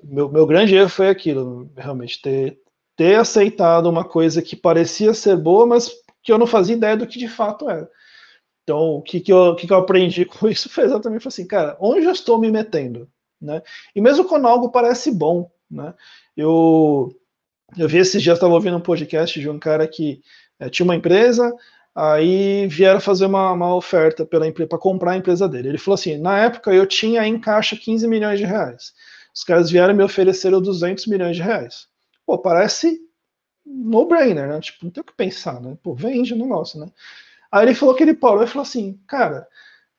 meu, 0.03 0.28
meu 0.30 0.47
grande 0.47 0.74
erro 0.74 0.89
foi 0.89 1.09
aquilo, 1.09 1.70
realmente, 1.76 2.20
ter, 2.20 2.59
ter 2.97 3.16
aceitado 3.16 3.89
uma 3.89 4.05
coisa 4.05 4.43
que 4.43 4.57
parecia 4.57 5.14
ser 5.14 5.37
boa, 5.37 5.66
mas 5.66 5.91
que 6.22 6.33
eu 6.33 6.39
não 6.39 6.47
fazia 6.47 6.76
ideia 6.76 6.97
do 6.97 7.07
que 7.07 7.18
de 7.18 7.28
fato 7.28 7.68
era. 7.68 7.89
Então, 8.62 8.97
o 8.97 9.03
que, 9.03 9.20
que, 9.20 9.33
eu, 9.33 9.57
que, 9.57 9.66
que 9.66 9.72
eu 9.72 9.78
aprendi 9.78 10.24
com 10.26 10.49
isso 10.49 10.68
foi 10.68 10.85
exatamente 10.85 11.26
assim, 11.26 11.47
cara, 11.47 11.76
onde 11.80 12.07
eu 12.07 12.12
estou 12.12 12.39
me 12.39 12.51
metendo? 12.51 13.09
Né? 13.41 13.61
E 13.95 14.01
mesmo 14.01 14.24
quando 14.24 14.47
algo 14.47 14.70
parece 14.70 15.11
bom, 15.11 15.51
né? 15.68 15.95
Eu, 16.37 17.12
eu 17.76 17.89
vi 17.89 17.99
esses 17.99 18.22
dias, 18.22 18.37
estava 18.37 18.55
ouvindo 18.55 18.76
um 18.76 18.80
podcast 18.80 19.39
de 19.41 19.49
um 19.49 19.59
cara 19.59 19.87
que 19.89 20.22
é, 20.61 20.68
tinha 20.70 20.85
uma 20.85 20.95
empresa, 20.95 21.53
aí 21.95 22.66
vieram 22.68 23.01
fazer 23.01 23.26
uma, 23.26 23.53
uma 23.53 23.74
oferta 23.74 24.24
para 24.24 24.78
comprar 24.78 25.12
a 25.12 25.16
empresa 25.16 25.49
dele. 25.49 25.68
Ele 25.70 25.78
falou 25.78 25.95
assim, 25.95 26.16
na 26.18 26.39
época 26.39 26.72
eu 26.72 26.87
tinha 26.87 27.26
em 27.26 27.39
caixa 27.39 27.76
15 27.76 28.07
milhões 28.07 28.39
de 28.39 28.45
reais. 28.47 28.93
Os 29.35 29.45
caras 29.45 29.70
vieram 29.70 29.95
me 29.95 30.03
ofereceram 30.03 30.61
200 30.61 31.07
milhões 31.07 31.37
de 31.37 31.43
reais. 31.43 31.89
Pô, 32.26 32.39
parece 32.39 33.01
no-brainer, 33.64 34.49
né? 34.49 34.61
Tipo, 34.61 34.85
não 34.85 34.91
tem 34.91 35.01
o 35.01 35.05
que 35.05 35.14
pensar, 35.14 35.61
né? 35.61 35.76
Pô, 35.83 35.95
vende 35.95 36.35
o 36.35 36.39
negócio, 36.39 36.78
né? 36.78 36.87
Aí 37.51 37.66
ele 37.66 37.74
falou 37.74 37.95
que 37.95 38.03
ele 38.03 38.14
parou 38.14 38.43
e 38.43 38.47
falou 38.47 38.62
assim, 38.62 38.99
cara, 39.07 39.47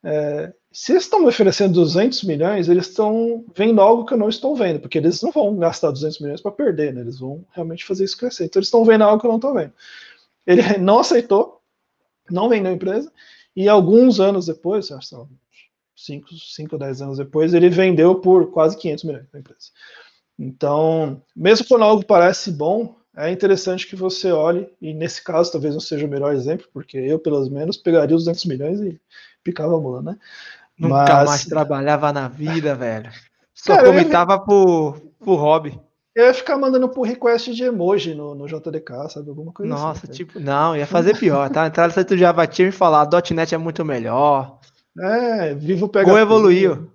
é, 0.03 0.53
se 0.71 0.91
eles 0.91 1.03
estão 1.03 1.19
me 1.19 1.27
oferecendo 1.27 1.75
200 1.75 2.23
milhões, 2.23 2.67
eles 2.67 2.87
estão 2.87 3.45
vendo 3.55 3.79
algo 3.79 4.05
que 4.05 4.13
eu 4.13 4.17
não 4.17 4.27
estou 4.27 4.55
vendo, 4.55 4.79
porque 4.79 4.97
eles 4.97 5.21
não 5.21 5.31
vão 5.31 5.55
gastar 5.57 5.91
200 5.91 6.19
milhões 6.19 6.41
para 6.41 6.51
perder, 6.51 6.93
né? 6.93 7.01
Eles 7.01 7.19
vão 7.19 7.45
realmente 7.51 7.85
fazer 7.85 8.03
isso 8.03 8.17
crescer. 8.17 8.45
Então 8.45 8.59
eles 8.59 8.67
estão 8.67 8.83
vendo 8.83 9.03
algo 9.03 9.19
que 9.19 9.25
eu 9.25 9.29
não 9.29 9.37
estou 9.37 9.53
vendo. 9.53 9.73
Ele 10.45 10.61
não 10.79 10.99
aceitou, 10.99 11.61
não 12.29 12.49
vendeu 12.49 12.71
a 12.71 12.75
empresa, 12.75 13.11
e 13.55 13.69
alguns 13.69 14.19
anos 14.19 14.47
depois, 14.47 14.91
acho 14.91 15.27
5, 16.05 16.27
5 16.33 16.75
ou 16.75 16.79
10 16.79 17.01
anos 17.01 17.17
depois, 17.17 17.53
ele 17.53 17.69
vendeu 17.69 18.15
por 18.15 18.51
quase 18.51 18.77
500 18.77 19.03
milhões 19.03 19.25
da 19.31 19.39
empresa. 19.39 19.71
Então, 20.37 21.21
mesmo 21.35 21.67
quando 21.67 21.83
algo 21.83 22.05
parece 22.05 22.51
bom, 22.51 22.95
é 23.15 23.31
interessante 23.31 23.87
que 23.87 23.95
você 23.95 24.31
olhe, 24.31 24.67
e 24.81 24.93
nesse 24.93 25.23
caso 25.23 25.51
talvez 25.51 25.73
não 25.73 25.81
seja 25.81 26.05
o 26.05 26.09
melhor 26.09 26.33
exemplo, 26.33 26.67
porque 26.73 26.97
eu, 26.97 27.19
pelo 27.19 27.47
menos, 27.49 27.77
pegaria 27.77 28.15
os 28.15 28.25
200 28.25 28.45
milhões 28.45 28.81
e 28.81 28.99
picava 29.43 29.75
a 29.75 29.79
mula, 29.79 30.01
né? 30.01 30.17
Nunca 30.77 31.13
Mas... 31.17 31.29
mais 31.29 31.45
trabalhava 31.45 32.11
na 32.11 32.27
vida, 32.27 32.73
velho. 32.75 33.11
Só 33.53 33.75
Cara, 33.75 33.87
comentava 33.87 34.39
por, 34.39 34.99
por 35.19 35.35
hobby. 35.35 35.79
Eu 36.15 36.25
ia 36.25 36.33
ficar 36.33 36.57
mandando 36.57 36.89
por 36.89 37.03
request 37.03 37.53
de 37.53 37.63
emoji 37.63 38.13
no, 38.13 38.35
no 38.35 38.47
JDK, 38.47 39.09
sabe? 39.09 39.29
Alguma 39.29 39.51
coisa 39.51 39.73
assim, 39.73 39.83
Nossa, 39.83 40.05
assim, 40.05 40.13
tipo, 40.13 40.39
não, 40.39 40.75
ia 40.75 40.85
fazer 40.85 41.17
pior, 41.17 41.49
tá? 41.49 41.65
Entrar 41.65 41.87
no 41.87 41.93
site 41.93 42.09
do 42.09 42.17
Java 42.17 42.47
Team 42.47 42.69
e 42.69 42.71
falar, 42.71 43.07
.NET 43.31 43.53
é 43.53 43.57
muito 43.57 43.85
melhor. 43.85 44.59
É, 44.99 45.53
vivo 45.55 45.89
PHP. 45.89 46.05
Gol 46.05 46.19
evoluiu. 46.19 46.91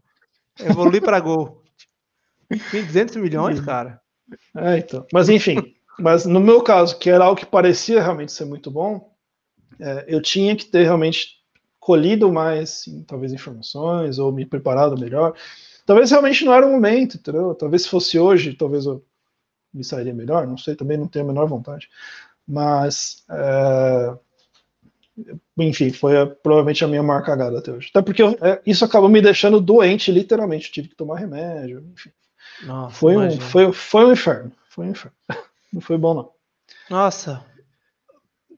Evolui 0.59 1.01
para 1.01 1.21
Gol. 1.21 1.63
200 2.51 3.17
milhões, 3.17 3.61
cara. 3.61 4.01
É, 4.57 4.79
então. 4.79 5.07
Mas 5.13 5.29
enfim, 5.29 5.75
mas 5.99 6.25
no 6.25 6.41
meu 6.41 6.63
caso, 6.63 6.99
que 6.99 7.11
era 7.11 7.25
algo 7.25 7.39
que 7.39 7.47
parecia 7.47 8.03
realmente 8.03 8.33
ser 8.33 8.45
muito 8.45 8.71
bom, 8.71 9.13
é, 9.81 10.05
eu 10.09 10.23
tinha 10.23 10.55
que 10.57 10.67
ter 10.67 10.85
realmente 10.85 11.39
colhido 11.79 12.31
mais, 12.31 12.85
talvez, 13.07 13.33
informações, 13.33 14.19
ou 14.19 14.33
me 14.33 14.45
preparado 14.45 14.99
melhor. 14.99 15.35
Talvez 15.87 16.11
realmente 16.11 16.45
não 16.45 16.53
era 16.53 16.67
o 16.67 16.71
momento, 16.71 17.17
entendeu? 17.17 17.55
Talvez 17.55 17.83
se 17.83 17.89
fosse 17.89 18.19
hoje, 18.19 18.55
talvez 18.55 18.85
eu 18.85 19.03
me 19.73 19.83
sairia 19.83 20.13
melhor, 20.15 20.47
não 20.47 20.59
sei, 20.59 20.75
também 20.75 20.99
não 20.99 21.09
tenho 21.09 21.25
a 21.25 21.29
menor 21.29 21.47
vontade. 21.47 21.89
Mas, 22.47 23.25
é, 23.31 24.19
enfim, 25.59 25.91
foi 25.91 26.17
a, 26.17 26.27
provavelmente 26.27 26.85
a 26.85 26.89
minha 26.89 27.03
maior 27.03 27.23
cagada 27.25 27.59
até 27.59 27.73
hoje. 27.73 27.89
Até 27.91 28.03
porque 28.03 28.23
eu, 28.23 28.37
é, 28.41 28.61
isso 28.67 28.85
acabou 28.85 29.09
me 29.09 29.21
deixando 29.21 29.61
doente, 29.61 30.13
literalmente. 30.13 30.69
Eu 30.69 30.73
tive 30.73 30.89
que 30.89 30.97
tomar 30.97 31.19
remédio, 31.19 31.85
enfim. 31.93 32.11
Nossa, 32.65 32.95
foi, 32.95 33.17
um, 33.17 33.41
foi, 33.41 33.73
foi 33.73 34.05
um 34.05 34.13
inferno. 34.13 34.53
Foi 34.69 34.87
um 34.87 34.91
inferno. 34.91 35.17
Não 35.73 35.81
foi 35.81 35.99
bom, 35.99 36.15
não. 36.15 36.31
Nossa. 36.89 37.45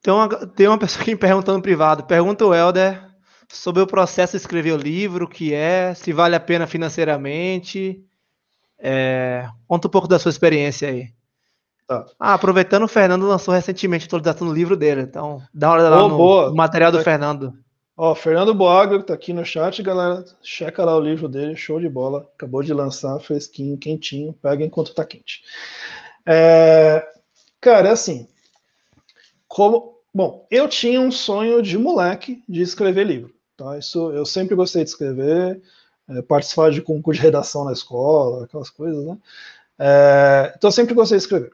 Tem 0.01 0.15
uma, 0.15 0.29
tem 0.47 0.69
uma 0.69 0.79
pessoa 0.79 1.03
aqui 1.03 1.11
me 1.11 1.19
perguntando 1.19 1.59
no 1.59 1.63
privado. 1.63 2.05
Pergunta 2.05 2.47
o 2.47 2.55
Helder 2.55 3.05
sobre 3.49 3.83
o 3.83 3.87
processo 3.87 4.33
de 4.33 4.37
escrever 4.37 4.73
o 4.73 4.77
livro, 4.77 5.25
o 5.25 5.29
que 5.29 5.53
é, 5.53 5.93
se 5.95 6.13
vale 6.13 6.37
a 6.37 6.41
pena 6.41 6.69
financeiramente. 6.69 8.01
É, 8.79 9.49
conta 9.67 9.89
um 9.89 9.91
pouco 9.91 10.07
da 10.07 10.19
sua 10.19 10.31
experiência 10.31 10.89
aí. 10.89 11.13
Tá. 11.91 12.07
Ah, 12.21 12.35
aproveitando, 12.35 12.85
o 12.85 12.89
Fernando 12.89 13.27
lançou 13.27 13.53
recentemente 13.53 14.05
a 14.05 14.07
atualização 14.07 14.47
do 14.47 14.55
livro 14.55 14.77
dele. 14.77 15.01
Então, 15.01 15.43
dá 15.53 15.71
uma 15.71 15.75
olhada 15.75 15.91
lá 15.91 16.03
no, 16.03 16.51
no, 16.51 16.55
material 16.55 16.93
do 16.93 16.99
tá. 16.99 17.03
Fernando. 17.03 17.53
Ó, 17.97 18.15
Fernando 18.15 18.55
Boaga, 18.55 19.01
que 19.01 19.07
tá 19.07 19.15
aqui 19.15 19.33
no 19.33 19.45
chat, 19.45 19.83
galera. 19.83 20.25
Checa 20.41 20.85
lá 20.85 20.97
o 20.97 21.01
livro 21.01 21.29
dele, 21.29 21.57
show 21.57 21.81
de 21.81 21.89
bola. 21.89 22.31
Acabou 22.37 22.63
de 22.63 22.73
lançar, 22.73 23.19
fresquinho, 23.19 23.77
quentinho. 23.77 24.33
Pega 24.35 24.65
enquanto 24.65 24.95
tá 24.95 25.05
quente. 25.05 25.43
É, 26.25 27.05
cara, 27.61 27.89
é 27.89 27.91
assim. 27.91 28.29
Como. 29.49 29.99
Bom, 30.15 30.47
eu 30.49 30.69
tinha 30.69 31.01
um 31.01 31.11
sonho 31.11 31.61
de 31.61 31.77
moleque 31.77 32.41
de 32.49 32.63
escrever 32.63 33.03
livro. 33.03 33.35
Tá? 33.57 33.77
Isso 33.77 34.13
eu 34.13 34.25
sempre 34.25 34.55
gostei 34.55 34.85
de 34.85 34.91
escrever, 34.91 35.61
é, 36.09 36.23
participar 36.23 36.71
de 36.71 36.83
concurso 36.83 37.21
de 37.21 37.27
redação 37.27 37.65
na 37.65 37.73
escola, 37.73 38.45
aquelas 38.45 38.71
coisas, 38.71 39.05
né? 39.05 39.19
É, 39.77 40.53
então 40.57 40.69
eu 40.69 40.73
sempre 40.73 40.95
gostei 40.95 41.19
de 41.19 41.25
escrever 41.25 41.51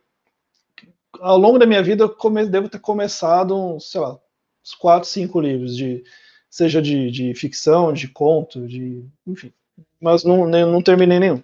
ao 1.21 1.39
longo 1.39 1.59
da 1.59 1.67
minha 1.67 1.83
vida, 1.83 2.05
eu 2.05 2.09
come, 2.09 2.47
devo 2.47 2.69
ter 2.69 2.79
começado, 2.79 3.79
sei 3.81 4.01
lá, 4.01 4.19
uns 4.62 4.75
quatro, 4.75 5.09
cinco 5.09 5.41
livros, 5.41 5.77
de, 5.77 6.03
seja 6.51 6.81
de, 6.81 7.11
de 7.11 7.35
ficção, 7.35 7.93
de 7.93 8.09
conto, 8.09 8.67
de. 8.67 9.05
enfim. 9.27 9.53
Mas 10.01 10.25
não, 10.25 10.47
nem, 10.47 10.64
não 10.64 10.83
terminei 10.83 11.19
nenhum. 11.19 11.43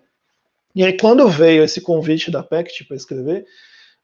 E 0.75 0.83
aí, 0.83 0.97
quando 0.97 1.29
veio 1.29 1.63
esse 1.63 1.81
convite 1.81 2.31
da 2.31 2.43
PECT 2.43 2.85
para 2.85 2.97
escrever, 2.97 3.47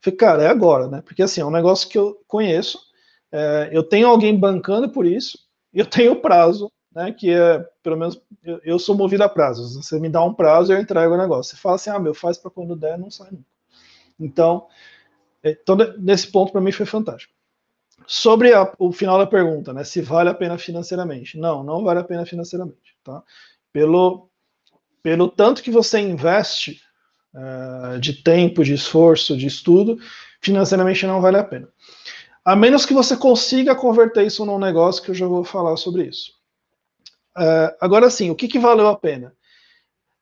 falei, 0.01 0.17
cara, 0.17 0.43
é 0.45 0.49
agora, 0.49 0.87
né? 0.87 1.03
Porque 1.03 1.23
assim, 1.23 1.41
é 1.41 1.45
um 1.45 1.51
negócio 1.51 1.89
que 1.89 1.99
eu 1.99 2.21
conheço, 2.27 2.79
é, 3.33 3.71
eu 3.73 3.83
tenho 3.83 4.09
alguém 4.09 4.39
bancando 4.39 4.89
por 4.91 5.07
isso, 5.07 5.39
eu 5.73 5.87
tenho 5.87 6.21
prazo, 6.21 6.71
né? 6.95 7.13
Que 7.13 7.31
é, 7.31 7.59
pelo 7.83 7.97
menos, 7.97 8.21
eu, 8.45 8.61
eu, 8.65 8.79
sou 8.79 8.97
movido 8.97 9.25
a 9.25 9.29
prazos. 9.29 9.77
Você 9.77 9.99
me 9.99 10.09
dá 10.09 10.23
um 10.23 10.35
prazo 10.35 10.73
eu 10.73 10.81
entrego 10.81 11.15
o 11.15 11.19
negócio. 11.19 11.57
Você 11.57 11.63
fala 11.63 11.77
assim, 11.77 11.91
ah, 11.91 11.99
meu, 11.99 12.15
faz 12.15 12.37
para 12.37 12.51
quando 12.51 12.77
der, 12.77 12.99
não 12.99 13.11
sai 13.11 13.31
nunca. 13.31 13.45
Então, 14.21 14.67
então, 15.43 15.77
nesse 15.99 16.31
ponto, 16.31 16.53
para 16.53 16.61
mim, 16.61 16.73
foi 16.73 16.87
fantástico. 16.87 17.33
Sobre 18.07 18.53
a, 18.53 18.73
o 18.79 18.93
final 18.93 19.19
da 19.19 19.27
pergunta, 19.27 19.73
né, 19.73 19.85
se 19.85 20.01
vale 20.01 20.31
a 20.31 20.35
pena 20.35 20.57
financeiramente. 20.59 21.39
Não, 21.39 21.63
não 21.63 21.85
vale 21.85 22.01
a 22.01 22.05
pena 22.05 22.25
financeiramente. 22.25 22.97
Tá? 23.05 23.23
Pelo, 23.73 24.31
pelo 25.03 25.29
tanto 25.29 25.63
que 25.63 25.71
você 25.71 25.99
investe 25.99 26.81
uh, 27.35 27.99
de 28.01 28.23
tempo, 28.23 28.65
de 28.65 28.75
esforço, 28.75 29.37
de 29.37 29.47
estudo, 29.47 29.99
financeiramente 30.41 31.07
não 31.07 31.21
vale 31.21 31.37
a 31.37 31.45
pena. 31.45 31.69
A 32.45 32.57
menos 32.57 32.87
que 32.87 32.95
você 32.95 33.17
consiga 33.17 33.75
converter 33.75 34.27
isso 34.27 34.45
num 34.47 34.59
negócio, 34.59 35.03
que 35.03 35.11
eu 35.11 35.15
já 35.15 35.27
vou 35.27 35.45
falar 35.45 35.77
sobre 35.77 36.05
isso. 36.07 36.33
Uh, 37.37 37.77
agora 37.81 38.09
sim, 38.11 38.31
o 38.31 38.35
que, 38.35 38.49
que 38.49 38.59
valeu 38.59 38.89
a 38.89 38.97
pena? 38.97 39.35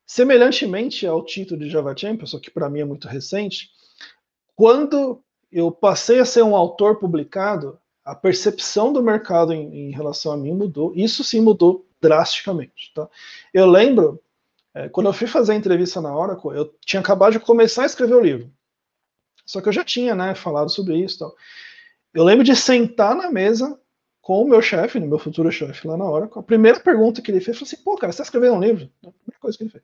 Semelhantemente 0.05 1.05
ao 1.05 1.23
título 1.23 1.59
de 1.59 1.69
Java 1.69 1.95
Champions, 1.95 2.37
que 2.41 2.51
para 2.51 2.69
mim 2.69 2.81
é 2.81 2.85
muito 2.85 3.07
recente, 3.07 3.69
quando 4.57 5.23
eu 5.51 5.71
passei 5.71 6.19
a 6.19 6.25
ser 6.25 6.41
um 6.41 6.55
autor 6.55 6.97
publicado, 6.97 7.79
a 8.03 8.15
percepção 8.15 8.91
do 8.91 9.03
mercado 9.03 9.53
em, 9.53 9.89
em 9.89 9.91
relação 9.91 10.31
a 10.31 10.37
mim 10.37 10.51
mudou. 10.51 10.91
Isso 10.95 11.23
sim 11.23 11.39
mudou 11.39 11.87
drasticamente. 12.01 12.91
Tá? 12.95 13.07
Eu 13.53 13.67
lembro, 13.67 14.19
é, 14.73 14.89
quando 14.89 15.05
eu 15.05 15.13
fui 15.13 15.27
fazer 15.27 15.51
a 15.51 15.55
entrevista 15.55 16.01
na 16.01 16.17
Oracle, 16.17 16.57
eu 16.57 16.73
tinha 16.83 16.99
acabado 16.99 17.33
de 17.33 17.39
começar 17.39 17.83
a 17.83 17.85
escrever 17.85 18.15
o 18.15 18.19
livro. 18.19 18.51
Só 19.45 19.61
que 19.61 19.69
eu 19.69 19.73
já 19.73 19.83
tinha 19.83 20.15
né, 20.15 20.33
falado 20.33 20.71
sobre 20.71 20.97
isso. 20.97 21.19
Tal. 21.19 21.35
Eu 22.11 22.23
lembro 22.23 22.43
de 22.43 22.55
sentar 22.55 23.15
na 23.15 23.29
mesa 23.29 23.79
com 24.21 24.41
o 24.41 24.49
meu 24.49 24.61
chefe, 24.61 24.99
meu 24.99 25.19
futuro 25.19 25.51
chefe 25.51 25.87
lá 25.87 25.95
na 25.95 26.09
Oracle. 26.09 26.39
A 26.39 26.43
primeira 26.43 26.79
pergunta 26.79 27.21
que 27.21 27.29
ele 27.29 27.41
fez 27.41 27.59
foi 27.59 27.67
assim: 27.67 27.77
pô, 27.83 27.95
cara, 27.95 28.11
você 28.11 28.15
está 28.15 28.23
escrevendo 28.23 28.55
um 28.55 28.59
livro? 28.59 28.89
A 29.05 29.11
primeira 29.11 29.39
coisa 29.39 29.55
que 29.55 29.63
ele 29.65 29.69
fez. 29.69 29.83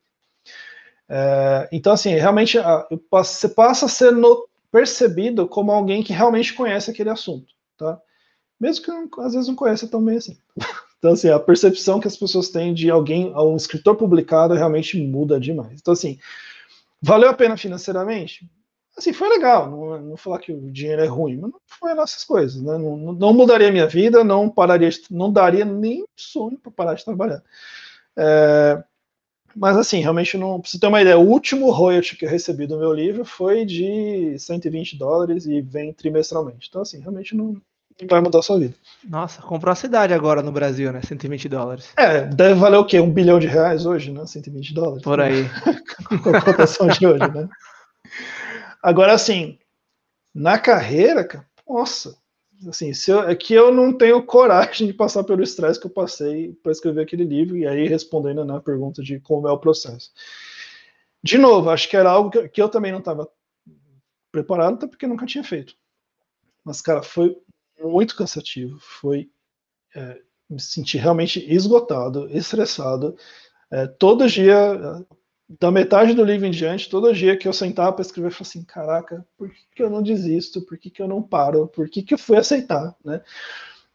É, 1.08 1.70
então, 1.72 1.94
assim, 1.94 2.16
realmente, 2.16 2.58
a, 2.58 2.88
você 3.12 3.48
passa 3.48 3.86
a 3.86 3.90
ser 3.90 4.12
no, 4.12 4.48
percebido 4.74 5.48
como 5.48 5.72
alguém 5.72 6.02
que 6.02 6.12
realmente 6.12 6.52
conhece 6.52 6.90
aquele 6.90 7.12
assunto, 7.12 7.54
tá? 7.78 8.02
Mesmo 8.60 8.84
que 8.84 9.22
às 9.22 9.34
vezes 9.34 9.48
não 9.48 9.56
conheça 9.56 9.88
tão 9.88 10.04
bem 10.04 10.18
assim. 10.18 10.36
Então, 10.98 11.12
assim, 11.12 11.28
a 11.28 11.38
percepção 11.38 12.00
que 12.00 12.08
as 12.08 12.16
pessoas 12.16 12.48
têm 12.48 12.74
de 12.74 12.90
alguém, 12.90 13.36
um 13.36 13.58
escritor 13.58 13.94
publicado, 13.98 14.54
realmente 14.54 14.98
muda 14.98 15.38
demais. 15.38 15.82
Então, 15.82 15.92
assim, 15.92 16.18
valeu 17.02 17.30
a 17.30 17.34
pena 17.34 17.58
financeiramente? 17.58 18.50
Assim, 18.98 19.12
foi 19.12 19.28
legal. 19.28 19.70
Não, 19.70 20.02
não 20.02 20.16
falar 20.16 20.40
que 20.40 20.54
o 20.54 20.72
dinheiro 20.72 21.02
é 21.02 21.06
ruim, 21.06 21.36
mas 21.36 21.52
não 21.52 21.60
foi 21.66 21.92
essas 21.92 22.24
coisas, 22.24 22.62
né? 22.62 22.78
Não, 22.78 23.12
não 23.12 23.34
mudaria 23.34 23.70
minha 23.70 23.86
vida, 23.86 24.24
não 24.24 24.50
pararia, 24.50 24.90
não 25.12 25.30
daria 25.30 25.66
nem 25.66 26.06
sonho 26.16 26.58
para 26.58 26.72
parar 26.72 26.94
de 26.94 27.04
trabalhar. 27.04 27.44
É, 28.16 28.82
mas 29.56 29.78
assim, 29.78 30.00
realmente 30.00 30.38
não. 30.38 30.60
Pra 30.60 30.70
você 30.70 30.80
ter 30.80 30.88
uma 30.88 31.02
ideia, 31.02 31.18
o 31.18 31.28
último 31.28 31.70
royalty 31.72 32.16
que 32.16 32.26
eu 32.26 32.30
recebi 32.30 32.66
do 32.66 32.78
meu 32.78 32.94
livro 32.94 33.24
foi 33.24 33.66
de 33.66 34.38
120 34.38 34.98
dólares 34.98 35.46
e 35.46 35.62
vem 35.62 35.94
trimestralmente. 35.94 36.68
Então, 36.70 36.82
assim, 36.82 37.00
realmente 37.00 37.36
não, 37.36 37.54
não 38.02 38.08
vai 38.10 38.22
mudar 38.22 38.40
a 38.40 38.42
sua 38.42 38.60
vida. 38.60 38.74
Nossa, 39.08 39.42
comprou 39.42 39.72
a 39.72 39.76
cidade 39.76 40.14
agora 40.14 40.42
no 40.42 40.52
Brasil, 40.52 40.92
né? 40.92 41.02
120 41.02 41.50
dólares. 41.50 41.90
É, 41.98 42.22
deve 42.22 42.56
valer 42.56 42.78
o 42.78 42.86
quê? 42.86 43.00
Um 43.00 43.12
bilhão 43.12 43.40
de 43.40 43.48
reais 43.48 43.86
hoje, 43.86 44.12
né? 44.12 44.26
120 44.26 44.74
dólares. 44.74 45.04
Por 45.04 45.20
aí. 45.20 45.46
Com 46.24 46.36
a 46.36 46.42
cotação 46.42 46.88
de 46.88 47.06
hoje, 47.06 47.28
né? 47.32 47.48
Agora, 48.82 49.14
assim, 49.14 49.58
na 50.34 50.58
carreira, 50.58 51.28
nossa, 51.68 52.16
assim, 52.68 52.94
se 52.94 53.12
eu, 53.12 53.24
é 53.24 53.36
que 53.36 53.54
eu 53.54 53.74
não 53.74 53.92
tenho 53.96 54.24
coragem 54.26 54.88
de 54.88 54.94
passar 54.94 55.24
pelo 55.24 55.44
estresse 55.44 55.80
que 55.80 55.88
eu 55.88 55.92
passei 55.92 56.54
para 56.62 56.72
escrever 56.72 57.02
aquele 57.02 57.24
livro, 57.24 57.58
e 57.58 57.68
aí 57.68 57.88
respondendo 57.88 58.44
na 58.46 58.60
pergunta 58.60 59.02
de 59.02 59.20
como 59.20 59.48
é 59.48 59.52
o 59.52 59.58
processo. 59.58 60.12
De 61.24 61.38
novo, 61.38 61.70
acho 61.70 61.90
que 61.90 61.96
era 61.96 62.10
algo 62.10 62.30
que, 62.30 62.50
que 62.50 62.62
eu 62.62 62.70
também 62.70 62.92
não 62.92 63.00
estava 63.00 63.30
preparado, 64.32 64.76
até 64.76 64.88
porque 64.88 65.08
nunca 65.08 65.26
tinha 65.26 65.44
feito. 65.44 65.76
Mas, 66.64 66.82
cara, 66.82 67.04
foi 67.04 67.38
muito 67.80 68.16
cansativo, 68.16 68.80
foi. 68.80 69.30
É, 69.96 70.22
me 70.50 70.60
senti 70.60 70.98
realmente 70.98 71.40
esgotado, 71.52 72.30
estressado. 72.30 73.16
É, 73.72 73.88
todo 73.88 74.28
dia, 74.28 74.56
da 75.48 75.72
metade 75.72 76.14
do 76.14 76.24
livro 76.24 76.48
em 76.48 76.52
diante, 76.52 76.90
todo 76.90 77.14
dia 77.14 77.38
que 77.38 77.48
eu 77.48 77.54
sentava 77.54 77.92
para 77.92 78.02
escrever, 78.02 78.28
eu 78.28 78.32
falava 78.32 78.50
assim, 78.50 78.64
caraca, 78.64 79.26
por 79.38 79.50
que, 79.50 79.62
que 79.76 79.84
eu 79.84 79.90
não 79.90 80.02
desisto? 80.02 80.62
Por 80.62 80.78
que, 80.78 80.90
que 80.90 81.02
eu 81.02 81.08
não 81.08 81.22
paro? 81.22 81.68
Por 81.68 81.90
que, 81.90 82.02
que 82.02 82.14
eu 82.14 82.18
fui 82.18 82.38
aceitar, 82.38 82.96
né? 83.04 83.22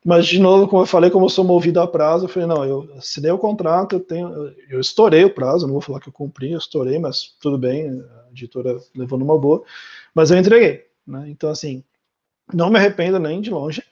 Mas, 0.05 0.27
de 0.27 0.39
novo, 0.39 0.69
como 0.69 0.83
eu 0.83 0.87
falei, 0.87 1.11
como 1.11 1.25
eu 1.27 1.29
sou 1.29 1.45
movido 1.45 1.81
a 1.81 1.87
prazo, 1.87 2.25
eu 2.25 2.29
falei, 2.29 2.49
não, 2.49 2.65
eu 2.65 2.89
assinei 2.97 3.31
o 3.31 3.39
contrato, 3.39 3.97
eu 3.97 4.01
tenho, 4.01 4.55
eu 4.69 4.81
estourei 4.81 5.25
o 5.25 5.35
prazo, 5.35 5.67
não 5.67 5.73
vou 5.73 5.83
falar 5.83 6.01
que 6.01 6.09
eu 6.09 6.13
cumpri, 6.13 6.53
eu 6.53 6.59
estourei, 6.59 6.99
mas 6.99 7.37
tudo 7.41 7.59
bem, 7.59 7.91
a 7.91 8.31
editora 8.31 8.79
levou 8.95 9.19
numa 9.19 9.37
boa, 9.37 9.63
mas 10.15 10.31
eu 10.31 10.39
entreguei, 10.39 10.87
né? 11.07 11.29
Então, 11.29 11.51
assim, 11.51 11.83
não 12.55 12.71
me 12.71 12.79
arrependo 12.79 13.19
nem 13.19 13.41
de 13.41 13.51
longe, 13.51 13.83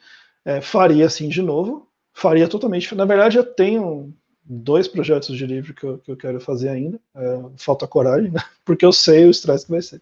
é, 0.44 0.60
faria 0.60 1.06
assim 1.06 1.28
de 1.28 1.42
novo, 1.42 1.88
faria 2.12 2.48
totalmente, 2.48 2.94
na 2.94 3.04
verdade 3.04 3.36
eu 3.36 3.44
tenho 3.44 4.14
dois 4.48 4.86
projetos 4.86 5.36
de 5.36 5.46
livro 5.46 5.74
que 5.74 5.84
eu, 5.84 5.98
que 5.98 6.10
eu 6.10 6.16
quero 6.16 6.40
fazer 6.40 6.68
ainda. 6.68 7.00
É, 7.14 7.42
falta 7.56 7.86
coragem, 7.86 8.30
né? 8.30 8.40
porque 8.64 8.84
eu 8.84 8.92
sei 8.92 9.26
o 9.26 9.30
estresse 9.30 9.64
que 9.64 9.72
vai 9.72 9.82
ser. 9.82 10.00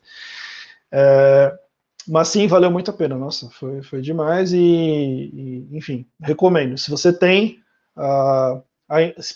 É, 0.93 1.59
mas 2.07 2.29
sim, 2.29 2.47
valeu 2.47 2.71
muito 2.71 2.91
a 2.91 2.95
pena. 2.95 3.17
Nossa, 3.17 3.49
foi, 3.51 3.83
foi 3.83 4.01
demais 4.01 4.53
e, 4.53 4.59
e 4.59 5.69
enfim, 5.73 6.07
recomendo. 6.21 6.77
Se 6.77 6.91
você 6.91 7.13
tem, 7.13 7.63
a, 7.97 8.63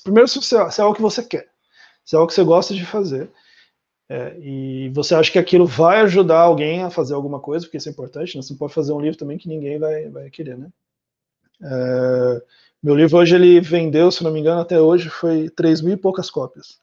primeiro 0.05 0.29
se, 0.29 0.41
você, 0.41 0.71
se, 0.71 0.81
é 0.81 0.85
algo 0.85 0.95
que 0.95 1.03
você 1.03 1.23
quer, 1.23 1.49
se 2.05 2.15
é 2.15 2.19
algo 2.19 2.29
que 2.29 2.35
você 2.35 2.45
gosta 2.45 2.75
de 2.75 2.85
fazer, 2.85 3.31
é, 4.11 4.39
e 4.41 4.91
você 4.95 5.15
acha 5.15 5.31
que 5.31 5.39
aquilo 5.39 5.67
vai 5.67 6.01
ajudar 6.01 6.41
alguém 6.41 6.83
a 6.83 6.91
fazer 6.91 7.15
alguma 7.15 7.41
coisa, 7.41 7.67
porque 7.67 7.77
isso 7.77 7.89
é 7.89 7.93
importante, 7.93 8.37
né? 8.37 8.43
você 8.43 8.55
pode 8.55 8.73
fazer 8.73 8.93
um 8.93 9.01
livro 9.01 9.19
também 9.19 9.37
que 9.37 9.49
ninguém 9.49 9.79
vai, 9.79 10.09
vai 10.09 10.31
querer, 10.31 10.57
né? 10.57 10.69
É, 11.63 12.43
meu 12.83 12.95
livro 12.95 13.19
hoje 13.19 13.35
ele 13.35 13.61
vendeu, 13.61 14.11
se 14.11 14.23
não 14.23 14.31
me 14.31 14.41
engano, 14.41 14.61
até 14.61 14.81
hoje 14.81 15.09
foi 15.09 15.51
3 15.51 15.81
mil 15.81 15.95
e 15.95 15.97
poucas 15.97 16.31
cópias. 16.31 16.79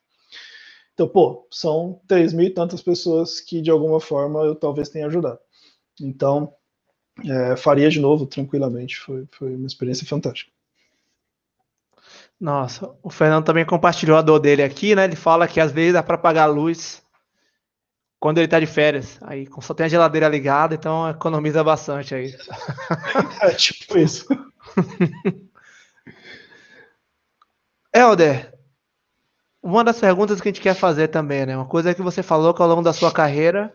Então, 0.93 1.08
pô, 1.08 1.48
são 1.52 2.02
3 2.08 2.34
mil 2.34 2.48
e 2.48 2.50
tantas 2.50 2.82
pessoas 2.82 3.39
que 3.39 3.62
de 3.62 3.70
alguma 3.70 4.00
forma 4.00 4.41
eu 4.41 4.56
talvez 4.56 4.89
tenha 4.89 5.08
ajudado. 5.08 5.39
Então, 6.02 6.54
é, 7.24 7.56
faria 7.56 7.89
de 7.89 8.00
novo 8.00 8.26
tranquilamente. 8.26 8.98
Foi, 8.98 9.26
foi 9.32 9.56
uma 9.56 9.68
experiência 9.68 10.06
fantástica. 10.08 10.52
Nossa, 12.39 12.93
o 13.02 13.10
Fernando 13.10 13.46
também 13.46 13.66
compartilhou 13.66 14.18
a 14.18 14.22
dor 14.22 14.39
dele 14.39 14.62
aqui, 14.62 14.93
né? 14.96 15.06
Ele 15.06 15.16
fala 15.16 15.48
que 15.48 15.60
às 15.60 15.72
vezes 15.72 15.93
dá 15.93 16.04
para 16.04 16.18
pagar 16.18 16.43
a 16.43 16.48
luz 16.48 17.02
quando 18.20 18.39
ele 18.39 18.48
tá 18.48 18.60
de 18.60 18.66
férias. 18.66 19.18
Aí 19.22 19.48
só 19.62 19.74
tem 19.74 19.86
a 19.86 19.89
geladeira 19.89 20.28
ligada, 20.28 20.76
então 20.76 21.10
economiza 21.10 21.64
bastante 21.64 22.14
aí. 22.14 22.36
é 23.41 23.52
tipo 23.52 23.98
isso. 23.98 24.26
Helder, 27.93 28.53
uma 29.62 29.84
das 29.84 29.99
perguntas 29.99 30.41
que 30.41 30.49
a 30.49 30.51
gente 30.51 30.62
quer 30.62 30.76
fazer 30.76 31.08
também, 31.08 31.45
né? 31.45 31.56
Uma 31.56 31.66
coisa 31.66 31.93
que 31.93 32.01
você 32.01 32.22
falou 32.22 32.53
que 32.53 32.62
ao 32.62 32.68
longo 32.68 32.82
da 32.82 32.93
sua 32.93 33.12
carreira, 33.12 33.74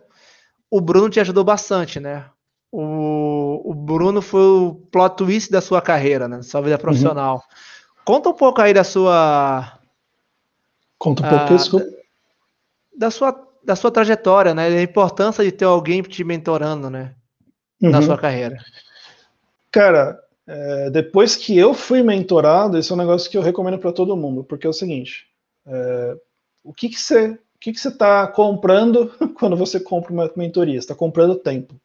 o 0.70 0.81
Bruno 0.81 1.09
te 1.09 1.20
ajudou 1.20 1.43
bastante, 1.43 1.99
né? 1.99 2.31
o, 2.72 3.70
o 3.70 3.74
Bruno 3.74 4.22
foi 4.22 4.43
o 4.43 4.74
plot 4.93 5.16
twist 5.16 5.51
da 5.51 5.61
sua 5.61 5.83
carreira, 5.83 6.28
né? 6.28 6.43
Sua 6.43 6.61
vida 6.61 6.76
uhum. 6.76 6.81
profissional. 6.81 7.35
Uhum. 7.37 7.41
Conta 8.05 8.28
um 8.28 8.35
pouco 8.35 8.61
aí 8.61 8.72
da 8.72 8.85
sua. 8.85 9.78
Conta 10.99 11.26
um 11.26 11.28
pouco, 11.28 11.45
ah, 11.45 11.57
desculpa. 11.57 11.87
Da 12.97 13.11
sua, 13.11 13.49
da 13.64 13.74
sua 13.74 13.91
trajetória, 13.91 14.55
né? 14.55 14.68
A 14.68 14.83
importância 14.83 15.43
de 15.43 15.51
ter 15.51 15.64
alguém 15.64 16.03
te 16.03 16.22
mentorando, 16.22 16.89
né? 16.89 17.14
Uhum. 17.83 17.91
Na 17.91 18.03
sua 18.03 18.16
carreira. 18.16 18.57
Cara, 19.72 20.18
é, 20.53 20.90
depois 20.90 21.36
que 21.36 21.57
eu 21.57 21.72
fui 21.72 22.03
mentorado, 22.03 22.76
esse 22.76 22.90
é 22.90 22.94
um 22.94 22.98
negócio 22.98 23.30
que 23.30 23.38
eu 23.38 23.42
recomendo 23.42 23.78
para 23.78 23.92
todo 23.92 24.16
mundo, 24.16 24.42
porque 24.42 24.66
é 24.66 24.70
o 24.70 24.72
seguinte: 24.72 25.26
é, 25.64 26.16
o 26.64 26.74
que, 26.74 26.88
que 26.88 27.01
você 27.01 27.38
que, 27.61 27.72
que 27.72 27.78
está 27.78 28.26
comprando 28.26 29.14
quando 29.38 29.57
você 29.57 29.78
compra 29.78 30.12
uma 30.12 30.28
mentoria? 30.34 30.74
Você 30.74 30.78
está 30.78 30.94
comprando 30.94 31.36
tempo. 31.36 31.80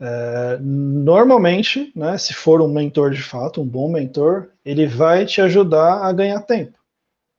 É, 0.00 0.58
normalmente, 0.60 1.90
né, 1.96 2.16
se 2.16 2.32
for 2.32 2.62
um 2.62 2.68
mentor 2.68 3.10
de 3.10 3.22
fato, 3.22 3.60
um 3.60 3.66
bom 3.66 3.90
mentor, 3.90 4.50
ele 4.64 4.86
vai 4.86 5.26
te 5.26 5.40
ajudar 5.40 6.04
a 6.04 6.12
ganhar 6.12 6.40
tempo. 6.42 6.78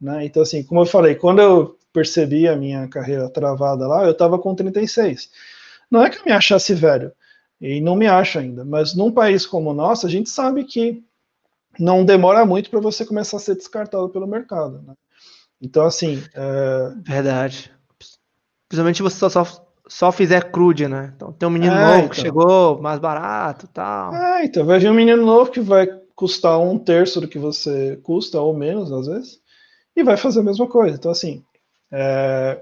Né? 0.01 0.25
Então, 0.25 0.41
assim, 0.41 0.63
como 0.63 0.81
eu 0.81 0.85
falei, 0.85 1.15
quando 1.15 1.41
eu 1.41 1.77
percebi 1.93 2.45
a 2.45 2.57
minha 2.57 2.89
carreira 2.89 3.29
travada 3.29 3.87
lá, 3.87 4.03
eu 4.03 4.11
estava 4.11 4.37
com 4.37 4.53
36. 4.53 5.29
Não 5.89 6.03
é 6.03 6.09
que 6.09 6.17
eu 6.17 6.25
me 6.25 6.33
achasse 6.33 6.73
velho, 6.73 7.13
e 7.59 7.81
não 7.81 7.95
me 7.95 8.07
acho 8.07 8.39
ainda, 8.39 8.63
mas 8.63 8.95
num 8.95 9.11
país 9.11 9.45
como 9.45 9.71
o 9.71 9.73
nosso, 9.73 10.05
a 10.05 10.09
gente 10.09 10.29
sabe 10.29 10.63
que 10.63 11.03
não 11.79 12.05
demora 12.05 12.45
muito 12.45 12.69
para 12.69 12.79
você 12.79 13.05
começar 13.05 13.37
a 13.37 13.39
ser 13.39 13.55
descartado 13.55 14.09
pelo 14.09 14.27
mercado. 14.27 14.81
Né? 14.81 14.93
Então, 15.61 15.85
assim. 15.85 16.23
É... 16.33 16.93
Verdade. 17.05 17.71
Principalmente 18.67 19.01
você 19.01 19.17
só, 19.17 19.29
só, 19.29 19.67
só 19.87 20.11
fizer 20.11 20.51
crude, 20.51 20.87
né? 20.87 21.11
Então 21.15 21.33
tem 21.33 21.47
um 21.47 21.51
menino 21.51 21.73
é, 21.73 21.83
novo 21.83 21.97
então. 21.97 22.09
que 22.09 22.21
chegou 22.21 22.79
mais 22.79 22.99
barato 22.99 23.67
tal. 23.67 24.13
É, 24.13 24.45
então 24.45 24.65
vai 24.65 24.79
vir 24.79 24.89
um 24.89 24.93
menino 24.93 25.25
novo 25.25 25.51
que 25.51 25.59
vai 25.59 25.87
custar 26.15 26.59
um 26.59 26.77
terço 26.77 27.19
do 27.19 27.27
que 27.27 27.39
você 27.39 27.97
custa, 28.03 28.39
ou 28.39 28.53
menos, 28.53 28.91
às 28.91 29.07
vezes, 29.07 29.39
e 29.95 30.03
vai 30.03 30.17
fazer 30.17 30.41
a 30.41 30.43
mesma 30.43 30.67
coisa. 30.67 30.95
Então, 30.95 31.09
assim, 31.09 31.43
é, 31.91 32.61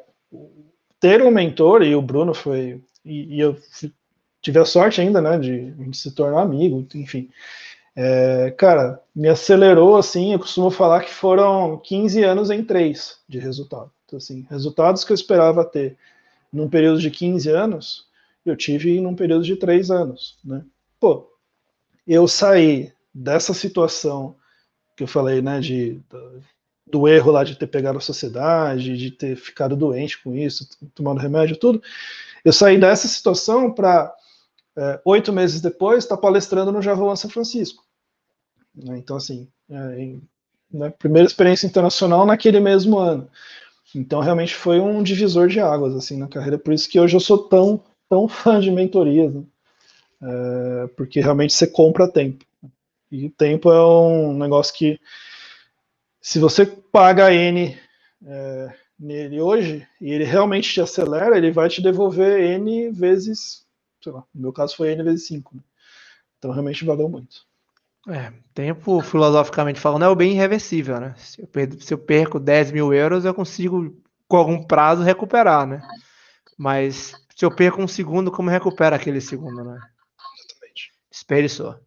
ter 1.00 1.22
um 1.22 1.32
mentor, 1.32 1.82
e 1.82 1.96
o 1.96 2.02
Bruno 2.02 2.34
foi. 2.34 2.82
E, 3.04 3.36
e 3.36 3.40
eu 3.40 3.58
tive 4.42 4.60
a 4.60 4.66
sorte 4.66 5.02
ainda, 5.02 5.22
né, 5.22 5.38
de, 5.38 5.72
de 5.72 5.98
se 5.98 6.12
tornar 6.12 6.42
amigo, 6.42 6.86
enfim. 6.96 7.30
É, 7.96 8.52
cara, 8.52 9.02
me 9.16 9.28
acelerou 9.28 9.98
assim. 9.98 10.34
Eu 10.34 10.40
costumo 10.40 10.70
falar 10.70 11.04
que 11.04 11.12
foram 11.12 11.78
15 11.80 12.24
anos 12.24 12.50
em 12.52 12.64
três 12.64 13.20
de 13.28 13.40
resultado. 13.40 13.92
Então, 14.06 14.18
assim, 14.18 14.46
resultados 14.50 15.04
que 15.04 15.12
eu 15.12 15.16
esperava 15.16 15.66
ter 15.66 15.98
num 16.54 16.70
período 16.70 17.00
de 17.02 17.10
15 17.10 17.50
anos, 17.50 18.08
eu 18.46 18.56
tive 18.56 19.02
num 19.02 19.16
período 19.16 19.44
de 19.44 19.56
3 19.56 19.92
anos, 19.92 20.38
né? 20.46 20.64
Pô, 21.00 21.28
eu 22.08 22.28
saí 22.28 22.94
dessa 23.14 23.54
situação 23.54 24.36
que 24.96 25.04
eu 25.04 25.08
falei, 25.08 25.42
né, 25.42 25.60
de, 25.60 26.00
do 26.86 27.08
erro 27.08 27.32
lá 27.32 27.44
de 27.44 27.56
ter 27.56 27.68
pegado 27.68 27.98
a 27.98 28.02
sociedade, 28.02 28.98
de 28.98 29.12
ter 29.12 29.36
ficado 29.36 29.76
doente 29.76 30.22
com 30.24 30.36
isso, 30.36 30.68
tomando 30.96 31.20
remédio, 31.20 31.58
tudo. 31.58 31.82
Eu 32.46 32.54
saí 32.54 32.80
dessa 32.80 33.08
situação 33.08 33.72
para 33.72 34.14
é, 34.78 35.02
oito 35.04 35.34
meses 35.34 35.60
depois 35.60 36.04
estar 36.04 36.16
tá 36.16 36.22
palestrando 36.22 36.72
no 36.72 36.82
Java 36.82 37.16
São 37.16 37.30
Francisco. 37.30 37.84
Né? 38.76 38.98
Então, 39.00 39.18
assim, 39.18 39.48
é, 39.70 40.00
em, 40.00 40.22
né, 40.72 40.90
primeira 40.92 41.28
experiência 41.28 41.66
internacional 41.66 42.26
naquele 42.26 42.60
mesmo 42.60 43.00
ano. 43.00 43.28
Então, 43.96 44.20
realmente 44.20 44.54
foi 44.54 44.80
um 44.80 45.02
divisor 45.02 45.48
de 45.48 45.60
águas 45.60 45.96
assim 45.96 46.18
na 46.18 46.28
carreira. 46.28 46.60
Por 46.60 46.74
isso 46.74 46.88
que 46.90 47.00
hoje 47.00 47.16
eu 47.16 47.20
sou 47.20 47.38
tão, 47.38 47.82
tão 48.08 48.28
fã 48.28 48.60
de 48.60 48.70
mentorias, 48.70 49.34
né? 49.34 49.44
é, 50.22 50.88
porque 50.96 51.20
realmente 51.20 51.54
você 51.54 51.68
compra 51.68 52.12
tempo. 52.12 52.46
E 53.12 53.30
tempo 53.30 53.72
é 53.72 53.86
um 53.86 54.38
negócio 54.38 54.74
que, 54.74 55.00
se 56.22 56.40
você 56.40 56.66
paga 56.66 57.34
N 57.34 57.78
é, 58.26 58.74
nele 59.00 59.40
hoje, 59.40 59.88
e 60.02 60.12
ele 60.12 60.26
realmente 60.26 60.74
te 60.74 60.82
acelera, 60.82 61.38
ele 61.38 61.52
vai 61.52 61.70
te 61.70 61.82
devolver 61.82 62.42
N 62.60 62.92
vezes, 62.92 63.66
sei 64.08 64.14
lá, 64.14 64.24
no 64.34 64.42
meu 64.42 64.54
caso 64.54 64.76
foi 64.76 64.92
N 64.92 65.04
vezes 65.04 65.28
5. 65.28 65.58
Né? 65.58 65.62
Então, 66.38 66.52
realmente 66.52 66.86
valeu 66.86 67.10
muito. 67.10 67.46
É, 68.08 68.32
tempo, 68.54 69.02
filosoficamente 69.02 69.82
falando, 69.82 70.06
é 70.06 70.08
o 70.08 70.16
bem 70.16 70.32
irreversível, 70.32 70.98
né? 70.98 71.14
Se 71.18 71.42
eu, 71.42 71.48
perco, 71.48 71.82
se 71.82 71.94
eu 71.94 71.98
perco 71.98 72.40
10 72.40 72.72
mil 72.72 72.94
euros, 72.94 73.26
eu 73.26 73.34
consigo, 73.34 74.02
com 74.30 74.38
algum 74.38 74.64
prazo, 74.64 75.04
recuperar, 75.04 75.68
né? 75.68 75.86
Mas 76.58 77.14
se 77.36 77.44
eu 77.44 77.54
perco 77.54 77.82
um 77.82 77.88
segundo, 77.88 78.32
como 78.32 78.50
recupera 78.50 78.96
aquele 78.96 79.20
segundo, 79.20 79.62
né? 79.62 79.78
Exatamente. 80.40 80.94
Espere 81.12 81.50
só. 81.50 81.78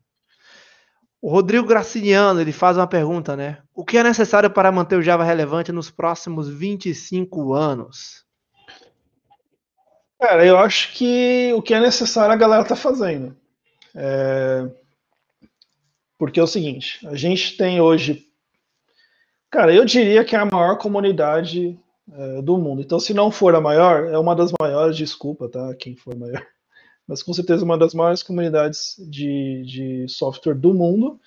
O 1.23 1.31
Rodrigo 1.31 1.67
Graciliano, 1.67 2.39
ele 2.41 2.53
faz 2.53 2.77
uma 2.77 2.87
pergunta, 2.87 3.35
né? 3.35 3.63
O 3.75 3.83
que 3.83 3.97
é 3.97 4.03
necessário 4.03 4.51
para 4.51 4.71
manter 4.71 4.97
o 4.97 5.03
Java 5.03 5.25
relevante 5.25 5.73
nos 5.73 5.91
próximos 5.91 6.51
25 6.51 7.55
anos? 7.55 8.27
Cara, 10.21 10.45
eu 10.45 10.59
acho 10.59 10.93
que 10.93 11.53
o 11.55 11.63
que 11.63 11.75
é 11.75 11.81
necessário 11.81 12.33
a 12.33 12.37
galera 12.37 12.65
tá 12.65 12.77
fazendo. 12.77 13.37
É 13.95 14.69
porque 16.21 16.39
é 16.39 16.43
o 16.43 16.47
seguinte, 16.47 17.01
a 17.07 17.17
gente 17.17 17.57
tem 17.57 17.81
hoje, 17.81 18.27
cara, 19.51 19.75
eu 19.75 19.87
diria 19.87 20.23
que 20.23 20.37
é 20.37 20.39
a 20.39 20.45
maior 20.45 20.77
comunidade 20.77 21.81
é, 22.13 22.43
do 22.43 22.59
mundo. 22.59 22.83
Então, 22.83 23.01
se 23.01 23.15
não 23.15 23.31
for 23.31 23.55
a 23.55 23.61
maior, 23.61 24.05
é 24.05 24.19
uma 24.19 24.37
das 24.37 24.53
maiores, 24.61 24.99
desculpa, 24.99 25.49
tá? 25.49 25.75
Quem 25.77 25.97
for 25.97 26.15
maior. 26.15 26.47
Mas 27.09 27.23
com 27.23 27.33
certeza 27.33 27.65
uma 27.65 27.79
das 27.79 27.95
maiores 27.95 28.23
comunidades 28.23 28.97
de, 28.99 29.65
de 29.65 30.09
software 30.11 30.55
do 30.55 30.75
mundo. 30.75 31.19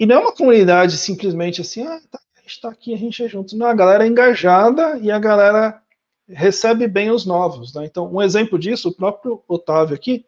E 0.00 0.06
não 0.06 0.16
é 0.16 0.18
uma 0.20 0.32
comunidade 0.32 0.96
simplesmente 0.96 1.60
assim, 1.60 1.86
ah, 1.86 2.00
tá, 2.10 2.18
a 2.34 2.40
gente 2.40 2.60
tá 2.62 2.70
aqui, 2.70 2.94
a 2.94 2.96
gente 2.96 3.22
é 3.22 3.28
junto. 3.28 3.54
Não, 3.58 3.66
a 3.66 3.74
galera 3.74 4.06
é 4.06 4.08
engajada 4.08 4.98
e 5.02 5.10
a 5.10 5.18
galera 5.18 5.82
recebe 6.28 6.86
bem 6.86 7.10
os 7.10 7.26
novos. 7.26 7.74
Né? 7.74 7.84
Então, 7.86 8.12
um 8.12 8.22
exemplo 8.22 8.58
disso, 8.58 8.88
o 8.88 8.94
próprio 8.94 9.42
Otávio 9.46 9.94
aqui, 9.94 10.26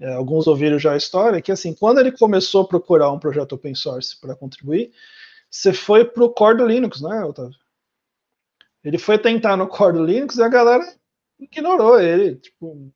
é, 0.00 0.14
alguns 0.14 0.46
ouviram 0.46 0.78
já 0.78 0.92
a 0.92 0.96
história, 0.96 1.42
que 1.42 1.52
assim, 1.52 1.74
quando 1.74 1.98
ele 1.98 2.12
começou 2.12 2.62
a 2.62 2.68
procurar 2.68 3.10
um 3.10 3.18
projeto 3.18 3.54
open 3.54 3.74
source 3.74 4.18
para 4.20 4.36
contribuir, 4.36 4.92
você 5.50 5.72
foi 5.72 6.04
para 6.04 6.24
o 6.24 6.30
core 6.30 6.58
do 6.58 6.66
Linux, 6.66 7.00
né, 7.00 7.24
Otávio? 7.24 7.56
Ele 8.84 8.98
foi 8.98 9.18
tentar 9.18 9.56
no 9.56 9.66
core 9.66 9.94
do 9.94 10.04
Linux 10.04 10.36
e 10.36 10.42
a 10.42 10.48
galera 10.48 10.84
ignorou 11.38 12.00
ele. 12.00 12.36
Tipo, 12.36 12.92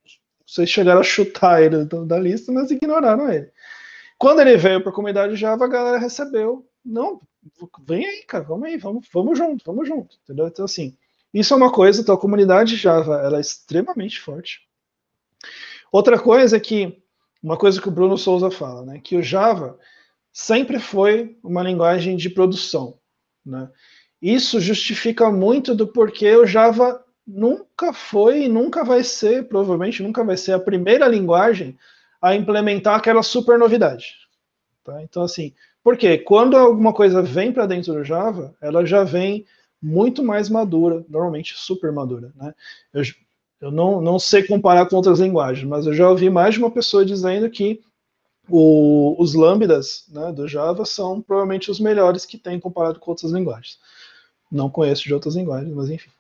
vocês 0.47 0.69
chegaram 0.69 1.01
a 1.01 1.05
chutar 1.05 1.63
ele 1.63 1.85
da 1.85 2.19
lista, 2.19 2.53
mas 2.53 2.71
ignoraram 2.71 3.31
ele. 3.31 3.51
Quando 4.19 4.41
ele 4.41 4.57
veio 4.57 4.81
para 4.81 4.91
a 4.91 4.95
comunidade 4.95 5.35
Java, 5.35 5.65
a 5.65 5.69
galera 5.69 5.99
recebeu. 5.99 6.69
Não, 6.85 7.21
vem 7.87 8.07
aí, 8.07 8.23
cara, 8.25 8.45
vamos 8.45 8.69
aí, 8.69 8.77
vamos, 8.77 9.09
vamos 9.13 9.37
junto, 9.37 9.65
vamos 9.65 9.89
junto, 9.89 10.17
entendeu? 10.23 10.47
Então, 10.47 10.65
assim, 10.65 10.97
isso 11.33 11.55
é 11.55 11.57
uma 11.57 11.73
coisa, 11.73 12.01
então 12.01 12.15
a 12.15 12.21
comunidade 12.21 12.77
Java, 12.77 13.21
ela 13.23 13.39
é 13.39 13.41
extremamente 13.41 14.21
forte. 14.21 14.61
Outra 15.91 16.19
coisa 16.19 16.57
é 16.57 16.61
que, 16.61 17.03
uma 17.43 17.57
coisa 17.57 17.81
que 17.81 17.89
o 17.89 17.93
Bruno 17.93 18.19
Souza 18.19 18.51
fala, 18.51 18.85
né, 18.85 19.01
que 19.03 19.17
o 19.17 19.23
Java 19.23 19.79
sempre 20.33 20.79
foi 20.79 21.37
uma 21.43 21.63
linguagem 21.63 22.17
de 22.17 22.31
produção. 22.31 22.99
Né? 23.45 23.69
Isso 24.21 24.61
justifica 24.61 25.31
muito 25.31 25.75
do 25.75 25.87
porquê 25.87 26.37
o 26.37 26.47
Java 26.47 27.05
nunca 27.27 27.93
foi 27.93 28.45
e 28.45 28.49
nunca 28.49 28.85
vai 28.85 29.05
ser, 29.05 29.49
provavelmente 29.49 30.03
nunca 30.03 30.25
vai 30.25 30.37
ser 30.37 30.53
a 30.53 30.61
primeira 30.61 31.07
linguagem 31.07 31.79
a 32.21 32.35
implementar 32.35 32.97
aquela 32.97 33.23
super 33.23 33.59
novidade. 33.59 34.15
Tá? 34.85 35.03
Então, 35.03 35.23
assim, 35.23 35.53
porque 35.83 36.19
quando 36.19 36.57
alguma 36.57 36.93
coisa 36.93 37.21
vem 37.21 37.53
para 37.53 37.67
dentro 37.67 37.93
do 37.93 38.05
Java, 38.05 38.55
ela 38.61 38.87
já 38.87 39.05
vem 39.05 39.45
muito 39.83 40.23
mais 40.23 40.49
madura, 40.49 41.05
normalmente 41.09 41.55
super 41.57 41.91
madura. 41.91 42.33
Né? 42.37 42.55
Eu, 42.95 43.03
eu 43.61 43.71
não, 43.71 44.01
não 44.01 44.19
sei 44.19 44.43
comparar 44.43 44.87
com 44.87 44.97
outras 44.97 45.19
linguagens, 45.19 45.67
mas 45.67 45.87
eu 45.87 45.95
já 45.95 46.09
ouvi 46.09 46.31
mais 46.31 46.55
de 46.55 46.61
uma 46.61 46.71
pessoa 46.71 47.05
dizendo 47.05 47.51
que 47.51 47.81
o, 48.49 49.15
os 49.19 49.35
lambdas 49.35 50.05
né, 50.09 50.33
do 50.33 50.47
Java 50.47 50.85
são 50.85 51.21
provavelmente 51.21 51.71
os 51.71 51.81
melhores 51.81 52.25
que 52.25 52.39
tem 52.39 52.61
comparado 52.61 52.99
com 52.99 53.11
outras 53.11 53.33
linguagens. 53.33 53.79
Não 54.51 54.71
conheço 54.71 55.05
de 55.05 55.15
outras 55.15 55.35
linguagens, 55.35 55.75
mas 55.75 55.91
enfim. 55.91 56.11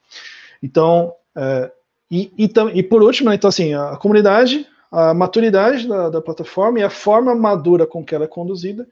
Então, 0.62 1.14
é, 1.36 1.70
e, 2.10 2.32
e, 2.36 2.50
e, 2.74 2.82
por 2.82 3.02
último, 3.02 3.32
então 3.32 3.48
assim, 3.48 3.74
a 3.74 3.96
comunidade, 3.96 4.66
a 4.90 5.14
maturidade 5.14 5.88
da, 5.88 6.10
da, 6.10 6.20
plataforma 6.20 6.78
e 6.78 6.82
a 6.82 6.90
forma 6.90 7.34
madura 7.34 7.86
com 7.86 8.04
que 8.04 8.14
ela 8.14 8.24
é 8.24 8.28
conduzida. 8.28 8.86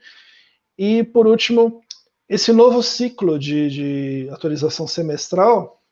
E 0.77 1.05
por 1.05 1.27
último, 1.27 1.83
esse 2.31 2.53
novo 2.53 2.81
ciclo 2.81 3.37
de, 3.37 3.69
de 3.69 4.31
atualização 4.31 4.87
semestral, 4.87 5.83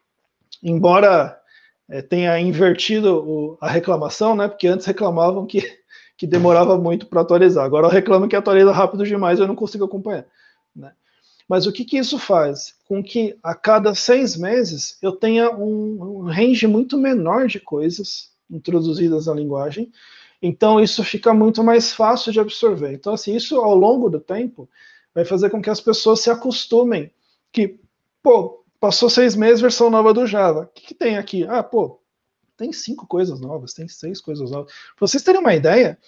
embora 0.62 1.36
é, 1.88 2.00
tenha 2.00 2.38
invertido 2.38 3.18
o, 3.18 3.58
a 3.60 3.68
reclamação, 3.68 4.36
né? 4.36 4.46
Porque 4.46 4.68
antes 4.68 4.86
reclamavam 4.86 5.44
que, 5.44 5.60
que 6.16 6.28
demorava 6.28 6.78
muito 6.78 7.06
para 7.06 7.22
atualizar. 7.22 7.64
Agora 7.64 7.88
reclamam 7.88 8.28
que 8.28 8.36
atualiza 8.36 8.70
rápido 8.70 9.04
demais 9.04 9.40
e 9.40 9.42
eu 9.42 9.48
não 9.48 9.56
consigo 9.56 9.84
acompanhar. 9.84 10.26
Né? 10.76 10.92
Mas 11.48 11.66
o 11.66 11.72
que, 11.72 11.84
que 11.84 11.98
isso 11.98 12.20
faz? 12.20 12.76
Com 12.86 13.02
que 13.02 13.36
a 13.42 13.52
cada 13.52 13.92
seis 13.92 14.36
meses 14.36 14.96
eu 15.02 15.10
tenha 15.10 15.50
um, 15.50 16.20
um 16.20 16.22
range 16.22 16.68
muito 16.68 16.96
menor 16.96 17.48
de 17.48 17.58
coisas 17.58 18.30
introduzidas 18.48 19.26
na 19.26 19.34
linguagem 19.34 19.90
Então 20.40 20.80
isso 20.80 21.02
fica 21.02 21.34
muito 21.34 21.64
mais 21.64 21.92
fácil 21.92 22.30
de 22.30 22.38
absorver. 22.38 22.92
Então 22.92 23.14
assim, 23.14 23.34
isso 23.34 23.56
ao 23.56 23.74
longo 23.74 24.08
do 24.08 24.20
tempo 24.20 24.68
vai 25.14 25.24
fazer 25.24 25.50
com 25.50 25.60
que 25.60 25.70
as 25.70 25.80
pessoas 25.80 26.20
se 26.20 26.30
acostumem 26.30 27.12
que, 27.52 27.80
pô, 28.22 28.64
passou 28.80 29.10
seis 29.10 29.34
meses, 29.34 29.60
versão 29.60 29.90
nova 29.90 30.12
do 30.12 30.26
Java. 30.26 30.62
O 30.62 30.66
que, 30.66 30.88
que 30.88 30.94
tem 30.94 31.16
aqui? 31.16 31.44
Ah, 31.44 31.62
pô, 31.62 32.00
tem 32.56 32.72
cinco 32.72 33.06
coisas 33.06 33.40
novas, 33.40 33.72
tem 33.72 33.88
seis 33.88 34.20
coisas 34.20 34.50
novas. 34.50 34.72
Para 34.96 35.06
vocês 35.06 35.22
terem 35.22 35.40
uma 35.40 35.54
ideia, 35.54 35.98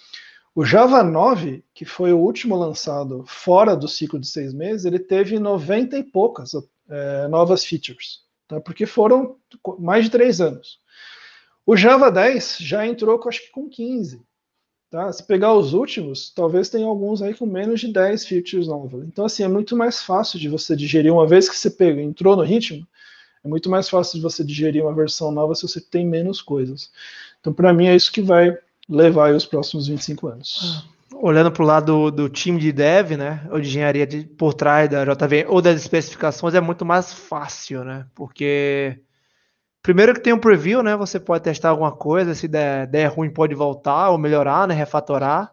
o 0.53 0.65
Java 0.65 1.01
9, 1.01 1.63
que 1.73 1.85
foi 1.85 2.11
o 2.11 2.19
último 2.19 2.55
lançado 2.57 3.23
fora 3.25 3.75
do 3.75 3.87
ciclo 3.87 4.19
de 4.19 4.27
seis 4.27 4.53
meses, 4.53 4.85
ele 4.85 4.99
teve 4.99 5.39
90 5.39 5.97
e 5.97 6.03
poucas 6.03 6.51
é, 6.89 7.27
novas 7.29 7.63
features, 7.63 8.25
tá? 8.47 8.59
porque 8.59 8.85
foram 8.85 9.37
mais 9.79 10.05
de 10.05 10.11
três 10.11 10.41
anos. 10.41 10.79
O 11.65 11.77
Java 11.77 12.11
10 12.11 12.57
já 12.59 12.85
entrou, 12.85 13.21
acho 13.27 13.41
que 13.45 13.51
com 13.51 13.69
15. 13.69 14.21
Tá? 14.91 15.09
Se 15.13 15.23
pegar 15.23 15.53
os 15.53 15.73
últimos, 15.73 16.29
talvez 16.31 16.67
tenha 16.67 16.85
alguns 16.85 17.21
aí 17.21 17.33
com 17.33 17.45
menos 17.45 17.79
de 17.79 17.87
10 17.87 18.25
features 18.25 18.67
novas. 18.67 19.07
Então, 19.07 19.23
assim, 19.23 19.41
é 19.41 19.47
muito 19.47 19.73
mais 19.73 20.03
fácil 20.03 20.37
de 20.37 20.49
você 20.49 20.75
digerir. 20.75 21.13
Uma 21.13 21.25
vez 21.25 21.47
que 21.47 21.55
você 21.55 21.69
pega, 21.69 22.01
entrou 22.01 22.35
no 22.35 22.43
ritmo, 22.43 22.85
é 23.41 23.47
muito 23.47 23.69
mais 23.69 23.87
fácil 23.87 24.17
de 24.17 24.21
você 24.21 24.43
digerir 24.43 24.83
uma 24.83 24.93
versão 24.93 25.31
nova 25.31 25.55
se 25.55 25.61
você 25.61 25.79
tem 25.79 26.05
menos 26.05 26.41
coisas. 26.41 26.91
Então, 27.39 27.53
para 27.53 27.71
mim, 27.71 27.87
é 27.87 27.95
isso 27.95 28.11
que 28.11 28.21
vai 28.21 28.57
levar 28.89 29.33
os 29.33 29.45
próximos 29.45 29.87
25 29.87 30.27
anos. 30.27 30.85
Olhando 31.13 31.53
para 31.53 31.63
o 31.63 31.65
lado 31.65 31.85
do, 31.85 32.11
do, 32.11 32.29
time 32.29 32.59
de 32.59 32.73
dev, 32.73 33.11
né, 33.11 33.47
ou 33.49 33.61
de 33.61 33.69
engenharia 33.69 34.05
de, 34.05 34.25
por 34.25 34.53
trás 34.53 34.89
da 34.89 35.05
JV, 35.05 35.45
ou 35.47 35.61
das 35.61 35.79
especificações, 35.79 36.53
é 36.53 36.59
muito 36.59 36.83
mais 36.83 37.13
fácil, 37.13 37.85
né, 37.85 38.05
porque 38.13 38.99
primeiro 39.81 40.13
que 40.13 40.19
tem 40.19 40.33
um 40.33 40.39
preview, 40.39 40.83
né, 40.83 40.95
você 40.95 41.19
pode 41.19 41.43
testar 41.43 41.69
alguma 41.69 41.91
coisa, 41.91 42.35
se 42.35 42.47
der, 42.47 42.87
der 42.87 43.07
ruim 43.07 43.29
pode 43.29 43.55
voltar 43.55 44.09
ou 44.09 44.17
melhorar, 44.17 44.67
né, 44.67 44.73
refatorar, 44.73 45.51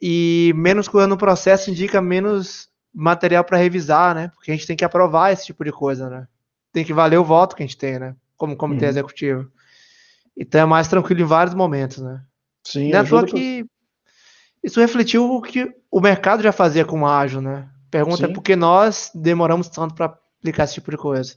e 0.00 0.52
menos 0.56 0.88
coisa 0.88 1.06
no 1.06 1.16
processo 1.16 1.70
indica 1.70 2.00
menos 2.00 2.68
material 2.92 3.44
para 3.44 3.58
revisar, 3.58 4.14
né, 4.14 4.28
porque 4.34 4.50
a 4.50 4.54
gente 4.54 4.66
tem 4.66 4.76
que 4.76 4.84
aprovar 4.84 5.32
esse 5.32 5.46
tipo 5.46 5.64
de 5.64 5.72
coisa, 5.72 6.08
né, 6.08 6.26
tem 6.72 6.84
que 6.84 6.92
valer 6.92 7.18
o 7.18 7.24
voto 7.24 7.54
que 7.54 7.62
a 7.62 7.66
gente 7.66 7.76
tem, 7.76 7.98
né, 7.98 8.14
como 8.36 8.56
comitê 8.56 8.84
uhum. 8.84 8.90
executivo. 8.90 9.50
Então 10.36 10.62
é 10.62 10.64
mais 10.64 10.88
tranquilo 10.88 11.20
em 11.20 11.24
vários 11.26 11.54
momentos, 11.54 11.98
né. 11.98 12.20
Sim, 12.64 12.90
Não 12.90 13.00
é 13.00 13.04
pra... 13.04 13.24
que 13.24 13.64
isso 14.64 14.80
refletiu 14.80 15.30
o 15.30 15.42
que 15.42 15.70
o 15.90 16.00
mercado 16.00 16.42
já 16.42 16.50
fazia 16.50 16.86
com 16.86 17.02
o 17.02 17.06
ágil, 17.06 17.42
né? 17.42 17.68
Pergunta 17.90 18.16
Sim. 18.16 18.24
é 18.24 18.28
por 18.34 18.42
que 18.42 18.56
nós 18.56 19.10
demoramos 19.14 19.68
tanto 19.68 19.94
para 19.94 20.06
aplicar 20.40 20.64
esse 20.64 20.74
tipo 20.74 20.90
de 20.90 20.96
coisa. 20.96 21.36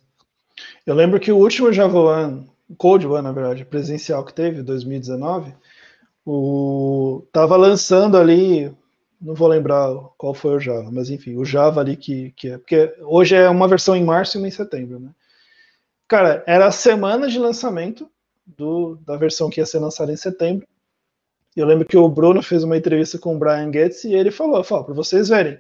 Eu 0.86 0.96
lembro 0.96 1.20
que 1.20 1.32
o 1.32 1.38
último 1.38 1.72
Java 1.72 2.00
One, 2.00 2.50
Code 2.78 3.08
One, 3.08 3.24
na 3.24 3.32
verdade, 3.32 3.66
presencial 3.66 4.24
que 4.26 4.34
teve, 4.34 4.62
2019, 4.62 5.54
o 6.26 7.26
tava 7.32 7.56
lançando 7.56 8.18
ali, 8.18 8.74
não 9.20 9.34
vou 9.34 9.48
lembrar 9.48 9.94
qual 10.18 10.34
foi 10.34 10.56
o 10.56 10.60
Java, 10.60 10.92
mas 10.92 11.10
enfim, 11.10 11.36
o 11.38 11.46
Java 11.46 11.82
ali 11.82 11.96
que, 11.96 12.32
que 12.32 12.50
é, 12.50 12.58
porque 12.58 12.94
hoje 13.02 13.36
é 13.36 13.50
uma 13.50 13.68
versão 13.68 13.96
em 13.96 14.04
março 14.04 14.38
e 14.38 14.40
uma 14.40 14.48
em 14.48 14.52
setembro, 14.52 15.00
né? 15.00 15.10
Cara, 16.08 16.44
era 16.48 16.68
a 16.68 16.72
semana 16.72 17.28
de 17.28 17.38
lançamento 17.38 18.10
do, 18.46 18.96
da 19.06 19.18
versão 19.18 19.50
que 19.50 19.60
ia 19.60 19.66
ser 19.66 19.80
lançada 19.80 20.12
em 20.12 20.18
setembro, 20.18 20.68
eu 21.58 21.66
lembro 21.66 21.88
que 21.88 21.98
o 21.98 22.08
Bruno 22.08 22.44
fez 22.44 22.64
uma 22.64 22.78
entrevista 22.78 23.18
com 23.18 23.36
o 23.36 23.40
Brian 23.40 23.72
Gates 23.72 24.04
e 24.04 24.14
ele 24.14 24.30
falou, 24.30 24.64
falou 24.64 24.86
para 24.86 24.94
vocês 24.94 25.30
verem, 25.30 25.58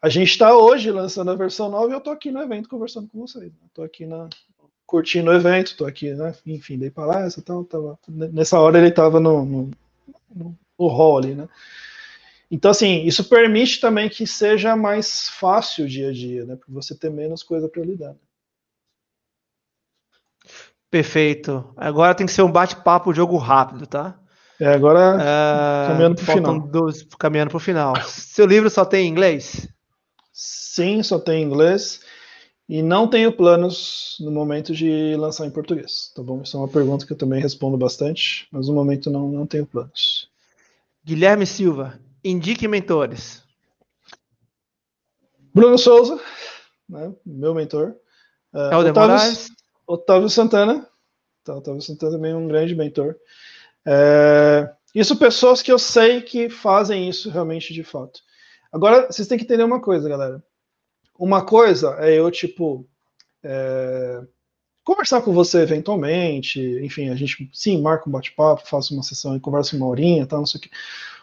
a 0.00 0.08
gente 0.08 0.30
está 0.30 0.56
hoje 0.56 0.90
lançando 0.90 1.30
a 1.30 1.34
versão 1.34 1.70
nova 1.70 1.88
e 1.88 1.92
eu 1.92 1.98
estou 1.98 2.12
aqui 2.12 2.30
no 2.30 2.40
evento 2.40 2.68
conversando 2.68 3.08
com 3.08 3.20
vocês. 3.20 3.52
Estou 3.66 3.84
aqui 3.84 4.06
na, 4.06 4.28
curtindo 4.86 5.30
o 5.30 5.34
evento, 5.34 5.72
estou 5.72 5.86
aqui, 5.86 6.14
né, 6.14 6.34
enfim, 6.46 6.78
dei 6.78 6.90
palestra 6.90 7.42
e 7.42 7.44
tal, 7.44 7.62
tava, 7.62 7.98
nessa 8.08 8.58
hora 8.58 8.78
ele 8.78 8.88
estava 8.88 9.20
no, 9.20 9.44
no, 9.44 9.70
no, 10.34 10.58
no 10.78 10.86
hall 10.86 11.18
ali, 11.18 11.34
né. 11.34 11.48
Então, 12.50 12.70
assim, 12.70 13.04
isso 13.04 13.28
permite 13.28 13.78
também 13.78 14.08
que 14.08 14.26
seja 14.26 14.74
mais 14.74 15.28
fácil 15.28 15.84
o 15.84 15.88
dia 15.88 16.08
a 16.08 16.12
dia, 16.12 16.46
né, 16.46 16.56
para 16.56 16.72
você 16.72 16.94
ter 16.94 17.10
menos 17.10 17.42
coisa 17.42 17.68
para 17.68 17.84
lidar. 17.84 18.10
Né? 18.10 18.18
Perfeito. 20.90 21.70
Agora 21.76 22.14
tem 22.14 22.26
que 22.26 22.32
ser 22.32 22.40
um 22.40 22.50
bate-papo, 22.50 23.12
jogo 23.12 23.36
rápido, 23.36 23.86
tá? 23.86 24.18
É, 24.58 24.68
agora 24.68 25.16
uh, 25.16 25.88
caminhando 25.88 26.14
para 26.16 26.22
o 26.22 26.34
final. 26.34 26.60
Dois, 26.60 27.02
caminhando 27.18 27.50
para 27.50 27.56
o 27.58 27.60
final. 27.60 27.94
Seu 28.06 28.46
livro 28.46 28.70
só 28.70 28.86
tem 28.86 29.06
em 29.06 29.10
inglês? 29.10 29.68
Sim, 30.40 31.02
só 31.02 31.18
tem 31.18 31.42
em 31.42 31.46
inglês. 31.46 32.00
E 32.68 32.80
não 32.80 33.08
tenho 33.08 33.32
planos 33.32 34.16
no 34.20 34.30
momento 34.30 34.72
de 34.72 35.16
lançar 35.16 35.44
em 35.44 35.50
português, 35.50 36.12
tá 36.14 36.22
bom? 36.22 36.42
Isso 36.42 36.56
é 36.56 36.60
uma 36.60 36.68
pergunta 36.68 37.04
que 37.04 37.12
eu 37.12 37.16
também 37.16 37.40
respondo 37.40 37.76
bastante, 37.76 38.46
mas 38.52 38.68
no 38.68 38.74
momento 38.74 39.10
não, 39.10 39.26
não 39.26 39.46
tenho 39.48 39.66
planos. 39.66 40.30
Guilherme 41.04 41.44
Silva, 41.44 41.98
indique 42.22 42.68
mentores. 42.68 43.42
Bruno 45.52 45.76
Souza, 45.76 46.20
né, 46.88 47.12
meu 47.26 47.52
mentor. 47.52 47.96
Uh, 48.54 48.76
Otávio, 48.76 49.38
Otávio 49.88 50.30
Santana. 50.30 50.88
Tá, 51.42 51.56
Otávio 51.56 51.82
Santana 51.82 52.12
também 52.12 52.30
é 52.30 52.36
um 52.36 52.46
grande 52.46 52.76
mentor. 52.76 53.16
É, 53.84 54.70
isso 54.94 55.16
pessoas 55.16 55.62
que 55.62 55.72
eu 55.72 55.80
sei 55.80 56.20
que 56.20 56.48
fazem 56.48 57.08
isso 57.08 57.28
realmente 57.28 57.74
de 57.74 57.82
fato. 57.82 58.20
Agora, 58.72 59.06
vocês 59.06 59.26
têm 59.26 59.38
que 59.38 59.44
entender 59.44 59.64
uma 59.64 59.80
coisa, 59.80 60.08
galera. 60.08 60.42
Uma 61.18 61.44
coisa 61.44 61.96
é 61.98 62.18
eu, 62.18 62.30
tipo, 62.30 62.86
é, 63.42 64.20
conversar 64.84 65.22
com 65.22 65.32
você 65.32 65.60
eventualmente, 65.60 66.60
enfim, 66.82 67.08
a 67.10 67.14
gente, 67.14 67.50
sim, 67.52 67.80
marca 67.80 68.08
um 68.08 68.12
bate-papo, 68.12 68.66
faço 68.66 68.94
uma 68.94 69.02
sessão 69.02 69.36
e 69.36 69.40
conversa 69.40 69.76
uma 69.76 69.86
horinha, 69.86 70.26
tal, 70.26 70.40
não 70.40 70.46
sei 70.46 70.58
o 70.58 70.62
quê. 70.62 70.70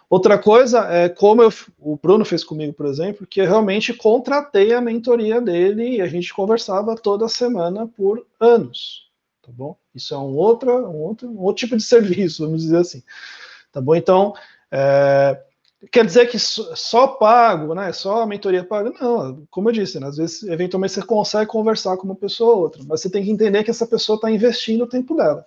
Outra 0.10 0.38
coisa 0.38 0.88
é 0.92 1.10
como 1.10 1.42
eu, 1.42 1.52
o 1.80 1.98
Bruno 1.98 2.26
fez 2.26 2.44
comigo, 2.44 2.74
por 2.74 2.86
exemplo, 2.86 3.26
que 3.26 3.42
eu 3.42 3.46
realmente 3.46 3.94
contratei 3.94 4.74
a 4.74 4.82
mentoria 4.82 5.42
dele 5.42 5.98
e 5.98 6.02
a 6.02 6.08
gente 6.08 6.34
conversava 6.34 6.96
toda 6.96 7.28
semana 7.28 7.88
por 7.88 8.26
anos 8.40 9.06
tá 9.46 9.52
bom? 9.52 9.78
Isso 9.94 10.14
é 10.14 10.18
um 10.18 10.36
outro, 10.36 10.72
um 10.90 11.02
outro, 11.02 11.30
um 11.30 11.40
outro 11.42 11.66
tipo 11.66 11.78
de 11.78 11.84
serviço, 11.84 12.44
vamos 12.44 12.64
dizer 12.64 12.78
assim, 12.78 13.04
tá 13.72 13.80
bom? 13.80 13.96
Então, 13.96 14.34
é, 14.72 15.40
quer 15.92 16.06
dizer 16.06 16.28
que 16.28 16.40
só 16.40 17.08
pago, 17.08 17.74
né? 17.74 17.92
Só 17.92 18.22
a 18.22 18.26
mentoria 18.26 18.64
paga? 18.64 18.92
Não, 19.00 19.46
como 19.50 19.70
eu 19.70 19.74
disse, 19.74 20.00
né, 20.00 20.08
às 20.08 20.18
vezes, 20.18 20.44
eventualmente 20.44 20.94
você 20.94 21.02
consegue 21.02 21.50
conversar 21.50 21.98
com 21.98 22.06
uma 22.06 22.16
pessoa 22.16 22.56
ou 22.56 22.62
outra, 22.62 22.84
mas 22.88 23.02
você 23.02 23.10
tem 23.10 23.24
que 23.24 23.32
entender 23.32 23.64
que 23.64 23.72
essa 23.72 23.88
pessoa 23.88 24.16
está 24.16 24.32
investindo 24.32 24.84
o 24.84 24.90
tempo 24.90 25.16
dela. 25.16 25.46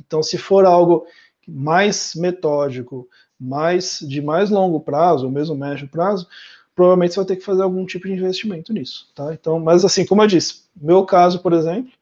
Então, 0.00 0.22
se 0.22 0.38
for 0.38 0.64
algo 0.64 1.06
mais 1.46 2.14
metódico, 2.14 3.08
mais 3.38 4.00
de 4.00 4.20
mais 4.20 4.50
longo 4.50 4.80
prazo, 4.80 5.26
ou 5.26 5.30
mesmo 5.30 5.56
médio 5.56 5.88
prazo, 5.88 6.26
provavelmente 6.74 7.14
você 7.14 7.20
vai 7.20 7.26
ter 7.26 7.36
que 7.36 7.44
fazer 7.44 7.62
algum 7.62 7.84
tipo 7.84 8.06
de 8.06 8.12
investimento 8.12 8.72
nisso, 8.72 9.10
tá? 9.14 9.32
Então, 9.34 9.58
mas 9.58 9.84
assim, 9.84 10.06
como 10.06 10.22
eu 10.22 10.26
disse, 10.26 10.64
meu 10.76 11.04
caso, 11.04 11.40
por 11.40 11.52
exemplo, 11.52 11.92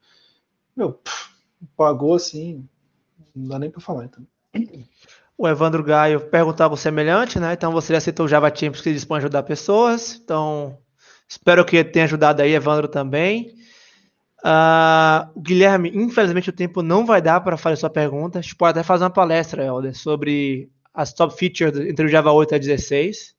meu, 0.76 0.92
pff, 0.92 1.30
pagou 1.76 2.14
assim, 2.14 2.68
não 3.34 3.48
dá 3.48 3.58
nem 3.58 3.70
para 3.70 3.80
falar 3.80 4.04
então. 4.04 4.26
O 5.38 5.46
Evandro 5.46 5.82
Gaio 5.82 6.20
perguntava 6.20 6.76
semelhante, 6.76 7.38
né? 7.38 7.52
Então 7.52 7.70
você 7.70 7.94
aceitou 7.94 8.24
o 8.26 8.28
Java 8.28 8.48
Champions 8.48 8.80
que 8.80 8.92
dispõe 8.92 9.16
a 9.16 9.18
ajudar 9.18 9.42
pessoas. 9.42 10.18
Então, 10.22 10.78
espero 11.28 11.64
que 11.64 11.84
tenha 11.84 12.06
ajudado 12.06 12.40
aí, 12.40 12.54
Evandro, 12.54 12.88
também. 12.88 13.54
Uh, 14.38 15.40
Guilherme, 15.40 15.90
infelizmente 15.94 16.50
o 16.50 16.52
tempo 16.52 16.82
não 16.82 17.04
vai 17.04 17.20
dar 17.20 17.40
para 17.40 17.56
fazer 17.56 17.76
sua 17.76 17.90
pergunta. 17.90 18.38
A 18.38 18.42
gente 18.42 18.56
pode 18.56 18.78
até 18.78 18.82
fazer 18.82 19.04
uma 19.04 19.10
palestra, 19.10 19.64
Helder, 19.64 19.94
sobre 19.94 20.70
as 20.94 21.12
top 21.12 21.36
features 21.36 21.78
entre 21.78 22.06
o 22.06 22.08
Java 22.08 22.32
8 22.32 22.54
e 22.54 22.58
16. 22.58 23.34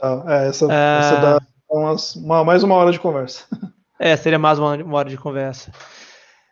Ah, 0.00 0.22
é, 0.26 0.48
essa, 0.48 0.66
uh, 0.66 0.70
essa 0.70 1.16
dá 1.16 1.40
umas, 1.70 2.16
uma, 2.16 2.44
mais 2.44 2.62
uma 2.62 2.74
hora 2.74 2.92
de 2.92 3.00
conversa. 3.00 3.44
É, 3.98 4.14
seria 4.14 4.38
mais 4.38 4.58
uma, 4.58 4.76
uma 4.76 4.98
hora 4.98 5.08
de 5.08 5.16
conversa. 5.16 5.72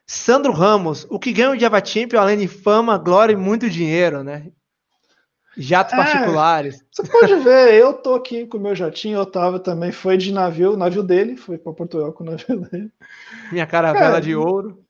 Sandro 0.07 0.51
Ramos, 0.51 1.07
o 1.11 1.19
que 1.19 1.31
ganha 1.31 1.51
o 1.51 1.59
Java 1.59 1.85
Champion 1.85 2.19
além 2.19 2.39
de 2.39 2.49
fama, 2.49 2.97
glória 2.97 3.35
e 3.35 3.37
muito 3.37 3.69
dinheiro, 3.69 4.25
né? 4.25 4.47
Jatos 5.57 5.93
é, 5.93 5.97
particulares. 5.97 6.85
Você 6.91 7.07
pode 7.07 7.35
ver, 7.37 7.75
eu 7.75 7.93
tô 7.93 8.15
aqui 8.15 8.47
com 8.47 8.59
o 8.59 8.61
meu 8.61 8.75
jatinho, 8.75 9.19
o 9.19 9.23
Otávio 9.23 9.61
também 9.61 9.93
foi 9.93 10.17
de 10.17 10.33
navio, 10.33 10.73
o 10.73 10.77
navio 10.77 11.03
dele, 11.03 11.37
foi 11.37 11.59
para 11.59 11.73
Portugal 11.73 12.13
com 12.13 12.25
o 12.25 12.27
navio 12.27 12.61
dele. 12.61 12.91
Minha 13.53 13.67
caravela 13.67 14.19
é, 14.19 14.21
de 14.21 14.35
ouro. 14.35 14.85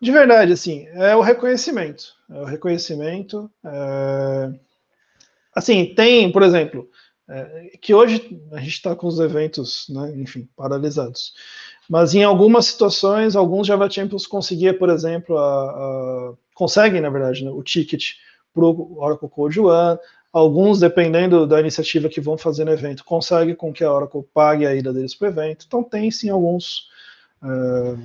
De 0.00 0.10
verdade, 0.10 0.52
assim, 0.52 0.86
é 0.94 1.14
o 1.14 1.20
reconhecimento. 1.20 2.14
É 2.30 2.40
o 2.40 2.44
reconhecimento. 2.44 3.50
É... 3.64 4.50
Assim, 5.54 5.94
tem, 5.94 6.32
por 6.32 6.42
exemplo, 6.42 6.88
é, 7.28 7.72
que 7.80 7.94
hoje 7.94 8.40
a 8.52 8.58
gente 8.58 8.72
está 8.72 8.96
com 8.96 9.06
os 9.06 9.20
eventos, 9.20 9.86
né, 9.88 10.12
enfim, 10.16 10.48
paralisados. 10.56 11.32
Mas 11.88 12.14
em 12.14 12.24
algumas 12.24 12.66
situações, 12.66 13.36
alguns 13.36 13.66
Java 13.66 13.88
Champions 13.88 14.26
conseguia, 14.26 14.76
por 14.76 14.88
exemplo, 14.88 15.38
a, 15.38 15.70
a, 15.70 16.32
conseguem, 16.54 17.00
na 17.00 17.10
verdade, 17.10 17.44
né, 17.44 17.50
o 17.50 17.62
ticket 17.62 18.14
para 18.52 18.64
o 18.64 18.98
Oracle 18.98 19.28
Code 19.28 19.60
One. 19.60 19.98
Alguns, 20.32 20.80
dependendo 20.80 21.46
da 21.46 21.60
iniciativa 21.60 22.08
que 22.08 22.20
vão 22.20 22.38
fazer 22.38 22.64
no 22.64 22.72
evento, 22.72 23.04
conseguem 23.04 23.54
com 23.54 23.72
que 23.72 23.84
a 23.84 23.92
Oracle 23.92 24.24
pague 24.32 24.66
a 24.66 24.74
ida 24.74 24.92
deles 24.92 25.14
para 25.14 25.26
o 25.26 25.30
evento. 25.30 25.64
Então 25.66 25.82
tem 25.82 26.10
sim 26.10 26.30
alguns, 26.30 26.88
uh, 27.42 27.98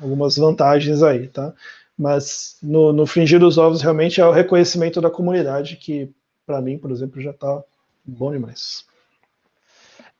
algumas 0.00 0.36
vantagens 0.36 1.02
aí, 1.02 1.28
tá? 1.28 1.52
Mas 1.96 2.56
no, 2.62 2.92
no 2.92 3.06
fringir 3.06 3.38
dos 3.38 3.58
ovos 3.58 3.80
realmente 3.80 4.20
é 4.20 4.26
o 4.26 4.32
reconhecimento 4.32 5.00
da 5.00 5.10
comunidade, 5.10 5.76
que 5.76 6.10
para 6.44 6.60
mim, 6.60 6.78
por 6.78 6.90
exemplo, 6.90 7.20
já 7.20 7.30
está 7.30 7.62
bom 8.04 8.32
demais. 8.32 8.84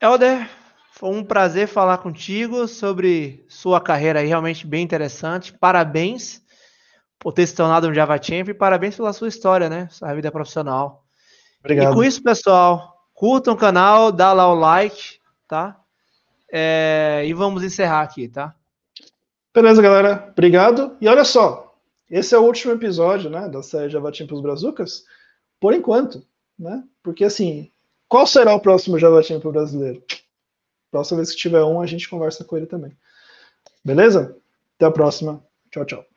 Helder, 0.01 0.49
foi 0.93 1.11
um 1.11 1.25
prazer 1.25 1.67
falar 1.67 1.99
contigo 1.99 2.69
sobre 2.69 3.45
sua 3.49 3.81
carreira 3.81 4.21
aí, 4.21 4.27
realmente 4.27 4.67
bem 4.67 4.85
interessante. 4.85 5.53
Parabéns 5.53 6.42
por 7.23 7.33
ter 7.33 7.47
se 7.47 7.55
tornado 7.55 7.89
um 7.89 7.95
Java 7.95 8.21
Champ 8.21 8.49
e 8.49 8.55
parabéns 8.55 8.97
pela 8.97 9.13
sua 9.13 9.29
história, 9.29 9.69
né? 9.69 9.89
Sua 9.91 10.13
vida 10.13 10.31
profissional. 10.33 11.05
Obrigado. 11.61 11.93
E 11.93 11.95
com 11.95 12.03
isso, 12.03 12.21
pessoal, 12.21 13.07
curtam 13.15 13.55
o 13.55 13.57
canal, 13.57 14.11
dá 14.11 14.33
lá 14.33 14.53
o 14.53 14.55
like, 14.55 15.21
tá? 15.47 15.81
É, 16.53 17.23
e 17.25 17.33
vamos 17.33 17.63
encerrar 17.63 18.03
aqui, 18.03 18.29
tá? 18.29 18.55
Beleza, 19.55 19.81
galera. 19.81 20.29
Obrigado. 20.33 20.97
E 21.01 21.07
olha 21.07 21.25
só, 21.25 21.77
esse 22.11 22.35
é 22.35 22.39
o 22.39 22.43
último 22.43 22.73
episódio, 22.73 23.31
né, 23.31 23.49
da 23.49 23.63
série 23.63 23.89
Java 23.89 24.11
os 24.11 24.41
Brazucas, 24.41 25.05
por 25.61 25.73
enquanto, 25.73 26.27
né? 26.59 26.83
Porque 27.05 27.25
assim, 27.25 27.71
qual 28.09 28.27
será 28.27 28.53
o 28.53 28.61
próximo 28.61 28.99
Java 28.99 29.21
o 29.45 29.53
brasileiro? 29.53 30.03
Próxima 30.91 31.19
vez 31.19 31.31
que 31.31 31.37
tiver 31.37 31.63
um, 31.63 31.81
a 31.81 31.87
gente 31.87 32.09
conversa 32.09 32.45
com 32.45 32.57
ele 32.57 32.67
também. 32.67 32.93
Beleza? 33.85 34.37
Até 34.77 34.87
a 34.87 34.91
próxima. 34.91 35.43
Tchau, 35.71 35.85
tchau. 35.87 36.12